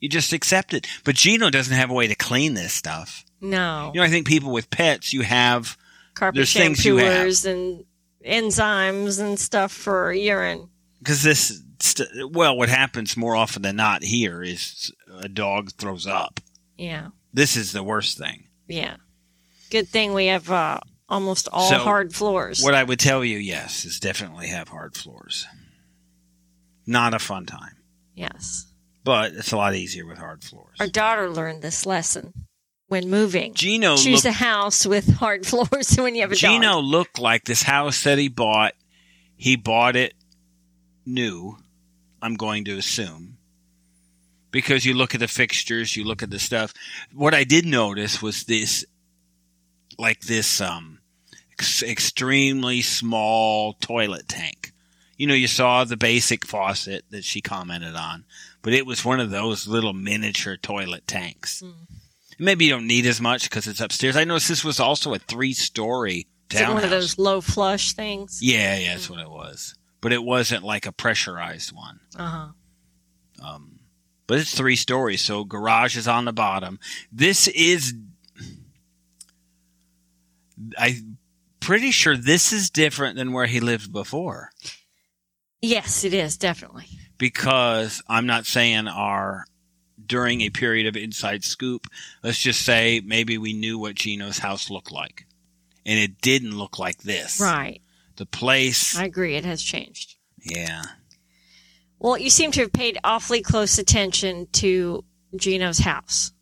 You 0.01 0.09
just 0.09 0.33
accept 0.33 0.75
it. 0.75 0.87
But 1.05 1.14
Gino 1.14 1.49
doesn't 1.51 1.77
have 1.77 1.90
a 1.90 1.95
way 1.95 2.07
to 2.09 2.14
clean 2.14 2.55
this 2.55 2.73
stuff. 2.73 3.25
No. 3.40 3.90
You 3.95 4.01
know, 4.01 4.05
I 4.07 4.11
think 4.11 4.27
people 4.27 4.53
with 4.53 4.71
pets, 4.71 5.12
you 5.12 5.23
have 5.23 5.77
Carpet 6.14 6.37
there's 6.37 6.53
things 6.53 6.85
you 6.85 6.97
have. 6.97 7.12
shampooers 7.12 7.45
and 7.45 7.85
enzymes 8.27 9.21
and 9.21 9.38
stuff 9.38 9.73
for 9.73 10.12
urine. 10.12 10.68
because 10.99 11.23
this. 11.23 11.62
St- 11.81 12.31
well, 12.31 12.57
what 12.57 12.68
happens 12.68 13.16
more 13.16 13.35
often 13.35 13.62
than 13.62 13.75
not 13.75 14.05
here 14.05 14.40
is 14.40 14.92
a 15.21 15.29
dog 15.29 15.73
throws 15.73 16.07
up. 16.07 16.38
Yeah. 16.79 17.09
This 17.35 17.57
is 17.57 17.73
the 17.73 17.83
worst 17.83 18.16
thing. 18.18 18.45
Yeah. 18.68 18.99
Good 19.68 19.88
thing 19.88 20.14
we 20.14 20.27
have 20.27 20.49
uh, 20.49 20.79
almost 21.09 21.49
all 21.51 21.68
So, 21.68 21.79
hard 21.79 22.14
floors. 22.14 22.62
What 22.62 22.75
I 22.77 22.85
would 22.85 23.01
tell 23.01 23.25
you, 23.25 23.37
yes, 23.38 23.85
is 23.85 23.99
definitely 23.99 24.47
have 24.47 24.68
hard 24.68 24.95
floors. 24.97 25.45
Not 26.87 27.14
a 27.14 27.18
fun 27.18 27.47
time, 27.47 27.77
yes. 28.14 28.66
but 29.05 29.33
it's 29.33 29.53
a 29.53 29.57
lot 29.57 29.75
easier 29.75 30.07
with 30.07 30.18
hard 30.18 30.42
floors. 30.42 30.77
Our 30.81 30.88
daughter 30.88 31.31
learned 31.31 31.62
this 31.62 31.87
lesson 31.87 32.33
when 32.88 33.09
moving. 33.09 33.55
Gino 33.55 33.97
Choose 33.97 34.25
looked, 34.25 34.27
a 34.27 34.33
house 34.33 34.85
with 34.85 35.14
hard 35.18 35.47
floors 35.47 35.97
when 35.97 36.14
you 36.14 36.23
have 36.23 36.33
a 36.33 36.37
Gino 36.37 36.75
dog. 36.75 36.85
looked 36.85 37.18
like 37.18 37.45
this 37.45 37.62
house 37.62 38.03
that 38.05 38.18
he 38.18 38.29
bought. 38.29 38.75
He 39.37 39.57
bought 39.57 39.97
it 39.97 40.14
new. 41.07 41.57
I'm 42.21 42.35
going 42.35 42.64
to 42.66 42.77
assume 42.79 43.38
because 44.53 44.85
you 44.85 44.95
look 44.95 45.14
at 45.14 45.21
the 45.21 45.27
fixtures, 45.27 45.97
you 45.97 46.05
look 46.05 46.23
at 46.23 46.31
the 46.31 46.38
stuff. 46.38 46.73
What 47.12 47.35
I 47.35 47.42
did 47.42 47.66
notice 47.66 48.23
was 48.23 48.45
this, 48.45 48.85
like 49.99 50.21
this, 50.21 50.61
um, 50.61 51.01
ex- 51.53 51.83
extremely 51.83 52.83
small 52.83 53.73
toilet 53.75 54.29
tank. 54.29 54.72
You 55.23 55.29
know, 55.29 55.35
you 55.35 55.47
saw 55.47 55.85
the 55.85 55.97
basic 55.97 56.45
faucet 56.45 57.05
that 57.11 57.23
she 57.23 57.41
commented 57.41 57.95
on, 57.95 58.25
but 58.61 58.73
it 58.73 58.85
was 58.85 59.05
one 59.05 59.21
of 59.21 59.31
those 59.31 59.69
little 59.69 59.93
miniature 59.93 60.57
toilet 60.57 61.07
tanks. 61.07 61.63
Mm. 61.65 61.75
Maybe 62.41 62.65
you 62.65 62.73
don't 62.73 62.89
need 62.89 63.07
as 63.07 63.21
much 63.21 63.45
because 63.49 63.69
it's 63.69 63.81
upstairs. 63.81 64.17
I 64.17 64.25
noticed 64.25 64.49
this 64.49 64.65
was 64.65 64.81
also 64.81 65.15
a 65.15 65.21
three-story 65.21 66.27
Is 66.51 66.61
it 66.61 66.69
one 66.69 66.83
of 66.83 66.91
those 66.91 67.21
low 67.21 67.41
flush 67.41 67.93
things? 67.93 68.41
Yeah, 68.43 68.77
yeah, 68.77 68.95
that's 68.95 69.09
what 69.09 69.21
it 69.21 69.31
was. 69.31 69.77
But 70.01 70.13
it 70.13 70.25
wasn't 70.25 70.65
like 70.65 70.87
a 70.87 70.93
pressurized 70.93 71.71
one. 71.71 72.01
Uh 72.19 72.27
huh. 73.39 73.49
Um, 73.49 73.79
but 74.27 74.41
it's 74.41 74.53
three 74.53 74.75
stories, 74.75 75.23
so 75.23 75.45
garage 75.45 75.97
is 75.97 76.09
on 76.09 76.25
the 76.25 76.33
bottom. 76.33 76.81
This 77.13 77.47
is, 77.47 77.95
I'm 80.77 81.19
pretty 81.61 81.93
sure 81.93 82.17
this 82.17 82.53
is 82.53 82.70
different 82.70 83.14
than 83.14 83.33
where 83.33 83.47
he 83.47 83.61
lived 83.61 83.93
before 83.93 84.51
Yes, 85.63 86.03
it 86.05 86.13
is 86.13 86.37
definitely. 86.37 86.87
because 87.19 88.03
I'm 88.09 88.27
not 88.27 88.47
saying 88.47 88.89
our 88.89 89.45
during 90.05 90.41
a 90.41 90.51
period 90.51 90.87
of 90.89 90.97
inside 90.97 91.45
scoop. 91.45 91.87
Let's 92.23 92.41
just 92.41 92.63
say 92.65 93.01
maybe 93.05 93.39
we 93.39 93.53
knew 93.53 93.79
what 93.79 93.95
Gino's 93.95 94.39
house 94.39 94.69
looked 94.71 94.91
like, 94.91 95.27
and 95.87 95.99
it 95.99 96.21
didn't 96.21 96.59
look 96.59 96.79
like 96.79 96.99
this. 96.99 97.41
Right. 97.41 97.81
The 98.17 98.27
place, 98.27 98.97
I 98.99 99.05
agree. 99.05 99.37
It 99.37 99.45
has 99.45 99.63
changed. 99.63 100.17
yeah. 100.43 100.83
Well, 101.99 102.19
you 102.19 102.31
seem 102.31 102.51
to 102.53 102.63
have 102.63 102.73
paid 102.73 102.99
awfully 103.05 103.43
close 103.43 103.79
attention 103.79 104.49
to 104.55 105.05
Gino's 105.37 105.79
house. 105.79 106.33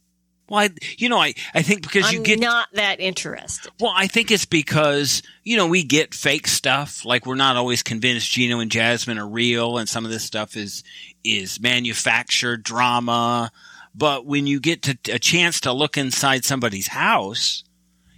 Well, 0.50 0.64
I, 0.64 0.70
you 0.98 1.08
know, 1.08 1.18
I, 1.18 1.32
I 1.54 1.62
think 1.62 1.82
because 1.82 2.10
you 2.10 2.18
I'm 2.18 2.24
get 2.24 2.40
not 2.40 2.68
that 2.72 2.98
interested. 2.98 3.70
Well, 3.78 3.92
I 3.94 4.08
think 4.08 4.32
it's 4.32 4.46
because, 4.46 5.22
you 5.44 5.56
know, 5.56 5.68
we 5.68 5.84
get 5.84 6.12
fake 6.12 6.48
stuff. 6.48 7.04
Like 7.04 7.24
we're 7.24 7.36
not 7.36 7.56
always 7.56 7.84
convinced 7.84 8.32
Gino 8.32 8.58
and 8.58 8.68
Jasmine 8.68 9.16
are 9.16 9.28
real 9.28 9.78
and 9.78 9.88
some 9.88 10.04
of 10.04 10.10
this 10.10 10.24
stuff 10.24 10.56
is 10.56 10.82
is 11.22 11.60
manufactured 11.60 12.64
drama. 12.64 13.52
But 13.94 14.26
when 14.26 14.48
you 14.48 14.58
get 14.58 14.82
to 14.82 14.98
a 15.12 15.20
chance 15.20 15.60
to 15.60 15.72
look 15.72 15.96
inside 15.96 16.44
somebody's 16.44 16.88
house, 16.88 17.62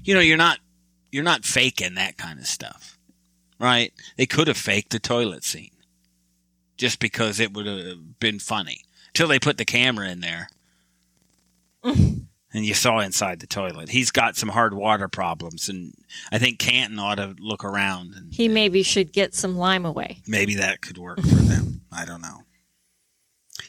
you 0.03 0.15
know, 0.15 0.21
you're 0.21 0.39
not 0.39 0.59
you're 1.11 1.25
not 1.25 1.45
faking 1.45 1.97
that 1.97 2.17
kind 2.17 2.39
of 2.39 2.47
stuff, 2.47 2.99
right? 3.59 3.93
They 4.17 4.25
could 4.25 4.49
have 4.49 4.57
faked 4.57 4.91
the 4.91 4.99
toilet 4.99 5.45
scene 5.45 5.71
just 6.79 6.99
because 6.99 7.41
it 7.41 7.53
would 7.53 7.67
have 7.67 8.19
been 8.19 8.39
funny 8.39 8.85
till 9.13 9.29
they 9.29 9.39
put 9.39 9.59
the 9.59 9.67
camera 9.67 10.09
in 10.09 10.21
there. 10.21 10.49
and 11.85 12.27
you 12.67 12.75
saw 12.75 12.99
inside 13.01 13.41
the 13.41 13.47
toilet. 13.47 13.89
He's 13.89 14.11
got 14.11 14.37
some 14.37 14.49
hard 14.51 14.75
water 14.75 15.09
problems, 15.09 15.69
and 15.69 15.95
I 16.31 16.39
think 16.39 16.59
Canton 16.59 16.99
ought 16.99 17.17
to 17.17 17.35
look 17.39 17.65
around 17.65 18.15
and 18.15 18.33
He 18.33 18.49
maybe 18.49 18.83
should 18.83 19.13
get 19.13 19.35
some 19.35 19.57
lime 19.57 19.85
away. 19.85 20.19
maybe 20.27 20.55
that 20.57 20.81
could 20.81 20.99
work 20.99 21.21
for 21.21 21.27
them. 21.27 21.83
I 21.93 22.05
don't 22.05 22.21
know. 22.23 22.43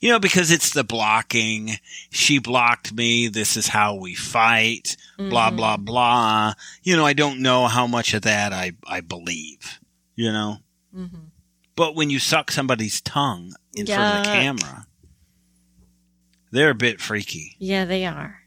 You 0.01 0.09
know, 0.09 0.19
because 0.19 0.49
it's 0.51 0.71
the 0.73 0.83
blocking. 0.83 1.71
She 2.09 2.39
blocked 2.39 2.93
me. 2.93 3.27
This 3.27 3.55
is 3.57 3.67
how 3.67 3.95
we 3.95 4.15
fight. 4.15 4.95
Blah 5.17 5.51
Mhm. 5.51 5.57
blah 5.57 5.77
blah. 5.77 6.53
You 6.83 6.95
know, 6.95 7.05
I 7.05 7.13
don't 7.13 7.39
know 7.41 7.67
how 7.67 7.85
much 7.87 8.13
of 8.13 8.21
that 8.23 8.53
I 8.53 8.73
I 8.87 9.01
believe. 9.01 9.79
You 10.15 10.31
know, 10.31 10.59
Mhm. 10.95 11.31
but 11.75 11.95
when 11.95 12.09
you 12.09 12.19
suck 12.19 12.51
somebody's 12.51 13.01
tongue 13.01 13.53
in 13.75 13.85
front 13.85 14.19
of 14.19 14.23
the 14.25 14.31
camera, 14.31 14.87
they're 16.53 16.69
a 16.69 16.75
bit 16.75 17.01
freaky. 17.01 17.55
Yeah, 17.57 17.85
they 17.85 18.05
are. 18.05 18.39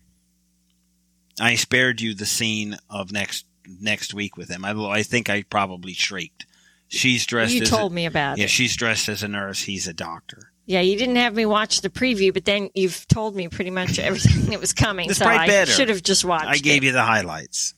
I 1.40 1.56
spared 1.56 2.00
you 2.00 2.14
the 2.14 2.24
scene 2.24 2.76
of 2.88 3.12
next 3.12 3.44
next 3.80 4.14
week 4.14 4.36
with 4.36 4.48
him. 4.48 4.64
I, 4.64 4.70
I 4.70 5.02
think 5.02 5.28
I 5.28 5.42
probably 5.42 5.92
shrieked. 5.92 6.46
She's 6.88 7.26
dressed. 7.26 7.52
You 7.52 7.62
as 7.62 7.70
told 7.70 7.90
a, 7.90 7.94
me 7.94 8.06
about 8.06 8.38
Yeah, 8.38 8.44
it. 8.44 8.50
she's 8.50 8.76
dressed 8.76 9.08
as 9.08 9.24
a 9.24 9.28
nurse. 9.28 9.60
He's 9.62 9.88
a 9.88 9.92
doctor. 9.92 10.52
Yeah, 10.66 10.80
you 10.80 10.96
didn't 10.96 11.16
have 11.16 11.34
me 11.34 11.46
watch 11.46 11.80
the 11.80 11.90
preview, 11.90 12.32
but 12.32 12.44
then 12.44 12.70
you've 12.74 13.06
told 13.08 13.34
me 13.34 13.48
pretty 13.48 13.70
much 13.70 13.98
everything 13.98 14.50
that 14.50 14.60
was 14.60 14.72
coming. 14.72 15.12
So 15.12 15.26
I 15.26 15.46
better. 15.48 15.70
should 15.70 15.88
have 15.88 16.02
just 16.02 16.24
watched. 16.24 16.46
I 16.46 16.58
gave 16.58 16.82
it. 16.82 16.86
you 16.86 16.92
the 16.92 17.02
highlights. 17.02 17.74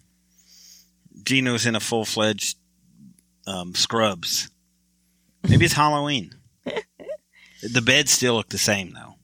Gino's 1.25 1.65
in 1.67 1.75
a 1.75 1.81
full 1.81 2.05
fledged 2.05 2.59
um, 3.47 3.75
scrubs. 3.75 4.51
Maybe 5.49 5.65
it's 5.65 5.75
Halloween. 5.85 6.35
the 7.63 7.83
beds 7.83 8.11
still 8.13 8.35
look 8.35 8.51
the 8.51 8.59
same 8.59 8.93
though. 8.93 9.15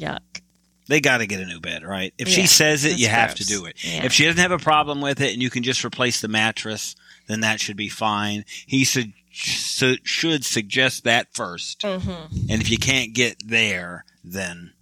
Yuck. 0.00 0.40
They 0.88 1.00
got 1.00 1.18
to 1.18 1.26
get 1.26 1.40
a 1.40 1.46
new 1.46 1.60
bed, 1.60 1.84
right? 1.84 2.12
If 2.18 2.26
she 2.26 2.46
says 2.48 2.84
it, 2.84 2.98
you 2.98 3.06
have 3.06 3.36
to 3.36 3.44
do 3.44 3.66
it. 3.66 3.76
Yeah. 3.84 4.04
If 4.04 4.12
she 4.12 4.24
doesn't 4.24 4.40
have 4.40 4.50
a 4.50 4.58
problem 4.58 5.00
with 5.00 5.20
it 5.20 5.32
and 5.32 5.40
you 5.40 5.48
can 5.48 5.62
just 5.62 5.84
replace 5.84 6.20
the 6.20 6.26
mattress, 6.26 6.96
then 7.28 7.40
that 7.42 7.60
should 7.60 7.76
be 7.76 7.88
fine. 7.88 8.44
He 8.66 8.84
su- 8.84 9.12
su- 9.32 9.98
should 10.02 10.44
suggest 10.44 11.04
that 11.04 11.32
1st 11.32 12.02
hmm 12.02 12.36
And 12.50 12.60
if 12.60 12.70
you 12.70 12.78
can't 12.78 13.12
get 13.12 13.36
there, 13.46 14.04
then 14.24 14.72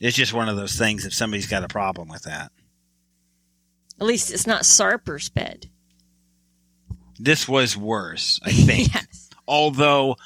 it's 0.00 0.16
just 0.16 0.34
one 0.34 0.50
of 0.50 0.56
those 0.56 0.76
things 0.76 1.06
if 1.06 1.14
somebody's 1.14 1.46
got 1.46 1.64
a 1.64 1.68
problem 1.68 2.08
with 2.08 2.24
that. 2.24 2.52
At 3.98 4.06
least 4.06 4.30
it's 4.30 4.46
not 4.46 4.62
Sarper's 4.62 5.30
bed. 5.30 5.70
This 7.18 7.48
was 7.48 7.76
worse, 7.76 8.40
I 8.42 8.50
think. 8.50 8.94
yes. 8.94 9.30
Although 9.48 10.16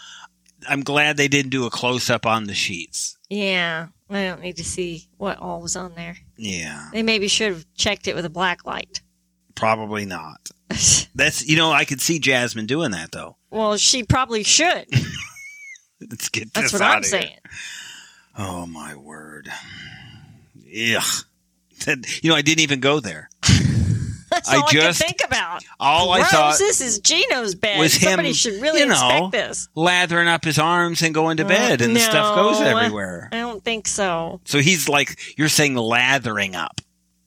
I'm 0.69 0.83
glad 0.83 1.17
they 1.17 1.29
didn't 1.29 1.51
do 1.51 1.67
a 1.67 1.71
close 1.71 2.11
up 2.11 2.27
on 2.27 2.45
the 2.45 2.55
sheets. 2.55 3.19
Yeah. 3.35 3.89
I 4.11 4.25
don't 4.25 4.43
need 4.43 4.57
to 4.59 4.65
see 4.65 5.09
what 5.17 5.39
all 5.39 5.61
was 5.61 5.75
on 5.77 5.95
there. 5.95 6.17
Yeah, 6.37 6.91
They 6.93 7.03
maybe 7.03 7.27
should 7.27 7.53
have 7.53 7.65
checked 7.75 8.07
it 8.07 8.15
with 8.15 8.25
a 8.25 8.31
black 8.31 8.65
light. 8.67 9.01
probably 9.55 10.05
not. 10.05 10.51
That's 11.15 11.47
you 11.49 11.57
know 11.57 11.73
I 11.73 11.85
could 11.85 12.01
see 12.01 12.19
Jasmine 12.19 12.67
doing 12.67 12.91
that 12.93 13.13
though. 13.13 13.37
well, 13.51 13.77
she 13.77 14.03
probably 14.03 14.43
should. 14.43 14.87
Let's 16.11 16.29
get 16.29 16.53
That's 16.53 16.73
this 16.73 16.81
what 16.81 16.83
out 16.83 16.97
I'm 16.97 16.99
of 16.99 17.05
here. 17.05 17.11
saying. 17.23 17.39
Oh 18.37 18.67
my 18.67 18.95
word! 18.95 19.49
Ugh. 20.59 21.03
You 22.23 22.31
know 22.31 22.37
I 22.37 22.43
didn't 22.43 22.61
even 22.63 22.81
go 22.81 23.01
there. 23.01 23.29
That's 24.35 24.49
I 24.49 24.57
all 24.57 24.65
I, 24.69 24.73
just- 24.73 25.01
can 25.01 25.09
think 25.09 25.21
about. 25.27 25.65
All 25.81 26.11
I 26.11 26.23
thought 26.25 26.59
this 26.59 26.81
is 26.81 26.99
Gino's 27.01 27.55
bed. 27.55 27.79
was 27.79 27.95
him, 27.95 28.11
Somebody 28.11 28.33
should 28.33 28.61
really 28.61 28.81
you 28.81 28.87
know, 28.87 28.93
inspect 28.93 29.33
this. 29.33 29.69
lathering 29.75 30.29
up 30.29 30.45
his 30.45 30.59
arms 30.59 31.03
and 31.03 31.15
going 31.15 31.37
to 31.39 31.45
bed, 31.45 31.81
and 31.81 31.95
the 31.95 32.01
stuff 32.01 32.35
goes 32.35 32.61
everywhere. 32.61 33.29
I 33.33 33.37
don't 33.37 33.63
think 33.65 33.87
so. 33.87 34.41
So 34.45 34.59
he's 34.59 34.89
like 34.89 35.19
you're 35.39 35.49
saying 35.49 35.75
lathering 35.77 36.55
up. 36.55 36.81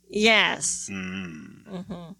Yes. 0.10 0.89
Mm. 0.91 1.86
hmm 1.86 2.12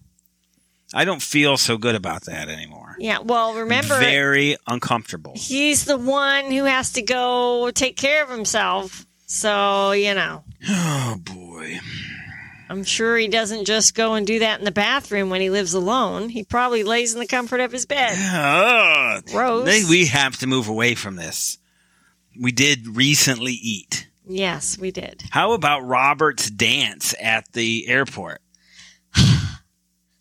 I 0.94 1.04
don't 1.04 1.20
feel 1.20 1.58
so 1.58 1.76
good 1.76 1.94
about 1.94 2.24
that 2.24 2.48
anymore. 2.48 2.96
Yeah. 2.98 3.18
Well, 3.18 3.54
remember, 3.54 3.98
very 3.98 4.56
uncomfortable. 4.66 5.34
he's 5.36 5.84
the 5.84 5.98
one 5.98 6.50
who 6.50 6.64
has 6.64 6.92
to 6.92 7.02
go 7.02 7.70
take 7.70 7.96
care 7.96 8.24
of 8.24 8.30
himself. 8.30 9.04
So, 9.26 9.92
you 9.92 10.14
know, 10.14 10.44
Oh 10.66 11.16
boy. 11.20 11.78
I'm 12.68 12.84
sure 12.84 13.16
he 13.16 13.28
doesn't 13.28 13.64
just 13.64 13.94
go 13.94 14.14
and 14.14 14.26
do 14.26 14.40
that 14.40 14.58
in 14.58 14.64
the 14.64 14.70
bathroom 14.70 15.30
when 15.30 15.40
he 15.40 15.48
lives 15.50 15.72
alone. 15.72 16.28
He 16.28 16.44
probably 16.44 16.82
lays 16.82 17.14
in 17.14 17.20
the 17.20 17.26
comfort 17.26 17.60
of 17.60 17.72
his 17.72 17.86
bed. 17.86 18.16
Ugh. 18.18 19.24
Gross. 19.26 19.88
We 19.88 20.06
have 20.06 20.36
to 20.38 20.46
move 20.46 20.68
away 20.68 20.94
from 20.94 21.16
this. 21.16 21.58
We 22.38 22.52
did 22.52 22.96
recently 22.96 23.54
eat. 23.54 24.08
Yes, 24.26 24.78
we 24.78 24.90
did. 24.90 25.22
How 25.30 25.52
about 25.52 25.80
Robert's 25.86 26.50
dance 26.50 27.14
at 27.20 27.52
the 27.52 27.88
airport? 27.88 28.42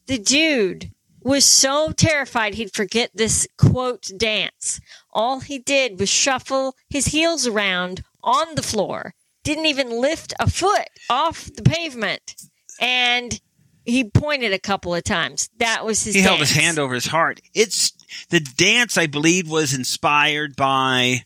The 0.08 0.18
dude 0.18 0.92
was 1.22 1.44
so 1.44 1.92
terrified 1.92 2.54
he'd 2.54 2.74
forget 2.74 3.12
this 3.14 3.46
quote 3.58 4.10
dance. 4.16 4.80
All 5.12 5.42
he 5.42 5.60
did 5.60 6.00
was 6.00 6.08
shuffle 6.08 6.76
his 6.90 7.08
heels 7.08 7.46
around 7.46 8.04
on 8.24 8.56
the 8.56 8.62
floor, 8.62 9.14
didn't 9.48 9.66
even 9.68 9.90
lift 10.02 10.34
a 10.40 10.50
foot 10.50 10.88
off 11.10 11.50
the 11.56 11.64
pavement, 11.64 12.36
and 12.82 13.40
he 13.86 14.04
pointed 14.04 14.52
a 14.54 14.60
couple 14.60 14.94
of 14.94 15.04
times. 15.04 15.50
That 15.60 15.86
was 15.86 16.04
his 16.04 16.16
He 16.16 16.22
held 16.22 16.40
his 16.40 16.52
hand 16.52 16.78
over 16.78 16.94
his 16.94 17.08
heart. 17.08 17.40
It's 17.54 17.92
the 18.30 18.40
dance 18.40 18.98
I 18.98 19.08
believe 19.08 19.50
was 19.50 19.74
inspired 19.74 20.56
by 20.56 21.24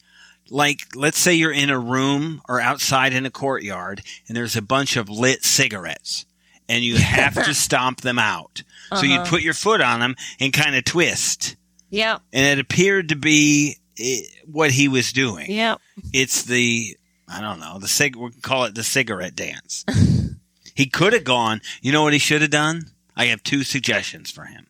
like 0.50 0.80
let's 0.96 1.18
say 1.18 1.34
you're 1.34 1.52
in 1.52 1.70
a 1.70 1.80
room 1.80 2.42
or 2.50 2.60
outside 2.60 3.14
in 3.14 3.26
a 3.26 3.32
courtyard 3.32 4.02
and 4.28 4.36
there's 4.36 4.56
a 4.58 4.62
bunch 4.62 4.98
of 4.98 5.10
lit 5.10 5.44
cigarettes 5.46 6.26
and 6.68 6.84
you 6.84 6.98
have 6.98 7.34
to 7.36 7.54
stomp 7.66 8.02
them 8.02 8.20
out. 8.20 8.62
So 8.96 9.04
you'd 9.04 9.22
Uh-huh. 9.22 9.30
put 9.30 9.42
your 9.44 9.54
foot 9.54 9.80
on 9.82 10.02
them 10.02 10.16
and 10.42 10.52
kind 10.52 10.76
of 10.76 10.84
twist. 10.84 11.56
Yep, 11.90 12.22
And 12.34 12.46
it 12.46 12.62
appeared 12.62 13.10
to 13.10 13.16
be 13.16 13.78
eh, 14.00 14.22
what 14.46 14.72
he 14.72 14.88
was 14.88 15.12
doing. 15.14 15.50
yep. 15.52 15.80
It's 16.14 16.44
the 16.44 16.98
I 17.32 17.40
don't 17.42 17.60
know 17.60 17.80
the 17.80 17.88
cig. 17.88 18.16
We 18.16 18.32
can 18.32 18.42
call 18.42 18.66
it 18.66 18.76
the 18.76 18.84
cigarette 18.84 19.36
dance. 19.36 19.86
he 20.76 20.88
could 20.88 21.14
have 21.14 21.24
gone. 21.24 21.62
You 21.82 21.92
know 21.92 22.04
what 22.04 22.14
he 22.14 22.20
should 22.20 22.42
have 22.42 22.52
done? 22.52 22.88
I 23.16 23.26
have 23.26 23.42
two 23.44 23.64
suggestions 23.64 24.30
for 24.32 24.46
him. 24.46 24.68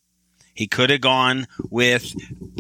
He 0.54 0.68
could 0.68 0.90
have 0.90 1.02
gone 1.02 1.48
with 1.70 2.14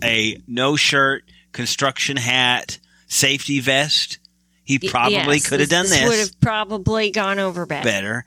a 0.03 0.41
no 0.47 0.75
shirt, 0.75 1.23
construction 1.51 2.17
hat, 2.17 2.79
safety 3.07 3.59
vest. 3.59 4.17
He 4.63 4.79
probably 4.79 5.35
Yes, 5.37 5.49
could 5.49 5.59
have 5.59 5.69
done 5.69 5.85
this, 5.85 5.99
He 5.99 6.07
Would 6.07 6.19
have 6.19 6.39
probably 6.39 7.11
gone 7.11 7.39
over 7.39 7.65
better. 7.65 7.83
better. 7.83 8.25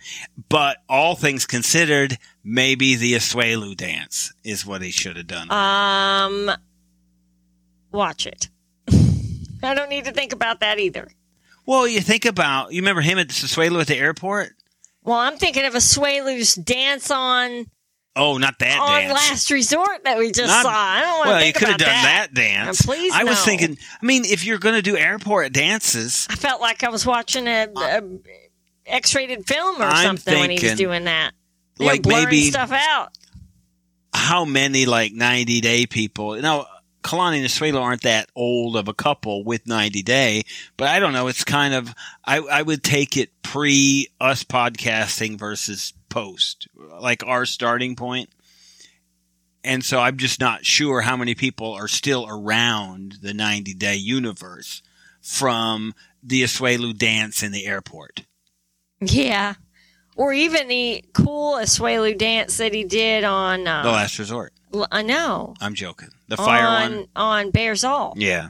But 0.48 0.76
all 0.88 1.14
things 1.16 1.46
considered, 1.46 2.18
maybe 2.42 2.96
the 2.96 3.14
Asuelu 3.14 3.76
dance 3.76 4.32
is 4.44 4.66
what 4.66 4.82
he 4.82 4.90
should 4.90 5.16
have 5.16 5.26
done. 5.26 5.50
Um, 5.50 6.50
watch 7.90 8.26
it. 8.26 8.48
I 9.62 9.74
don't 9.74 9.88
need 9.88 10.04
to 10.04 10.12
think 10.12 10.32
about 10.34 10.60
that 10.60 10.78
either. 10.78 11.08
Well, 11.66 11.86
you 11.88 12.00
think 12.00 12.24
about 12.24 12.72
you 12.72 12.80
remember 12.82 13.02
him 13.02 13.18
at 13.18 13.28
Asuelu 13.28 13.80
at 13.80 13.86
the 13.86 13.96
airport. 13.96 14.50
Well, 15.02 15.18
I'm 15.18 15.36
thinking 15.36 15.64
of 15.64 15.74
a 15.74 15.80
Sway 15.80 16.20
dance 16.64 17.10
on 17.10 17.66
Oh, 18.16 18.38
not 18.38 18.58
that 18.60 18.78
on 18.78 19.00
dance. 19.02 19.12
Last 19.12 19.50
Resort 19.50 20.04
that 20.04 20.18
we 20.18 20.30
just 20.30 20.46
Not- 20.46 20.62
saw. 20.62 20.70
I 20.72 21.00
don't 21.00 21.18
want 21.18 21.24
to 21.24 21.28
do 21.28 21.30
that. 21.30 21.36
well, 21.38 21.46
you 21.46 21.52
could 21.52 21.68
have 21.68 21.78
done 21.78 21.88
that. 21.88 22.28
dance. 22.32 22.82
Please, 22.82 23.12
I 23.12 23.24
was 23.24 23.44
thinking. 23.44 23.76
I 24.00 24.06
mean, 24.06 24.24
if 24.24 24.44
you're 24.44 24.58
going 24.58 24.76
to 24.76 24.82
do 24.82 24.96
airport 24.96 25.52
dances, 25.52 26.26
I 26.30 26.36
felt 26.36 26.60
like 26.60 26.84
I 26.84 26.90
was 26.90 27.04
watching 27.04 27.48
a, 27.48 27.66
a 27.76 28.02
X-rated 28.86 29.46
film 29.46 29.80
or 29.82 29.86
I'm 29.86 30.04
something 30.06 30.38
when 30.38 30.50
he 30.50 30.64
was 30.64 30.74
doing 30.76 31.04
that. 31.04 31.32
They 31.76 31.86
like 31.86 32.02
blurring 32.02 32.24
maybe 32.26 32.42
stuff 32.42 32.70
out. 32.70 33.08
how 34.14 34.44
many 34.44 34.86
like 34.86 35.12
90 35.12 35.60
day 35.60 35.86
people? 35.86 36.40
Now, 36.40 36.66
Kalani 37.04 37.36
and 37.36 37.46
Asuelu 37.46 37.80
aren't 37.80 38.02
that 38.02 38.30
old 38.34 38.76
of 38.76 38.88
a 38.88 38.94
couple 38.94 39.44
with 39.44 39.66
90 39.66 40.02
day, 40.02 40.42
but 40.78 40.88
I 40.88 40.98
don't 40.98 41.12
know. 41.12 41.28
It's 41.28 41.44
kind 41.44 41.74
of 41.74 41.94
I 42.24 42.38
I 42.38 42.62
would 42.62 42.82
take 42.82 43.16
it 43.16 43.30
pre 43.42 44.08
us 44.20 44.42
podcasting 44.42 45.38
versus 45.38 45.92
post, 46.08 46.66
like 47.00 47.22
our 47.26 47.44
starting 47.44 47.94
point. 47.94 48.30
And 49.62 49.84
so 49.84 50.00
I'm 50.00 50.16
just 50.16 50.40
not 50.40 50.64
sure 50.66 51.00
how 51.02 51.16
many 51.16 51.34
people 51.34 51.72
are 51.72 51.88
still 51.88 52.26
around 52.28 53.16
the 53.22 53.32
90 53.34 53.74
day 53.74 53.96
universe 53.96 54.82
from 55.20 55.94
the 56.22 56.42
Asuelu 56.42 56.96
dance 56.96 57.42
in 57.42 57.52
the 57.52 57.66
airport. 57.66 58.24
Yeah. 59.00 59.54
Or 60.16 60.32
even 60.32 60.68
the 60.68 61.04
cool 61.12 61.54
Asuelu 61.54 62.16
dance 62.16 62.56
that 62.58 62.72
he 62.72 62.84
did 62.84 63.24
on. 63.24 63.66
Uh, 63.66 63.82
The 63.82 63.90
last 63.90 64.18
resort. 64.18 64.52
L- 64.74 64.88
I 64.90 65.02
know. 65.02 65.54
I'm 65.60 65.74
joking. 65.74 66.08
The 66.28 66.36
fire 66.36 66.66
on, 66.66 66.92
one. 66.96 67.06
on 67.16 67.50
Bares 67.50 67.84
All. 67.84 68.14
Yeah. 68.16 68.48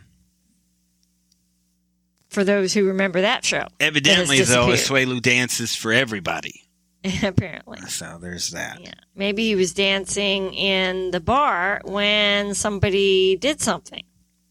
For 2.30 2.42
those 2.42 2.72
who 2.74 2.86
remember 2.88 3.20
that 3.20 3.44
show. 3.44 3.66
Evidently, 3.78 4.40
That 4.40 4.48
though. 4.48 4.66
Asuelu 4.68 5.22
dances 5.22 5.76
for 5.76 5.92
everybody. 5.92 6.62
apparently. 7.22 7.80
So 7.82 8.18
there's 8.20 8.50
that. 8.50 8.80
Yeah. 8.80 8.94
Maybe 9.14 9.44
he 9.44 9.54
was 9.54 9.74
dancing 9.74 10.54
in 10.54 11.10
the 11.10 11.20
bar 11.20 11.80
when 11.84 12.54
somebody 12.54 13.36
did 13.36 13.60
something 13.60 14.04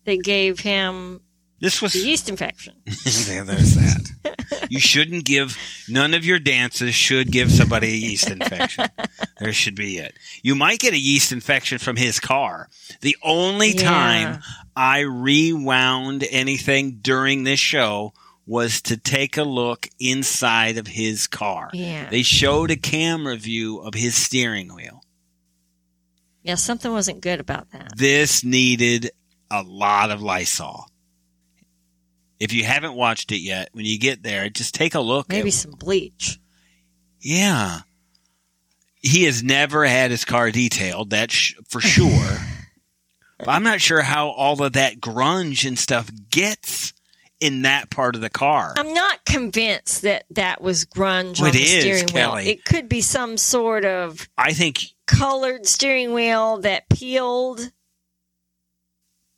that 0.05 0.23
gave 0.23 0.59
him 0.59 1.21
This 1.63 1.81
was 1.81 1.93
the 1.93 1.99
yeast 1.99 2.27
infection. 2.27 2.73
Yeah, 2.85 3.43
there's 3.43 3.75
that. 3.75 4.67
you 4.69 4.81
shouldn't 4.81 5.23
give 5.23 5.57
none 5.87 6.13
of 6.13 6.25
your 6.25 6.37
dances 6.37 6.93
should 6.93 7.31
give 7.31 7.49
somebody 7.51 7.87
a 7.87 7.95
yeast 7.95 8.29
infection. 8.29 8.85
There 9.39 9.53
should 9.53 9.75
be 9.75 9.97
it. 9.97 10.13
You 10.41 10.55
might 10.55 10.79
get 10.79 10.93
a 10.93 10.97
yeast 10.99 11.31
infection 11.31 11.77
from 11.79 11.95
his 11.95 12.19
car. 12.19 12.67
The 12.99 13.15
only 13.23 13.71
Yeah. 13.71 13.81
time 13.81 14.41
I 14.75 14.99
rewound 14.99 16.25
anything 16.29 16.99
during 17.01 17.45
this 17.45 17.61
show 17.61 18.13
was 18.45 18.81
to 18.81 18.97
take 18.97 19.37
a 19.37 19.43
look 19.43 19.87
inside 20.01 20.77
of 20.77 20.87
his 20.87 21.27
car. 21.27 21.69
Yeah. 21.73 22.09
They 22.09 22.23
showed 22.23 22.71
a 22.71 22.75
camera 22.75 23.37
view 23.37 23.77
of 23.79 23.93
his 23.93 24.15
steering 24.15 24.75
wheel. 24.75 25.01
Yeah, 26.43 26.55
something 26.55 26.91
wasn't 26.91 27.21
good 27.21 27.39
about 27.39 27.71
that. 27.71 27.93
This 27.97 28.43
needed 28.43 29.11
a 29.49 29.63
lot 29.63 30.11
of 30.11 30.21
Lysol. 30.21 30.87
If 32.43 32.51
you 32.51 32.65
haven't 32.65 32.93
watched 32.95 33.31
it 33.31 33.37
yet, 33.39 33.69
when 33.71 33.85
you 33.85 33.97
get 33.97 34.21
there, 34.21 34.49
just 34.49 34.75
take 34.75 34.95
a 34.95 34.99
look. 34.99 35.29
Maybe 35.29 35.47
at, 35.47 35.53
some 35.53 35.71
bleach. 35.71 36.39
yeah. 37.21 37.79
He 38.99 39.23
has 39.23 39.41
never 39.43 39.85
had 39.85 40.11
his 40.11 40.25
car 40.25 40.51
detailed, 40.51 41.09
that's 41.09 41.33
sh- 41.33 41.55
for 41.69 41.79
sure. 41.81 42.37
but 43.37 43.47
I'm 43.49 43.63
not 43.63 43.79
sure 43.81 44.01
how 44.01 44.29
all 44.29 44.61
of 44.61 44.73
that 44.73 44.99
grunge 44.99 45.65
and 45.67 45.77
stuff 45.79 46.09
gets 46.29 46.93
in 47.39 47.61
that 47.63 47.89
part 47.89 48.15
of 48.15 48.21
the 48.21 48.29
car. 48.29 48.73
I'm 48.77 48.93
not 48.93 49.23
convinced 49.25 50.01
that 50.03 50.25
that 50.31 50.61
was 50.61 50.85
grunge 50.85 51.39
Well, 51.41 51.49
on 51.49 51.55
it 51.55 51.59
the 51.59 51.63
is, 51.63 51.81
steering 51.81 52.05
wheel. 52.13 52.29
Kelly. 52.31 52.49
It 52.49 52.65
could 52.65 52.87
be 52.89 53.01
some 53.01 53.37
sort 53.37 53.83
of 53.85 54.27
I 54.37 54.53
think 54.53 54.79
colored 55.07 55.65
steering 55.65 56.13
wheel 56.13 56.59
that 56.59 56.87
peeled. 56.89 57.71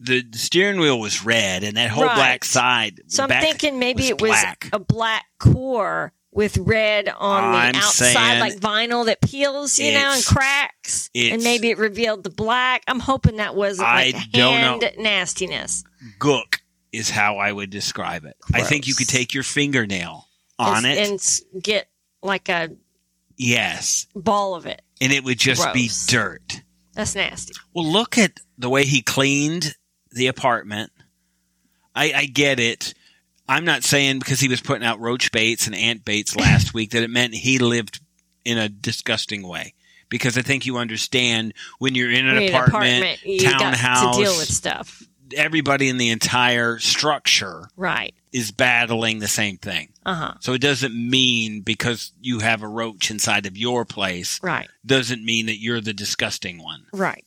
The, 0.06 0.22
the 0.22 0.38
steering 0.38 0.80
wheel 0.80 0.99
was 0.99 1.24
red, 1.26 1.64
and 1.64 1.78
that 1.78 1.89
whole 1.89 2.06
Right. 2.06 2.16
black 2.16 2.43
side. 2.45 3.01
So 3.08 3.24
I'm 3.24 3.30
thinking 3.41 3.80
maybe 3.80 4.03
was 4.03 4.10
it 4.10 4.22
was 4.22 4.30
black. 4.32 4.70
a 4.74 4.80
black 4.80 5.26
core 5.39 6.14
with 6.32 6.58
red 6.58 7.08
on 7.08 7.53
the 7.53 7.58
I'm 7.58 7.76
outside, 7.76 8.39
like 8.39 8.56
vinyl 8.58 9.06
that 9.06 9.22
peels, 9.22 9.80
you 9.80 9.93
know, 9.93 10.14
and 10.14 10.26
cracks. 10.26 11.10
And 11.16 11.41
maybe 11.43 11.70
it 11.70 11.78
revealed 11.78 12.24
the 12.24 12.30
black. 12.30 12.84
I'm 12.88 12.99
hoping 12.99 13.38
that 13.38 13.56
wasn't 13.56 13.88
I 13.88 14.06
like 14.08 14.16
hand 14.34 14.82
know. 14.82 15.01
nastiness. 15.01 15.84
gook 16.20 16.60
is 16.91 17.10
how 17.10 17.38
I 17.38 17.51
would 17.51 17.70
describe 17.70 18.26
it. 18.26 18.36
I 18.53 18.62
think 18.64 18.88
you 18.88 18.95
could 18.95 19.08
take 19.08 19.34
your 19.34 19.43
fingernail 19.43 20.28
on 20.60 20.86
and, 20.86 20.97
it. 20.99 21.43
and 21.53 21.64
get 21.64 21.88
like 22.22 22.49
a 22.49 22.70
yes. 23.38 24.08
ball 24.16 24.56
of 24.56 24.66
it. 24.66 24.82
And 25.01 25.12
it 25.12 25.24
would 25.24 25.39
just 25.39 25.74
be 25.74 25.89
dirt. 26.08 26.62
That's 26.93 27.16
nasty. 27.16 27.53
Well, 27.74 27.86
look 27.86 28.18
at 28.18 28.39
the 28.58 28.70
way 28.70 28.86
he 28.86 29.01
cleaned 29.01 29.76
the 30.16 30.28
apartment. 30.28 30.91
I, 31.93 32.11
I 32.16 32.26
get 32.26 32.59
it. 32.59 32.93
I'm 33.47 33.63
not 33.66 33.84
saying 33.84 34.20
because 34.20 34.39
he 34.39 34.47
was 34.47 34.59
putting 34.61 34.86
out 34.86 34.99
roach 34.99 35.32
baits 35.32 35.68
and 35.68 35.76
ant 35.76 36.03
baits 36.03 36.36
last 36.38 36.74
week 36.74 36.91
that 36.91 37.03
it 37.03 37.09
meant 37.09 37.34
he 37.36 37.59
lived 37.59 37.99
in 38.43 38.57
a 38.57 38.68
disgusting 38.70 39.47
way. 39.47 39.74
Because 40.09 40.38
I 40.38 40.41
think 40.41 40.66
you 40.66 40.78
understand 40.78 41.53
when 41.80 41.95
you're 41.95 42.11
in 42.11 42.28
an 42.28 42.38
apartment, 42.53 43.24
you 43.26 43.43
got 43.43 43.59
townhouse, 43.59 44.16
to 44.18 44.24
deal 44.24 44.38
with 44.38 44.47
stuff. 44.47 45.01
everybody 45.36 45.89
in 45.89 45.97
the 45.97 46.09
entire 46.09 46.78
structure 46.78 47.70
Right. 47.76 48.13
is 48.32 48.51
battling 48.51 49.18
the 49.20 49.28
same 49.28 49.57
thing. 49.57 49.89
Uh 50.05 50.13
huh. 50.16 50.34
So 50.41 50.53
it 50.53 50.61
doesn't 50.61 50.93
mean 50.93 51.61
because 51.61 52.11
you 52.22 52.39
have 52.39 52.61
a 52.61 52.68
roach 52.68 53.09
inside 53.09 53.47
of 53.47 53.57
your 53.57 53.84
place 53.84 54.39
Right. 54.43 54.70
doesn't 54.86 55.26
mean 55.26 55.47
that 55.47 55.59
you're 55.59 55.82
the 55.82 55.93
disgusting 55.93 56.61
one. 56.61 56.86
Right. 56.93 57.26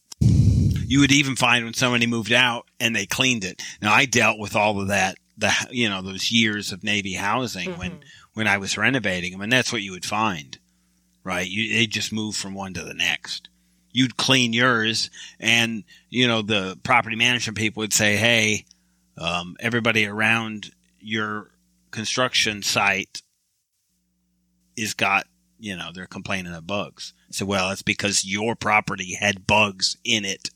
You 0.89 1.01
would 1.01 1.13
even 1.13 1.37
find 1.37 1.67
when 1.67 1.75
somebody 1.75 2.07
moved 2.07 2.33
out 2.33 2.67
and 2.81 2.97
they 2.97 3.05
cleaned 3.05 3.45
it. 3.45 3.61
Now 3.83 3.93
I 3.93 4.07
dealt 4.07 4.39
with 4.39 4.57
all 4.57 4.81
of 4.81 4.89
that, 4.89 5.19
the 5.37 5.53
you 5.71 5.89
know 5.89 6.01
those 6.01 6.33
years 6.33 6.73
of 6.73 6.83
Navy 6.83 7.13
housing 7.13 7.77
when 7.79 8.01
when 8.33 8.49
I 8.49 8.57
was 8.57 8.79
renovating 8.79 9.33
them, 9.33 9.43
and 9.43 9.53
that's 9.53 9.71
what 9.71 9.83
you 9.83 9.93
would 9.93 10.07
find, 10.07 10.59
right? 11.25 11.47
You 11.47 11.73
they 11.75 11.87
just 11.87 12.13
move 12.13 12.37
from 12.37 12.55
one 12.55 12.73
to 12.75 12.83
the 12.83 12.95
next. 12.95 13.51
You'd 13.93 14.17
clean 14.17 14.55
yours, 14.55 15.11
and 15.39 15.85
you 16.09 16.27
know 16.27 16.41
the 16.41 16.79
property 16.83 17.17
management 17.17 17.59
people 17.59 17.83
would 17.83 17.93
say, 17.93 18.17
"Hey, 18.17 18.65
um, 19.19 19.57
everybody 19.61 20.07
around 20.07 20.73
your 21.01 21.51
construction 21.91 22.63
site 22.63 23.21
is 24.75 24.95
got 24.95 25.27
you 25.59 25.77
know 25.77 25.91
they're 25.93 26.07
complaining 26.07 26.55
of 26.55 26.67
bugs." 26.67 27.13
So 27.31 27.45
well, 27.45 27.71
it's 27.71 27.83
because 27.83 28.25
your 28.25 28.57
property 28.57 29.15
had 29.15 29.47
bugs 29.47 29.99
in 30.03 30.25
it 30.25 30.49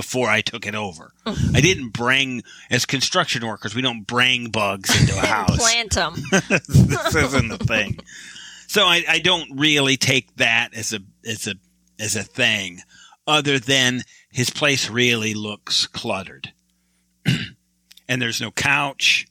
before 0.00 0.30
I 0.30 0.40
took 0.40 0.66
it 0.66 0.74
over. 0.74 1.12
Hmm. 1.26 1.54
I 1.54 1.60
didn't 1.60 1.90
bring 1.90 2.42
as 2.70 2.86
construction 2.86 3.46
workers. 3.46 3.74
We 3.74 3.82
don't 3.82 4.06
bring 4.06 4.48
bugs 4.48 4.98
into 4.98 5.16
a 5.16 5.26
house 5.26 5.58
Plant 5.58 5.92
them. 5.92 6.14
this 6.30 7.14
isn't 7.14 7.48
the 7.48 7.58
thing. 7.58 8.00
So 8.66 8.86
I, 8.86 9.04
I 9.06 9.18
don't 9.18 9.58
really 9.58 9.98
take 9.98 10.34
that 10.36 10.74
as 10.74 10.94
a 10.94 11.00
as 11.26 11.46
a 11.46 11.56
as 12.00 12.16
a 12.16 12.22
thing, 12.22 12.80
other 13.26 13.58
than 13.58 14.00
his 14.32 14.48
place 14.48 14.88
really 14.88 15.34
looks 15.34 15.86
cluttered, 15.86 16.52
and 18.08 18.22
there's 18.22 18.40
no 18.40 18.50
couch. 18.50 19.26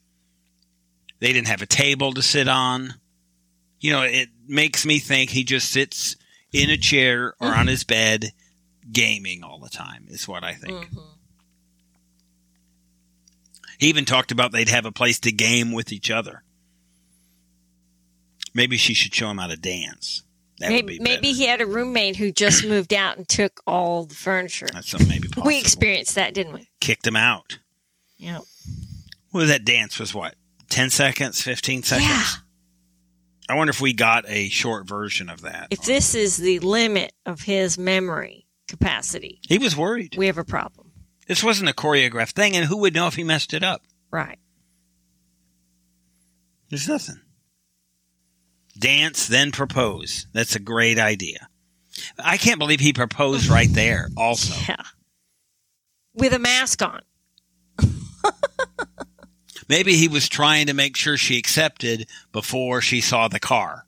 They 1.18 1.32
didn't 1.32 1.48
have 1.48 1.62
a 1.62 1.66
table 1.66 2.12
to 2.14 2.22
sit 2.22 2.46
on. 2.46 2.94
You 3.80 3.92
know, 3.92 4.02
it 4.02 4.28
makes 4.46 4.86
me 4.86 5.00
think 5.00 5.30
he 5.30 5.42
just 5.42 5.70
sits 5.70 6.16
in 6.52 6.70
a 6.70 6.76
chair 6.76 7.34
or 7.40 7.48
on 7.48 7.54
mm-hmm. 7.54 7.68
his 7.68 7.84
bed, 7.84 8.32
gaming 8.92 9.42
all 9.42 9.58
the 9.58 9.68
time. 9.68 10.06
Is 10.08 10.28
what 10.28 10.44
I 10.44 10.54
think. 10.54 10.86
Mm-hmm. 10.86 11.00
He 13.78 13.88
even 13.88 14.04
talked 14.04 14.30
about 14.30 14.52
they'd 14.52 14.68
have 14.68 14.84
a 14.84 14.92
place 14.92 15.18
to 15.20 15.32
game 15.32 15.72
with 15.72 15.90
each 15.90 16.10
other. 16.10 16.42
Maybe 18.52 18.76
she 18.76 18.92
should 18.92 19.14
show 19.14 19.30
him 19.30 19.38
how 19.38 19.46
to 19.46 19.56
dance. 19.56 20.22
That 20.58 20.68
Maybe, 20.68 20.98
be 20.98 21.02
maybe 21.02 21.32
he 21.32 21.46
had 21.46 21.62
a 21.62 21.66
roommate 21.66 22.16
who 22.16 22.30
just 22.30 22.66
moved 22.66 22.92
out 22.92 23.16
and 23.16 23.26
took 23.26 23.62
all 23.66 24.04
the 24.04 24.14
furniture. 24.14 24.68
That's 24.70 24.90
something 24.90 25.08
maybe 25.08 25.28
possible. 25.28 25.46
We 25.46 25.58
experienced 25.58 26.16
that, 26.16 26.34
didn't 26.34 26.52
we? 26.52 26.68
Kicked 26.80 27.06
him 27.06 27.16
out. 27.16 27.58
Yeah. 28.18 28.40
Well, 29.32 29.46
that 29.46 29.64
dance 29.64 29.98
was 29.98 30.14
what? 30.14 30.34
10 30.68 30.90
seconds? 30.90 31.40
15 31.40 31.82
seconds? 31.84 32.06
Yeah. 32.06 32.24
I 33.48 33.54
wonder 33.56 33.70
if 33.70 33.80
we 33.80 33.94
got 33.94 34.28
a 34.28 34.50
short 34.50 34.86
version 34.86 35.30
of 35.30 35.40
that. 35.40 35.68
If 35.70 35.82
this 35.82 36.14
is 36.14 36.36
the 36.36 36.58
limit 36.58 37.14
of 37.24 37.40
his 37.40 37.78
memory 37.78 38.46
capacity, 38.70 39.40
he 39.46 39.58
was 39.58 39.76
worried. 39.76 40.14
we 40.16 40.26
have 40.26 40.38
a 40.38 40.44
problem. 40.44 40.90
This 41.26 41.44
wasn't 41.44 41.68
a 41.68 41.74
choreographed 41.74 42.32
thing, 42.32 42.56
and 42.56 42.64
who 42.64 42.78
would 42.78 42.94
know 42.94 43.06
if 43.06 43.14
he 43.16 43.24
messed 43.24 43.52
it 43.54 43.62
up? 43.62 43.82
Right. 44.10 44.38
There's 46.70 46.88
nothing. 46.88 47.20
Dance, 48.78 49.26
then 49.26 49.50
propose. 49.52 50.26
That's 50.32 50.56
a 50.56 50.60
great 50.60 50.98
idea. 50.98 51.48
I 52.18 52.36
can't 52.36 52.58
believe 52.58 52.80
he 52.80 52.92
proposed 52.92 53.46
right 53.50 53.68
there, 53.72 54.08
also. 54.16 54.54
Yeah. 54.68 54.82
With 56.14 56.32
a 56.32 56.38
mask 56.38 56.82
on. 56.82 57.02
Maybe 59.68 59.94
he 59.96 60.08
was 60.08 60.28
trying 60.28 60.66
to 60.66 60.74
make 60.74 60.96
sure 60.96 61.16
she 61.16 61.38
accepted 61.38 62.08
before 62.32 62.80
she 62.80 63.00
saw 63.00 63.28
the 63.28 63.38
car, 63.38 63.86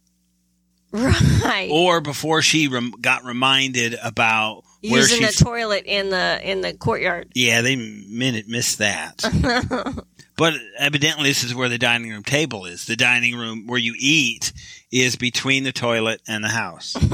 Right. 0.93 1.69
or 1.73 2.01
before 2.01 2.41
she 2.43 2.69
rem- 2.69 2.93
got 3.01 3.25
reminded 3.25 3.97
about 4.03 4.63
Using 4.83 5.23
the 5.23 5.33
toilet 5.33 5.85
in 5.87 6.11
the 6.11 6.41
in 6.43 6.61
the 6.61 6.75
courtyard. 6.75 7.29
yeah, 7.35 7.61
they 7.63 7.77
minute 7.77 8.49
missed 8.49 8.79
that. 8.79 9.23
but 10.37 10.55
evidently, 10.79 11.29
this 11.31 11.45
is 11.45 11.55
where 11.55 11.69
the 11.69 11.79
dining 11.79 12.11
room 12.11 12.25
table 12.25 12.67
is. 12.67 12.87
The 12.87 12.97
dining 12.97 13.37
room 13.37 13.67
where 13.67 13.79
you 13.79 13.95
eat 13.97 14.53
is 14.91 15.15
between 15.17 15.63
the 15.63 15.73
toilet 15.73 16.21
and 16.27 16.43
the 16.45 16.49
house. 16.49 16.97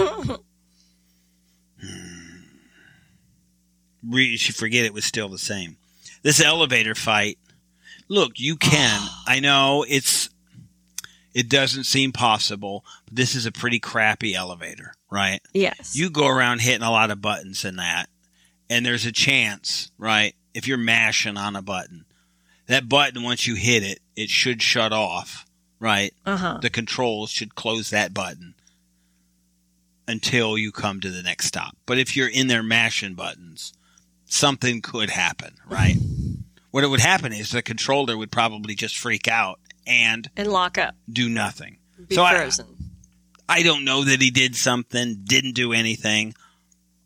Hmm. 1.81 2.39
You 4.11 4.37
should 4.37 4.57
forget 4.57 4.85
it 4.85 4.93
was 4.93 5.05
still 5.05 5.29
the 5.29 5.39
same. 5.39 5.77
This 6.23 6.41
elevator 6.41 6.97
fight. 6.97 7.39
Look, 8.09 8.33
you 8.37 8.57
can. 8.57 9.01
I 9.27 9.41
know 9.41 9.85
it's. 9.89 10.31
It 11.39 11.49
doesn't 11.49 11.85
seem 11.85 12.11
possible, 12.11 12.85
but 13.05 13.15
this 13.15 13.37
is 13.37 13.47
a 13.47 13.53
pretty 13.53 13.79
crappy 13.79 14.35
elevator, 14.35 14.95
right? 15.09 15.41
Yes. 15.55 15.95
You 15.95 16.11
go 16.11 16.27
around 16.27 16.63
hitting 16.63 16.83
a 16.83 16.91
lot 16.91 17.13
of 17.13 17.23
buttons 17.23 17.65
in 17.65 17.77
that, 17.77 18.09
and 18.69 18.85
there's 18.85 19.07
a 19.07 19.13
chance, 19.13 19.93
right? 19.99 20.35
If 20.53 20.67
you're 20.67 20.77
mashing 20.77 21.37
on 21.37 21.55
a 21.55 21.63
button, 21.63 22.07
that 22.67 22.89
button 22.89 23.23
once 23.23 23.47
you 23.47 23.55
hit 23.55 23.85
it, 23.85 24.01
it 24.17 24.31
should 24.31 24.61
shut 24.63 24.93
off, 24.93 25.47
right? 25.79 26.13
uh 26.27 26.37
huh. 26.37 26.59
The 26.61 26.71
controls 26.71 27.31
should 27.31 27.55
close 27.55 27.91
that 27.91 28.13
button 28.13 28.57
until 30.09 30.59
you 30.59 30.73
come 30.73 31.01
to 31.03 31.11
the 31.13 31.23
next 31.23 31.47
stop. 31.47 31.77
But 31.87 31.99
if 31.99 32.17
you're 32.17 32.29
in 32.29 32.49
there 32.49 32.65
mashing 32.65 33.15
buttons, 33.15 33.73
something 34.25 34.83
could 34.83 35.11
happen, 35.11 35.55
right? 35.71 35.95
what 36.73 36.83
it 36.83 36.89
would 36.89 36.99
happen 36.99 37.33
is 37.33 37.53
the 37.53 37.63
controller 37.63 38.19
would 38.19 38.33
probably 38.33 38.75
just 38.75 38.99
freak 38.99 39.29
out 39.29 39.61
and 39.89 40.31
And 40.37 40.49
lock 40.49 40.79
up. 40.79 40.95
do 41.11 41.29
nothing. 41.29 41.79
Be 42.09 42.15
So 42.15 42.23
I- 42.23 42.35
frozen. 42.37 42.67
I 43.49 43.63
don't 43.63 43.85
know 43.85 44.05
that 44.05 44.21
he 44.21 44.31
did 44.31 44.55
something, 44.55 45.23
didn't 45.25 45.55
do 45.55 45.73
anything. 45.73 46.35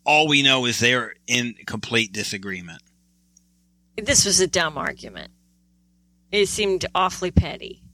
All 0.05 0.27
we 0.27 0.43
know 0.43 0.67
is 0.67 0.81
they're 0.81 1.15
in 1.29 1.55
complete 1.67 2.13
disagreement. 2.13 2.83
This 3.97 4.25
was 4.25 4.41
a 4.41 4.49
dumb 4.49 4.77
argument. 4.77 5.31
It 6.33 6.49
seemed 6.49 6.85
awfully 6.95 7.31
petty. 7.31 7.85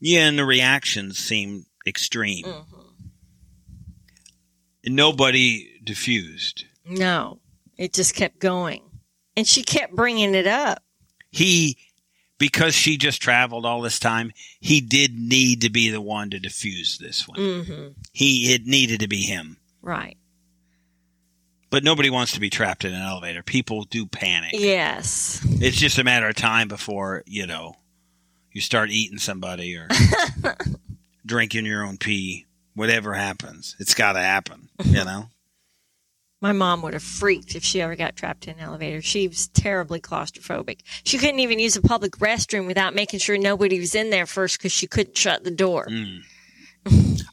Yeah, 0.00 0.28
and 0.28 0.38
the 0.38 0.44
reactions 0.44 1.18
seemed 1.18 1.64
extreme. 1.84 2.44
Mhm. 2.44 2.84
Nobody 4.84 5.80
diffused. 5.82 6.64
No, 6.86 7.40
it 7.76 7.92
just 7.92 8.14
kept 8.14 8.38
going. 8.38 8.82
And 9.36 9.46
she 9.46 9.62
kept 9.62 9.94
bringing 9.94 10.34
it 10.34 10.46
up. 10.46 10.82
He, 11.30 11.76
because 12.38 12.74
she 12.74 12.96
just 12.96 13.20
traveled 13.20 13.66
all 13.66 13.80
this 13.80 13.98
time, 13.98 14.32
he 14.60 14.80
did 14.80 15.18
need 15.18 15.60
to 15.62 15.70
be 15.70 15.90
the 15.90 16.00
one 16.00 16.30
to 16.30 16.38
diffuse 16.38 16.98
this 16.98 17.26
one. 17.28 17.38
hmm 17.38 17.88
He, 18.12 18.54
it 18.54 18.64
needed 18.66 19.00
to 19.00 19.08
be 19.08 19.22
him. 19.22 19.58
Right. 19.82 20.16
But 21.70 21.84
nobody 21.84 22.08
wants 22.08 22.32
to 22.32 22.40
be 22.40 22.48
trapped 22.48 22.84
in 22.84 22.94
an 22.94 23.02
elevator. 23.02 23.42
People 23.42 23.84
do 23.84 24.06
panic. 24.06 24.52
Yes. 24.54 25.44
It's 25.60 25.76
just 25.76 25.98
a 25.98 26.04
matter 26.04 26.28
of 26.28 26.34
time 26.36 26.68
before, 26.68 27.22
you 27.26 27.46
know, 27.46 27.76
you 28.52 28.60
start 28.62 28.90
eating 28.90 29.18
somebody 29.18 29.76
or 29.76 29.88
drinking 31.26 31.66
your 31.66 31.84
own 31.84 31.98
pee. 31.98 32.46
Whatever 32.74 33.14
happens, 33.14 33.74
it's 33.80 33.92
got 33.94 34.12
to 34.12 34.20
happen, 34.20 34.68
you 34.84 35.04
know? 35.04 35.26
My 36.40 36.52
mom 36.52 36.82
would 36.82 36.94
have 36.94 37.02
freaked 37.02 37.56
if 37.56 37.64
she 37.64 37.80
ever 37.80 37.96
got 37.96 38.14
trapped 38.14 38.46
in 38.46 38.54
an 38.54 38.60
elevator. 38.60 39.02
She 39.02 39.26
was 39.26 39.48
terribly 39.48 40.00
claustrophobic. 40.00 40.80
She 41.02 41.18
couldn't 41.18 41.40
even 41.40 41.58
use 41.58 41.76
a 41.76 41.82
public 41.82 42.12
restroom 42.18 42.66
without 42.66 42.94
making 42.94 43.18
sure 43.20 43.36
nobody 43.36 43.80
was 43.80 43.94
in 43.94 44.10
there 44.10 44.26
first 44.26 44.58
because 44.58 44.70
she 44.70 44.86
couldn't 44.86 45.18
shut 45.18 45.42
the 45.42 45.50
door. 45.50 45.86
Mm. 45.90 46.20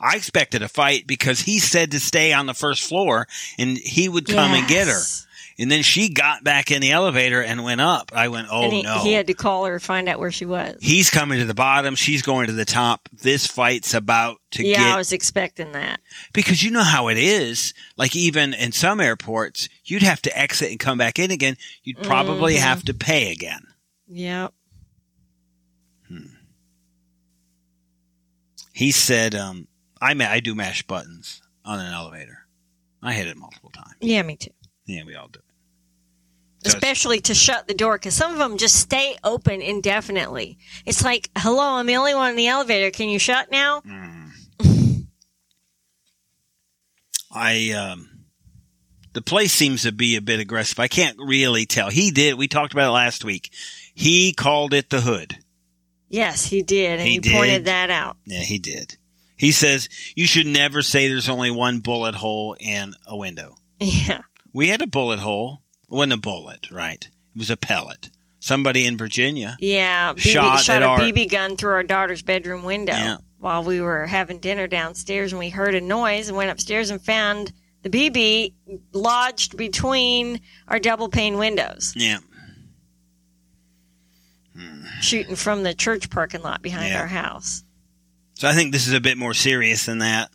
I 0.01 0.15
expected 0.15 0.63
a 0.63 0.67
fight 0.67 1.05
because 1.07 1.41
he 1.41 1.59
said 1.59 1.91
to 1.91 1.99
stay 1.99 2.33
on 2.33 2.47
the 2.47 2.53
first 2.53 2.83
floor 2.83 3.27
and 3.59 3.77
he 3.77 4.09
would 4.09 4.27
come 4.27 4.51
and 4.51 4.67
get 4.67 4.87
her. 4.87 5.01
And 5.57 5.71
then 5.71 5.83
she 5.83 6.09
got 6.09 6.43
back 6.43 6.69
in 6.69 6.81
the 6.81 6.91
elevator 6.91 7.41
and 7.41 7.63
went 7.63 7.79
up. 7.79 8.11
I 8.13 8.27
went, 8.27 8.49
oh 8.51 8.69
he, 8.69 8.81
no. 8.81 8.99
he 8.99 9.13
had 9.13 9.27
to 9.27 9.33
call 9.33 9.65
her 9.65 9.79
find 9.79 10.09
out 10.09 10.19
where 10.19 10.31
she 10.31 10.45
was. 10.45 10.77
He's 10.81 11.09
coming 11.09 11.39
to 11.39 11.45
the 11.45 11.53
bottom. 11.53 11.95
She's 11.95 12.21
going 12.21 12.47
to 12.47 12.53
the 12.53 12.65
top. 12.65 13.07
This 13.13 13.47
fight's 13.47 13.93
about 13.93 14.37
to 14.51 14.63
get 14.63 14.69
yeah, 14.71 14.77
get 14.79 14.93
I 14.95 14.97
was 14.97 15.13
expecting 15.13 15.71
that. 15.71 16.01
because 16.33 16.61
you 16.61 16.71
know 16.71 16.83
how 16.83 17.07
it 17.07 17.17
is. 17.17 17.73
Like 17.95 18.17
even 18.17 18.53
in 18.53 18.73
some 18.73 18.99
airports, 18.99 19.69
you'd 19.85 20.03
have 20.03 20.21
to 20.23 20.37
exit 20.37 20.71
and 20.71 20.79
come 20.79 20.97
back 20.97 21.19
in 21.19 21.31
again. 21.31 21.55
You'd 21.83 22.03
probably 22.03 22.55
Mhm. 22.55 22.59
have 22.59 22.83
to 22.83 22.93
pay 22.93 23.31
again. 23.31 23.61
Yep. 24.09 24.53
He 28.73 28.91
said, 28.91 29.35
um, 29.35 29.67
I 30.01 30.13
ma- 30.15 30.25
I 30.25 30.41
do 30.41 30.53
mash 30.53 30.83
buttons 30.83 31.41
on 31.63 31.79
an 31.79 31.93
elevator. 31.93 32.39
I 33.01 33.13
hit 33.13 33.27
it 33.27 33.37
multiple 33.37 33.69
times. 33.69 33.95
Yeah, 34.01 34.21
me 34.23 34.35
too. 34.35 34.51
Yeah, 34.85 35.03
we 35.05 35.15
all 35.15 35.29
do. 35.29 35.39
It. 36.65 36.69
So 36.71 36.77
it's- 36.77 36.83
Especially 36.83 37.19
to 37.21 37.33
shut 37.33 37.67
the 37.67 37.73
door 37.73 37.97
because 37.97 38.13
some 38.15 38.31
of 38.31 38.37
them 38.37 38.57
just 38.57 38.75
stay 38.75 39.15
open 39.23 39.61
indefinitely. 39.61 40.57
It's 40.85 41.03
like, 41.03 41.29
hello, 41.37 41.75
I'm 41.75 41.85
the 41.85 41.95
only 41.97 42.15
one 42.15 42.31
in 42.31 42.35
the 42.35 42.47
elevator. 42.47 42.91
Can 42.91 43.09
you 43.09 43.19
shut 43.19 43.51
now? 43.51 43.81
I 47.31 47.71
um, 47.71 48.09
the 49.13 49.21
place 49.21 49.51
seems 49.53 49.83
to 49.83 49.91
be 49.91 50.15
a 50.15 50.21
bit 50.21 50.39
aggressive. 50.39 50.79
I 50.79 50.87
can't 50.87 51.17
really 51.19 51.65
tell. 51.65 51.89
He 51.89 52.11
did. 52.11 52.35
We 52.35 52.47
talked 52.47 52.73
about 52.73 52.89
it 52.89 52.93
last 52.93 53.23
week. 53.25 53.51
He 53.93 54.33
called 54.33 54.73
it 54.73 54.89
the 54.89 55.01
hood. 55.01 55.37
Yes, 56.07 56.45
he 56.45 56.61
did. 56.61 56.99
And 56.99 57.07
He 57.07 57.15
he, 57.15 57.19
did. 57.19 57.33
pointed 57.33 57.65
that 57.65 57.89
out. 57.89 58.17
Yeah, 58.25 58.39
he 58.41 58.57
did. 58.59 58.95
He 59.37 59.51
says 59.51 59.89
you 60.15 60.27
should 60.27 60.47
never 60.47 60.81
say 60.81 61.07
there's 61.09 61.27
only 61.29 61.51
one 61.51 61.79
bullet 61.79 62.15
hole 62.15 62.55
in 62.59 62.93
a 63.07 63.15
window. 63.17 63.55
Yeah. 63.79 64.21
We 64.53 64.69
had 64.69 64.81
a 64.81 64.87
bullet 64.87 65.19
hole. 65.19 65.61
It 65.95 65.97
wasn't 65.97 66.13
a 66.13 66.17
bullet, 66.17 66.69
right? 66.71 67.01
It 67.05 67.39
was 67.39 67.49
a 67.49 67.55
pellet. 67.55 68.09
Somebody 68.41 68.85
in 68.85 68.97
Virginia. 68.97 69.55
Yeah. 69.61 70.11
BB, 70.13 70.19
Shot 70.19 70.59
shot, 70.59 70.81
a 70.81 70.85
our- 70.87 70.99
BB 70.99 71.29
gun 71.31 71.55
through 71.55 71.71
our 71.71 71.83
daughter's 71.83 72.21
bedroom 72.21 72.63
window 72.63 72.91
Yeah. 72.91 73.17
while 73.39 73.63
we 73.63 73.79
were 73.79 74.05
having 74.05 74.39
dinner 74.39 74.67
downstairs 74.67 75.31
and 75.31 75.39
we 75.39 75.47
heard 75.47 75.73
a 75.73 75.79
noise 75.79 76.27
and 76.27 76.35
went 76.35 76.51
upstairs 76.51 76.89
and 76.89 77.01
found 77.01 77.53
the 77.83 77.89
BB 77.89 78.53
lodged 78.91 79.55
between 79.55 80.41
our 80.67 80.79
double 80.79 81.07
pane 81.07 81.37
windows, 81.37 81.93
Yeah. 81.95 82.17
shooting 84.99 85.37
from 85.37 85.63
the 85.63 85.73
church 85.73 86.09
parking 86.09 86.41
lot 86.41 86.61
behind 86.61 86.89
Yeah. 86.91 86.99
our 86.99 87.07
house. 87.07 87.63
So 88.33 88.49
I 88.49 88.53
think 88.53 88.73
this 88.73 88.85
is 88.85 88.91
a 88.93 88.99
bit 88.99 89.17
more 89.17 89.33
serious 89.33 89.85
than 89.85 89.99
that. 89.99 90.29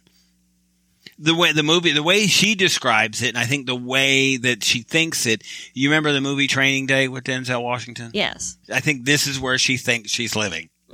The 1.23 1.35
way 1.35 1.53
the 1.53 1.63
movie, 1.63 1.93
the 1.93 2.03
way 2.03 2.27
she 2.27 2.55
describes 2.55 3.21
it, 3.21 3.29
and 3.29 3.39
I 3.39 3.45
think 3.45 3.67
the 3.67 3.77
way 3.77 4.39
that 4.39 4.65
she 4.65 4.81
thinks 4.81 5.27
it. 5.27 5.43
You 5.75 5.91
remember 5.91 6.13
the 6.13 6.21
movie 6.23 6.47
Training 6.47 6.87
Day 6.87 7.09
with 7.09 7.25
Denzel 7.25 7.63
Washington? 7.63 8.11
Yes. 8.15 8.57
I 8.73 8.81
think 8.81 9.05
this 9.05 9.27
is 9.27 9.39
where 9.39 9.59
she 9.59 9.77
thinks 9.77 10.11
she's 10.11 10.35
living. 10.35 10.71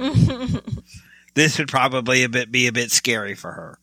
this 1.35 1.59
would 1.59 1.69
probably 1.69 2.25
a 2.25 2.29
bit 2.29 2.51
be 2.51 2.67
a 2.67 2.73
bit 2.73 2.91
scary 2.91 3.35
for 3.35 3.53
her. 3.53 3.79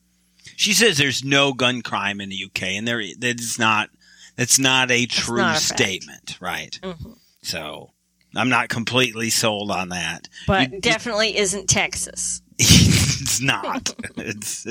She 0.58 0.74
says 0.74 0.98
there's 0.98 1.24
no 1.24 1.54
gun 1.54 1.82
crime 1.82 2.20
in 2.22 2.30
the 2.30 2.44
UK, 2.46 2.64
and 2.64 2.88
there 2.88 3.02
that's 3.18 3.58
not 3.58 3.90
that's 4.36 4.60
not 4.60 4.92
a 4.92 5.06
true 5.06 5.38
not 5.38 5.58
a 5.58 5.60
statement, 5.62 6.38
right? 6.42 6.78
Mhm. 6.84 7.18
So 7.42 7.92
I'm 8.36 8.50
not 8.50 8.70
completely 8.70 9.30
sold 9.30 9.72
on 9.72 9.90
that. 9.90 10.28
But 10.48 10.74
You- 10.74 10.82
definitely 10.82 11.38
isn't 11.38 11.68
Texas. 11.70 12.42
it's 12.60 13.40
not. 13.42 13.96
it's, 14.18 14.66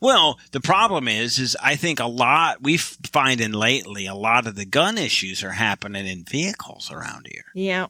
well, 0.00 0.38
the 0.52 0.60
problem 0.60 1.08
is, 1.08 1.38
is 1.38 1.56
I 1.62 1.76
think 1.76 2.00
a 2.00 2.06
lot 2.06 2.62
we 2.62 2.76
find 2.76 3.40
in 3.40 3.52
lately 3.52 4.06
a 4.06 4.14
lot 4.14 4.46
of 4.46 4.54
the 4.54 4.64
gun 4.66 4.98
issues 4.98 5.42
are 5.42 5.52
happening 5.52 6.06
in 6.06 6.24
vehicles 6.24 6.90
around 6.90 7.26
here. 7.30 7.44
Yeah. 7.54 7.86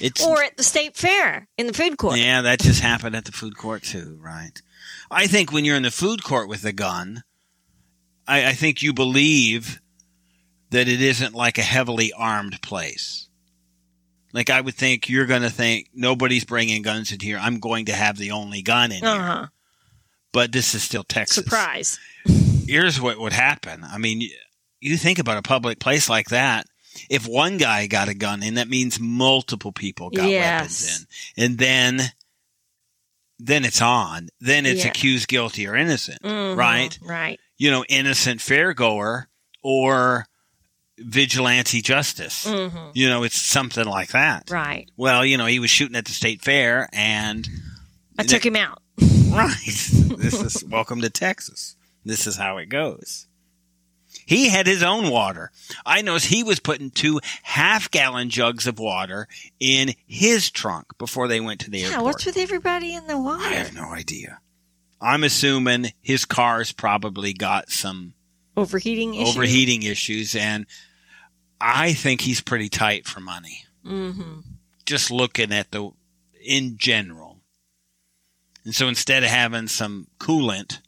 It's 0.00 0.24
Or 0.24 0.42
at 0.42 0.56
the 0.56 0.62
state 0.62 0.96
fair 0.96 1.48
in 1.56 1.66
the 1.66 1.72
food 1.72 1.96
court. 1.98 2.18
yeah, 2.18 2.42
that 2.42 2.60
just 2.60 2.80
happened 2.80 3.16
at 3.16 3.24
the 3.24 3.32
food 3.32 3.56
court 3.56 3.82
too, 3.82 4.18
right? 4.20 4.52
I 5.10 5.26
think 5.26 5.52
when 5.52 5.64
you're 5.64 5.76
in 5.76 5.82
the 5.82 5.90
food 5.90 6.22
court 6.22 6.48
with 6.48 6.64
a 6.64 6.72
gun, 6.72 7.24
I, 8.26 8.48
I 8.50 8.52
think 8.52 8.80
you 8.82 8.92
believe 8.92 9.80
that 10.70 10.86
it 10.86 11.00
isn't 11.00 11.34
like 11.34 11.58
a 11.58 11.62
heavily 11.62 12.12
armed 12.12 12.60
place. 12.62 13.28
Like 14.32 14.50
I 14.50 14.60
would 14.60 14.74
think 14.74 15.08
you're 15.08 15.26
going 15.26 15.42
to 15.42 15.50
think 15.50 15.88
nobody's 15.94 16.44
bringing 16.44 16.82
guns 16.82 17.10
in 17.10 17.20
here. 17.20 17.38
I'm 17.40 17.58
going 17.58 17.86
to 17.86 17.92
have 17.94 18.18
the 18.18 18.30
only 18.32 18.60
gun 18.62 18.92
in 18.92 19.02
Uh 19.02 19.38
here. 19.40 19.50
But 20.38 20.52
this 20.52 20.72
is 20.72 20.84
still 20.84 21.02
Texas. 21.02 21.34
Surprise. 21.42 21.98
Here's 22.64 23.00
what 23.00 23.18
would 23.18 23.32
happen. 23.32 23.82
I 23.82 23.98
mean, 23.98 24.20
you- 24.20 24.30
you 24.80 24.96
think 24.96 25.18
about 25.18 25.36
a 25.36 25.42
public 25.42 25.80
place 25.80 26.08
like 26.08 26.28
that. 26.28 26.68
If 27.10 27.26
one 27.26 27.56
guy 27.58 27.88
got 27.88 28.06
a 28.08 28.14
gun 28.14 28.44
in, 28.44 28.54
that 28.54 28.68
means 28.68 29.00
multiple 29.00 29.72
people 29.72 30.10
got 30.10 30.28
weapons 30.28 31.06
in, 31.36 31.44
and 31.44 31.58
then, 31.58 32.12
then 33.40 33.64
it's 33.64 33.82
on. 33.82 34.28
Then 34.40 34.64
it's 34.64 34.84
Yeah. 34.84 34.90
accused 34.90 35.26
guilty 35.26 35.66
or 35.66 35.74
innocent, 35.74 36.22
Mhm. 36.22 36.56
right? 36.56 36.96
Right. 37.02 37.40
You 37.56 37.72
know, 37.72 37.84
innocent 37.88 38.40
fairgoer 38.40 39.26
or 39.60 40.26
vigilante 40.98 41.82
justice. 41.82 42.44
hmm 42.44 42.68
You 42.94 43.08
know, 43.08 43.24
it's 43.24 43.40
something 43.42 43.86
like 43.86 44.10
that. 44.10 44.50
Right. 44.52 44.88
Well, 44.96 45.26
you 45.26 45.36
know, 45.36 45.46
he 45.46 45.58
was 45.58 45.70
shooting 45.70 45.96
at 45.96 46.04
the 46.04 46.12
state 46.12 46.42
fair, 46.42 46.88
and 46.92 47.48
I 48.16 48.22
took 48.22 48.46
him 48.46 48.54
out. 48.54 48.82
Right. 49.38 49.58
this 49.64 50.40
is 50.42 50.64
welcome 50.64 51.00
to 51.02 51.10
Texas. 51.10 51.76
This 52.04 52.26
is 52.26 52.36
how 52.36 52.56
it 52.58 52.66
goes. 52.66 53.26
He 54.26 54.48
had 54.48 54.66
his 54.66 54.82
own 54.82 55.10
water. 55.10 55.50
I 55.84 56.02
noticed 56.02 56.26
he 56.26 56.42
was 56.42 56.60
putting 56.60 56.90
two 56.90 57.20
half 57.42 57.90
gallon 57.90 58.30
jugs 58.30 58.66
of 58.66 58.78
water 58.78 59.28
in 59.60 59.94
his 60.06 60.50
trunk 60.50 60.86
before 60.98 61.28
they 61.28 61.40
went 61.40 61.60
to 61.60 61.70
the 61.70 61.78
Yeah. 61.80 61.86
airport. 61.88 62.04
What's 62.04 62.26
with 62.26 62.36
everybody 62.38 62.94
in 62.94 63.06
the 63.06 63.18
water? 63.18 63.44
I 63.44 63.50
have 63.54 63.74
no 63.74 63.92
idea. 63.92 64.40
I'm 65.00 65.22
assuming 65.24 65.92
his 66.02 66.24
car's 66.24 66.72
probably 66.72 67.32
got 67.32 67.70
some 67.70 68.14
Overheating 68.56 69.14
issue. 69.14 69.28
overheating 69.30 69.82
issues, 69.84 70.34
and 70.34 70.66
I 71.60 71.92
think 71.92 72.22
he's 72.22 72.40
pretty 72.40 72.68
tight 72.68 73.06
for 73.06 73.20
money. 73.20 73.64
Mm-hmm. 73.84 74.40
Just 74.86 75.10
looking 75.10 75.52
at 75.52 75.70
the 75.70 75.90
in 76.44 76.76
general. 76.78 77.27
And 78.68 78.74
so 78.74 78.86
instead 78.86 79.24
of 79.24 79.30
having 79.30 79.66
some 79.66 80.08
coolant, 80.18 80.80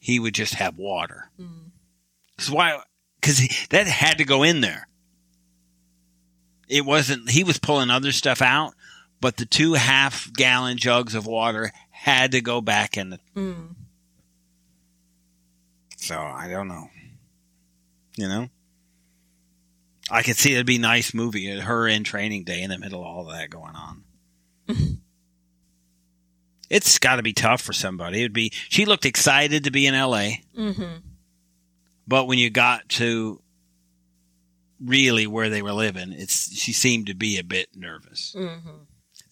he 0.00 0.18
would 0.18 0.34
just 0.34 0.54
have 0.54 0.76
water. 0.76 1.30
Mm. 1.40 1.70
Because 2.34 2.50
why? 2.50 2.80
Because 3.20 3.38
that 3.70 3.86
had 3.86 4.18
to 4.18 4.24
go 4.24 4.42
in 4.42 4.62
there. 4.62 4.88
It 6.66 6.84
wasn't. 6.84 7.30
He 7.30 7.44
was 7.44 7.56
pulling 7.56 7.88
other 7.88 8.10
stuff 8.10 8.42
out, 8.42 8.72
but 9.20 9.36
the 9.36 9.46
two 9.46 9.74
half 9.74 10.32
gallon 10.32 10.76
jugs 10.76 11.14
of 11.14 11.24
water 11.24 11.70
had 11.90 12.32
to 12.32 12.40
go 12.40 12.60
back 12.60 12.96
in 12.96 13.10
the. 13.10 13.20
Mm. 13.36 13.76
So 15.98 16.18
I 16.18 16.48
don't 16.48 16.66
know. 16.66 16.88
You 18.16 18.26
know, 18.26 18.48
I 20.10 20.24
could 20.24 20.36
see 20.36 20.54
it'd 20.54 20.66
be 20.66 20.74
a 20.74 20.80
nice 20.80 21.14
movie. 21.14 21.60
Her 21.60 21.86
in 21.86 22.02
Training 22.02 22.42
Day 22.42 22.60
in 22.60 22.70
the 22.70 22.78
middle 22.80 23.02
of 23.02 23.06
all 23.06 23.24
that 23.26 23.50
going 23.50 23.76
on. 23.76 24.02
it's 26.70 26.98
got 26.98 27.16
to 27.16 27.22
be 27.22 27.32
tough 27.34 27.60
for 27.60 27.72
somebody. 27.74 28.20
It'd 28.20 28.32
be. 28.32 28.52
She 28.68 28.86
looked 28.86 29.04
excited 29.04 29.64
to 29.64 29.70
be 29.70 29.86
in 29.86 29.94
L.A., 29.94 30.42
Mm-hmm. 30.56 30.98
but 32.08 32.26
when 32.26 32.38
you 32.38 32.48
got 32.50 32.88
to 32.90 33.42
really 34.82 35.26
where 35.26 35.50
they 35.50 35.60
were 35.62 35.72
living, 35.72 36.12
it's 36.12 36.56
she 36.56 36.72
seemed 36.72 37.06
to 37.08 37.14
be 37.14 37.38
a 37.38 37.44
bit 37.44 37.68
nervous. 37.74 38.34
Mm-hmm. 38.38 38.68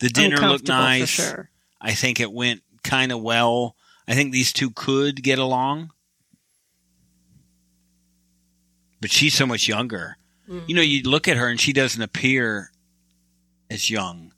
The 0.01 0.09
dinner 0.11 0.37
looked 0.37 0.69
nice. 0.69 1.15
for 1.15 1.23
sure. 1.23 1.51
I 1.81 1.95
think 1.95 2.21
it 2.21 2.33
went 2.33 2.63
kind 2.83 3.13
of 3.13 3.23
well. 3.23 3.77
I 4.07 4.15
think 4.15 4.33
these 4.33 4.53
two 4.53 4.71
could 4.71 5.23
get 5.23 5.39
along. 5.39 5.91
But 9.01 9.11
she's 9.13 9.35
so 9.35 9.47
much 9.47 9.69
younger. 9.69 10.17
You 10.67 10.75
know, 10.75 10.81
you 10.83 11.03
look 11.03 11.29
at 11.29 11.37
her 11.37 11.47
and 11.49 11.61
she 11.61 11.73
doesn't 11.75 12.01
appear 12.01 12.71
as 13.71 13.91
young. 13.91 14.33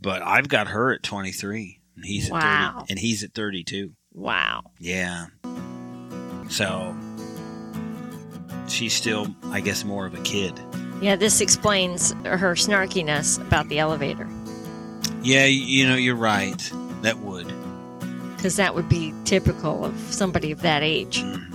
But 0.00 0.20
I've 0.22 0.48
got 0.48 0.66
her 0.68 0.92
at 0.92 1.04
23 1.04 1.78
and 1.96 2.04
he's 2.04 2.30
at 2.30 2.72
30 2.78 2.86
and 2.90 2.98
he's 2.98 3.22
at 3.24 3.34
32. 3.34 3.92
Wow. 4.14 4.62
Yeah. 4.78 5.26
So 6.48 6.94
she's 8.68 8.94
still 8.94 9.34
I 9.44 9.60
guess 9.60 9.84
more 9.84 10.06
of 10.06 10.14
a 10.14 10.20
kid. 10.22 10.58
Yeah, 11.00 11.16
this 11.16 11.40
explains 11.40 12.12
her 12.24 12.54
snarkiness 12.54 13.40
about 13.40 13.68
the 13.68 13.78
elevator 13.80 14.28
Yeah, 15.22 15.46
you 15.46 15.86
know, 15.88 15.96
you're 15.96 16.14
right. 16.14 16.70
That 17.02 17.18
would. 17.18 17.52
because 18.36 18.56
that 18.56 18.74
would 18.74 18.88
be 18.88 19.12
typical 19.24 19.84
of 19.84 19.98
somebody 19.98 20.52
of 20.52 20.60
that 20.62 20.82
age, 20.84 21.22
mm. 21.22 21.48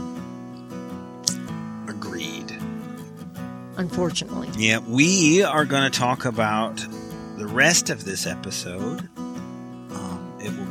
Agreed. 1.90 2.52
unfortunately. 3.78 4.50
Yeah, 4.58 4.80
we 4.80 5.44
are 5.44 5.64
going 5.66 5.90
to 5.90 5.98
talk 6.00 6.26
about 6.26 6.86
the 7.38 7.48
rest 7.48 7.90
of 7.90 8.04
this 8.04 8.26
episode. 8.26 9.08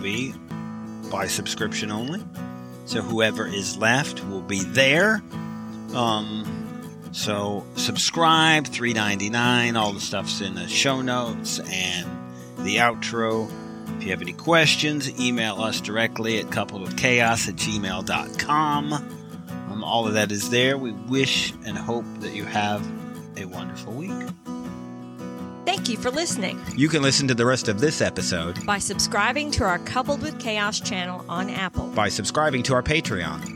Be 0.07 0.32
by 1.11 1.26
subscription 1.26 1.90
only. 1.90 2.22
So 2.84 3.02
whoever 3.02 3.44
is 3.44 3.76
left 3.76 4.24
will 4.28 4.40
be 4.40 4.62
there. 4.62 5.20
Um, 5.96 7.09
so 7.11 7.66
subscribe, 7.74 8.68
three 8.68 8.92
ninety 8.92 9.30
nine. 9.30 9.74
All 9.74 9.92
the 9.92 10.00
stuff's 10.00 10.40
in 10.40 10.54
the 10.54 10.68
show 10.68 11.02
notes 11.02 11.59
and 11.59 12.07
the 12.59 12.76
outro. 12.76 13.50
If 13.96 14.04
you 14.04 14.11
have 14.11 14.22
any 14.22 14.32
questions, 14.32 15.11
email 15.18 15.57
us 15.57 15.80
directly 15.80 16.38
at 16.38 16.50
coupledwithchaos 16.50 17.48
at 17.48 17.57
gmail.com. 17.57 18.92
Um, 18.92 19.82
all 19.82 20.07
of 20.07 20.14
that 20.14 20.30
is 20.30 20.50
there. 20.50 20.78
We 20.78 20.92
wish 20.92 21.52
and 21.64 21.76
hope 21.76 22.04
that 22.20 22.32
you 22.32 22.44
have 22.44 22.86
a 23.36 23.46
wonderful 23.46 23.92
week. 23.92 24.12
Thank 25.67 25.89
you 25.89 25.97
for 25.97 26.12
listening. 26.12 26.61
You 26.77 26.89
can 26.89 27.03
listen 27.03 27.27
to 27.27 27.35
the 27.35 27.45
rest 27.45 27.67
of 27.67 27.81
this 27.81 28.01
episode 28.01 28.64
By 28.64 28.79
subscribing 28.79 29.51
to 29.53 29.64
our 29.64 29.81
Coupled 29.81 30.23
with 30.23 30.39
Chaos 30.39 30.79
channel 30.79 31.25
on 31.29 31.51
Apple, 31.51 31.89
by 31.89 32.09
subscribing 32.09 32.62
to 32.64 32.75
our 32.75 32.85
Patreon 32.85 33.55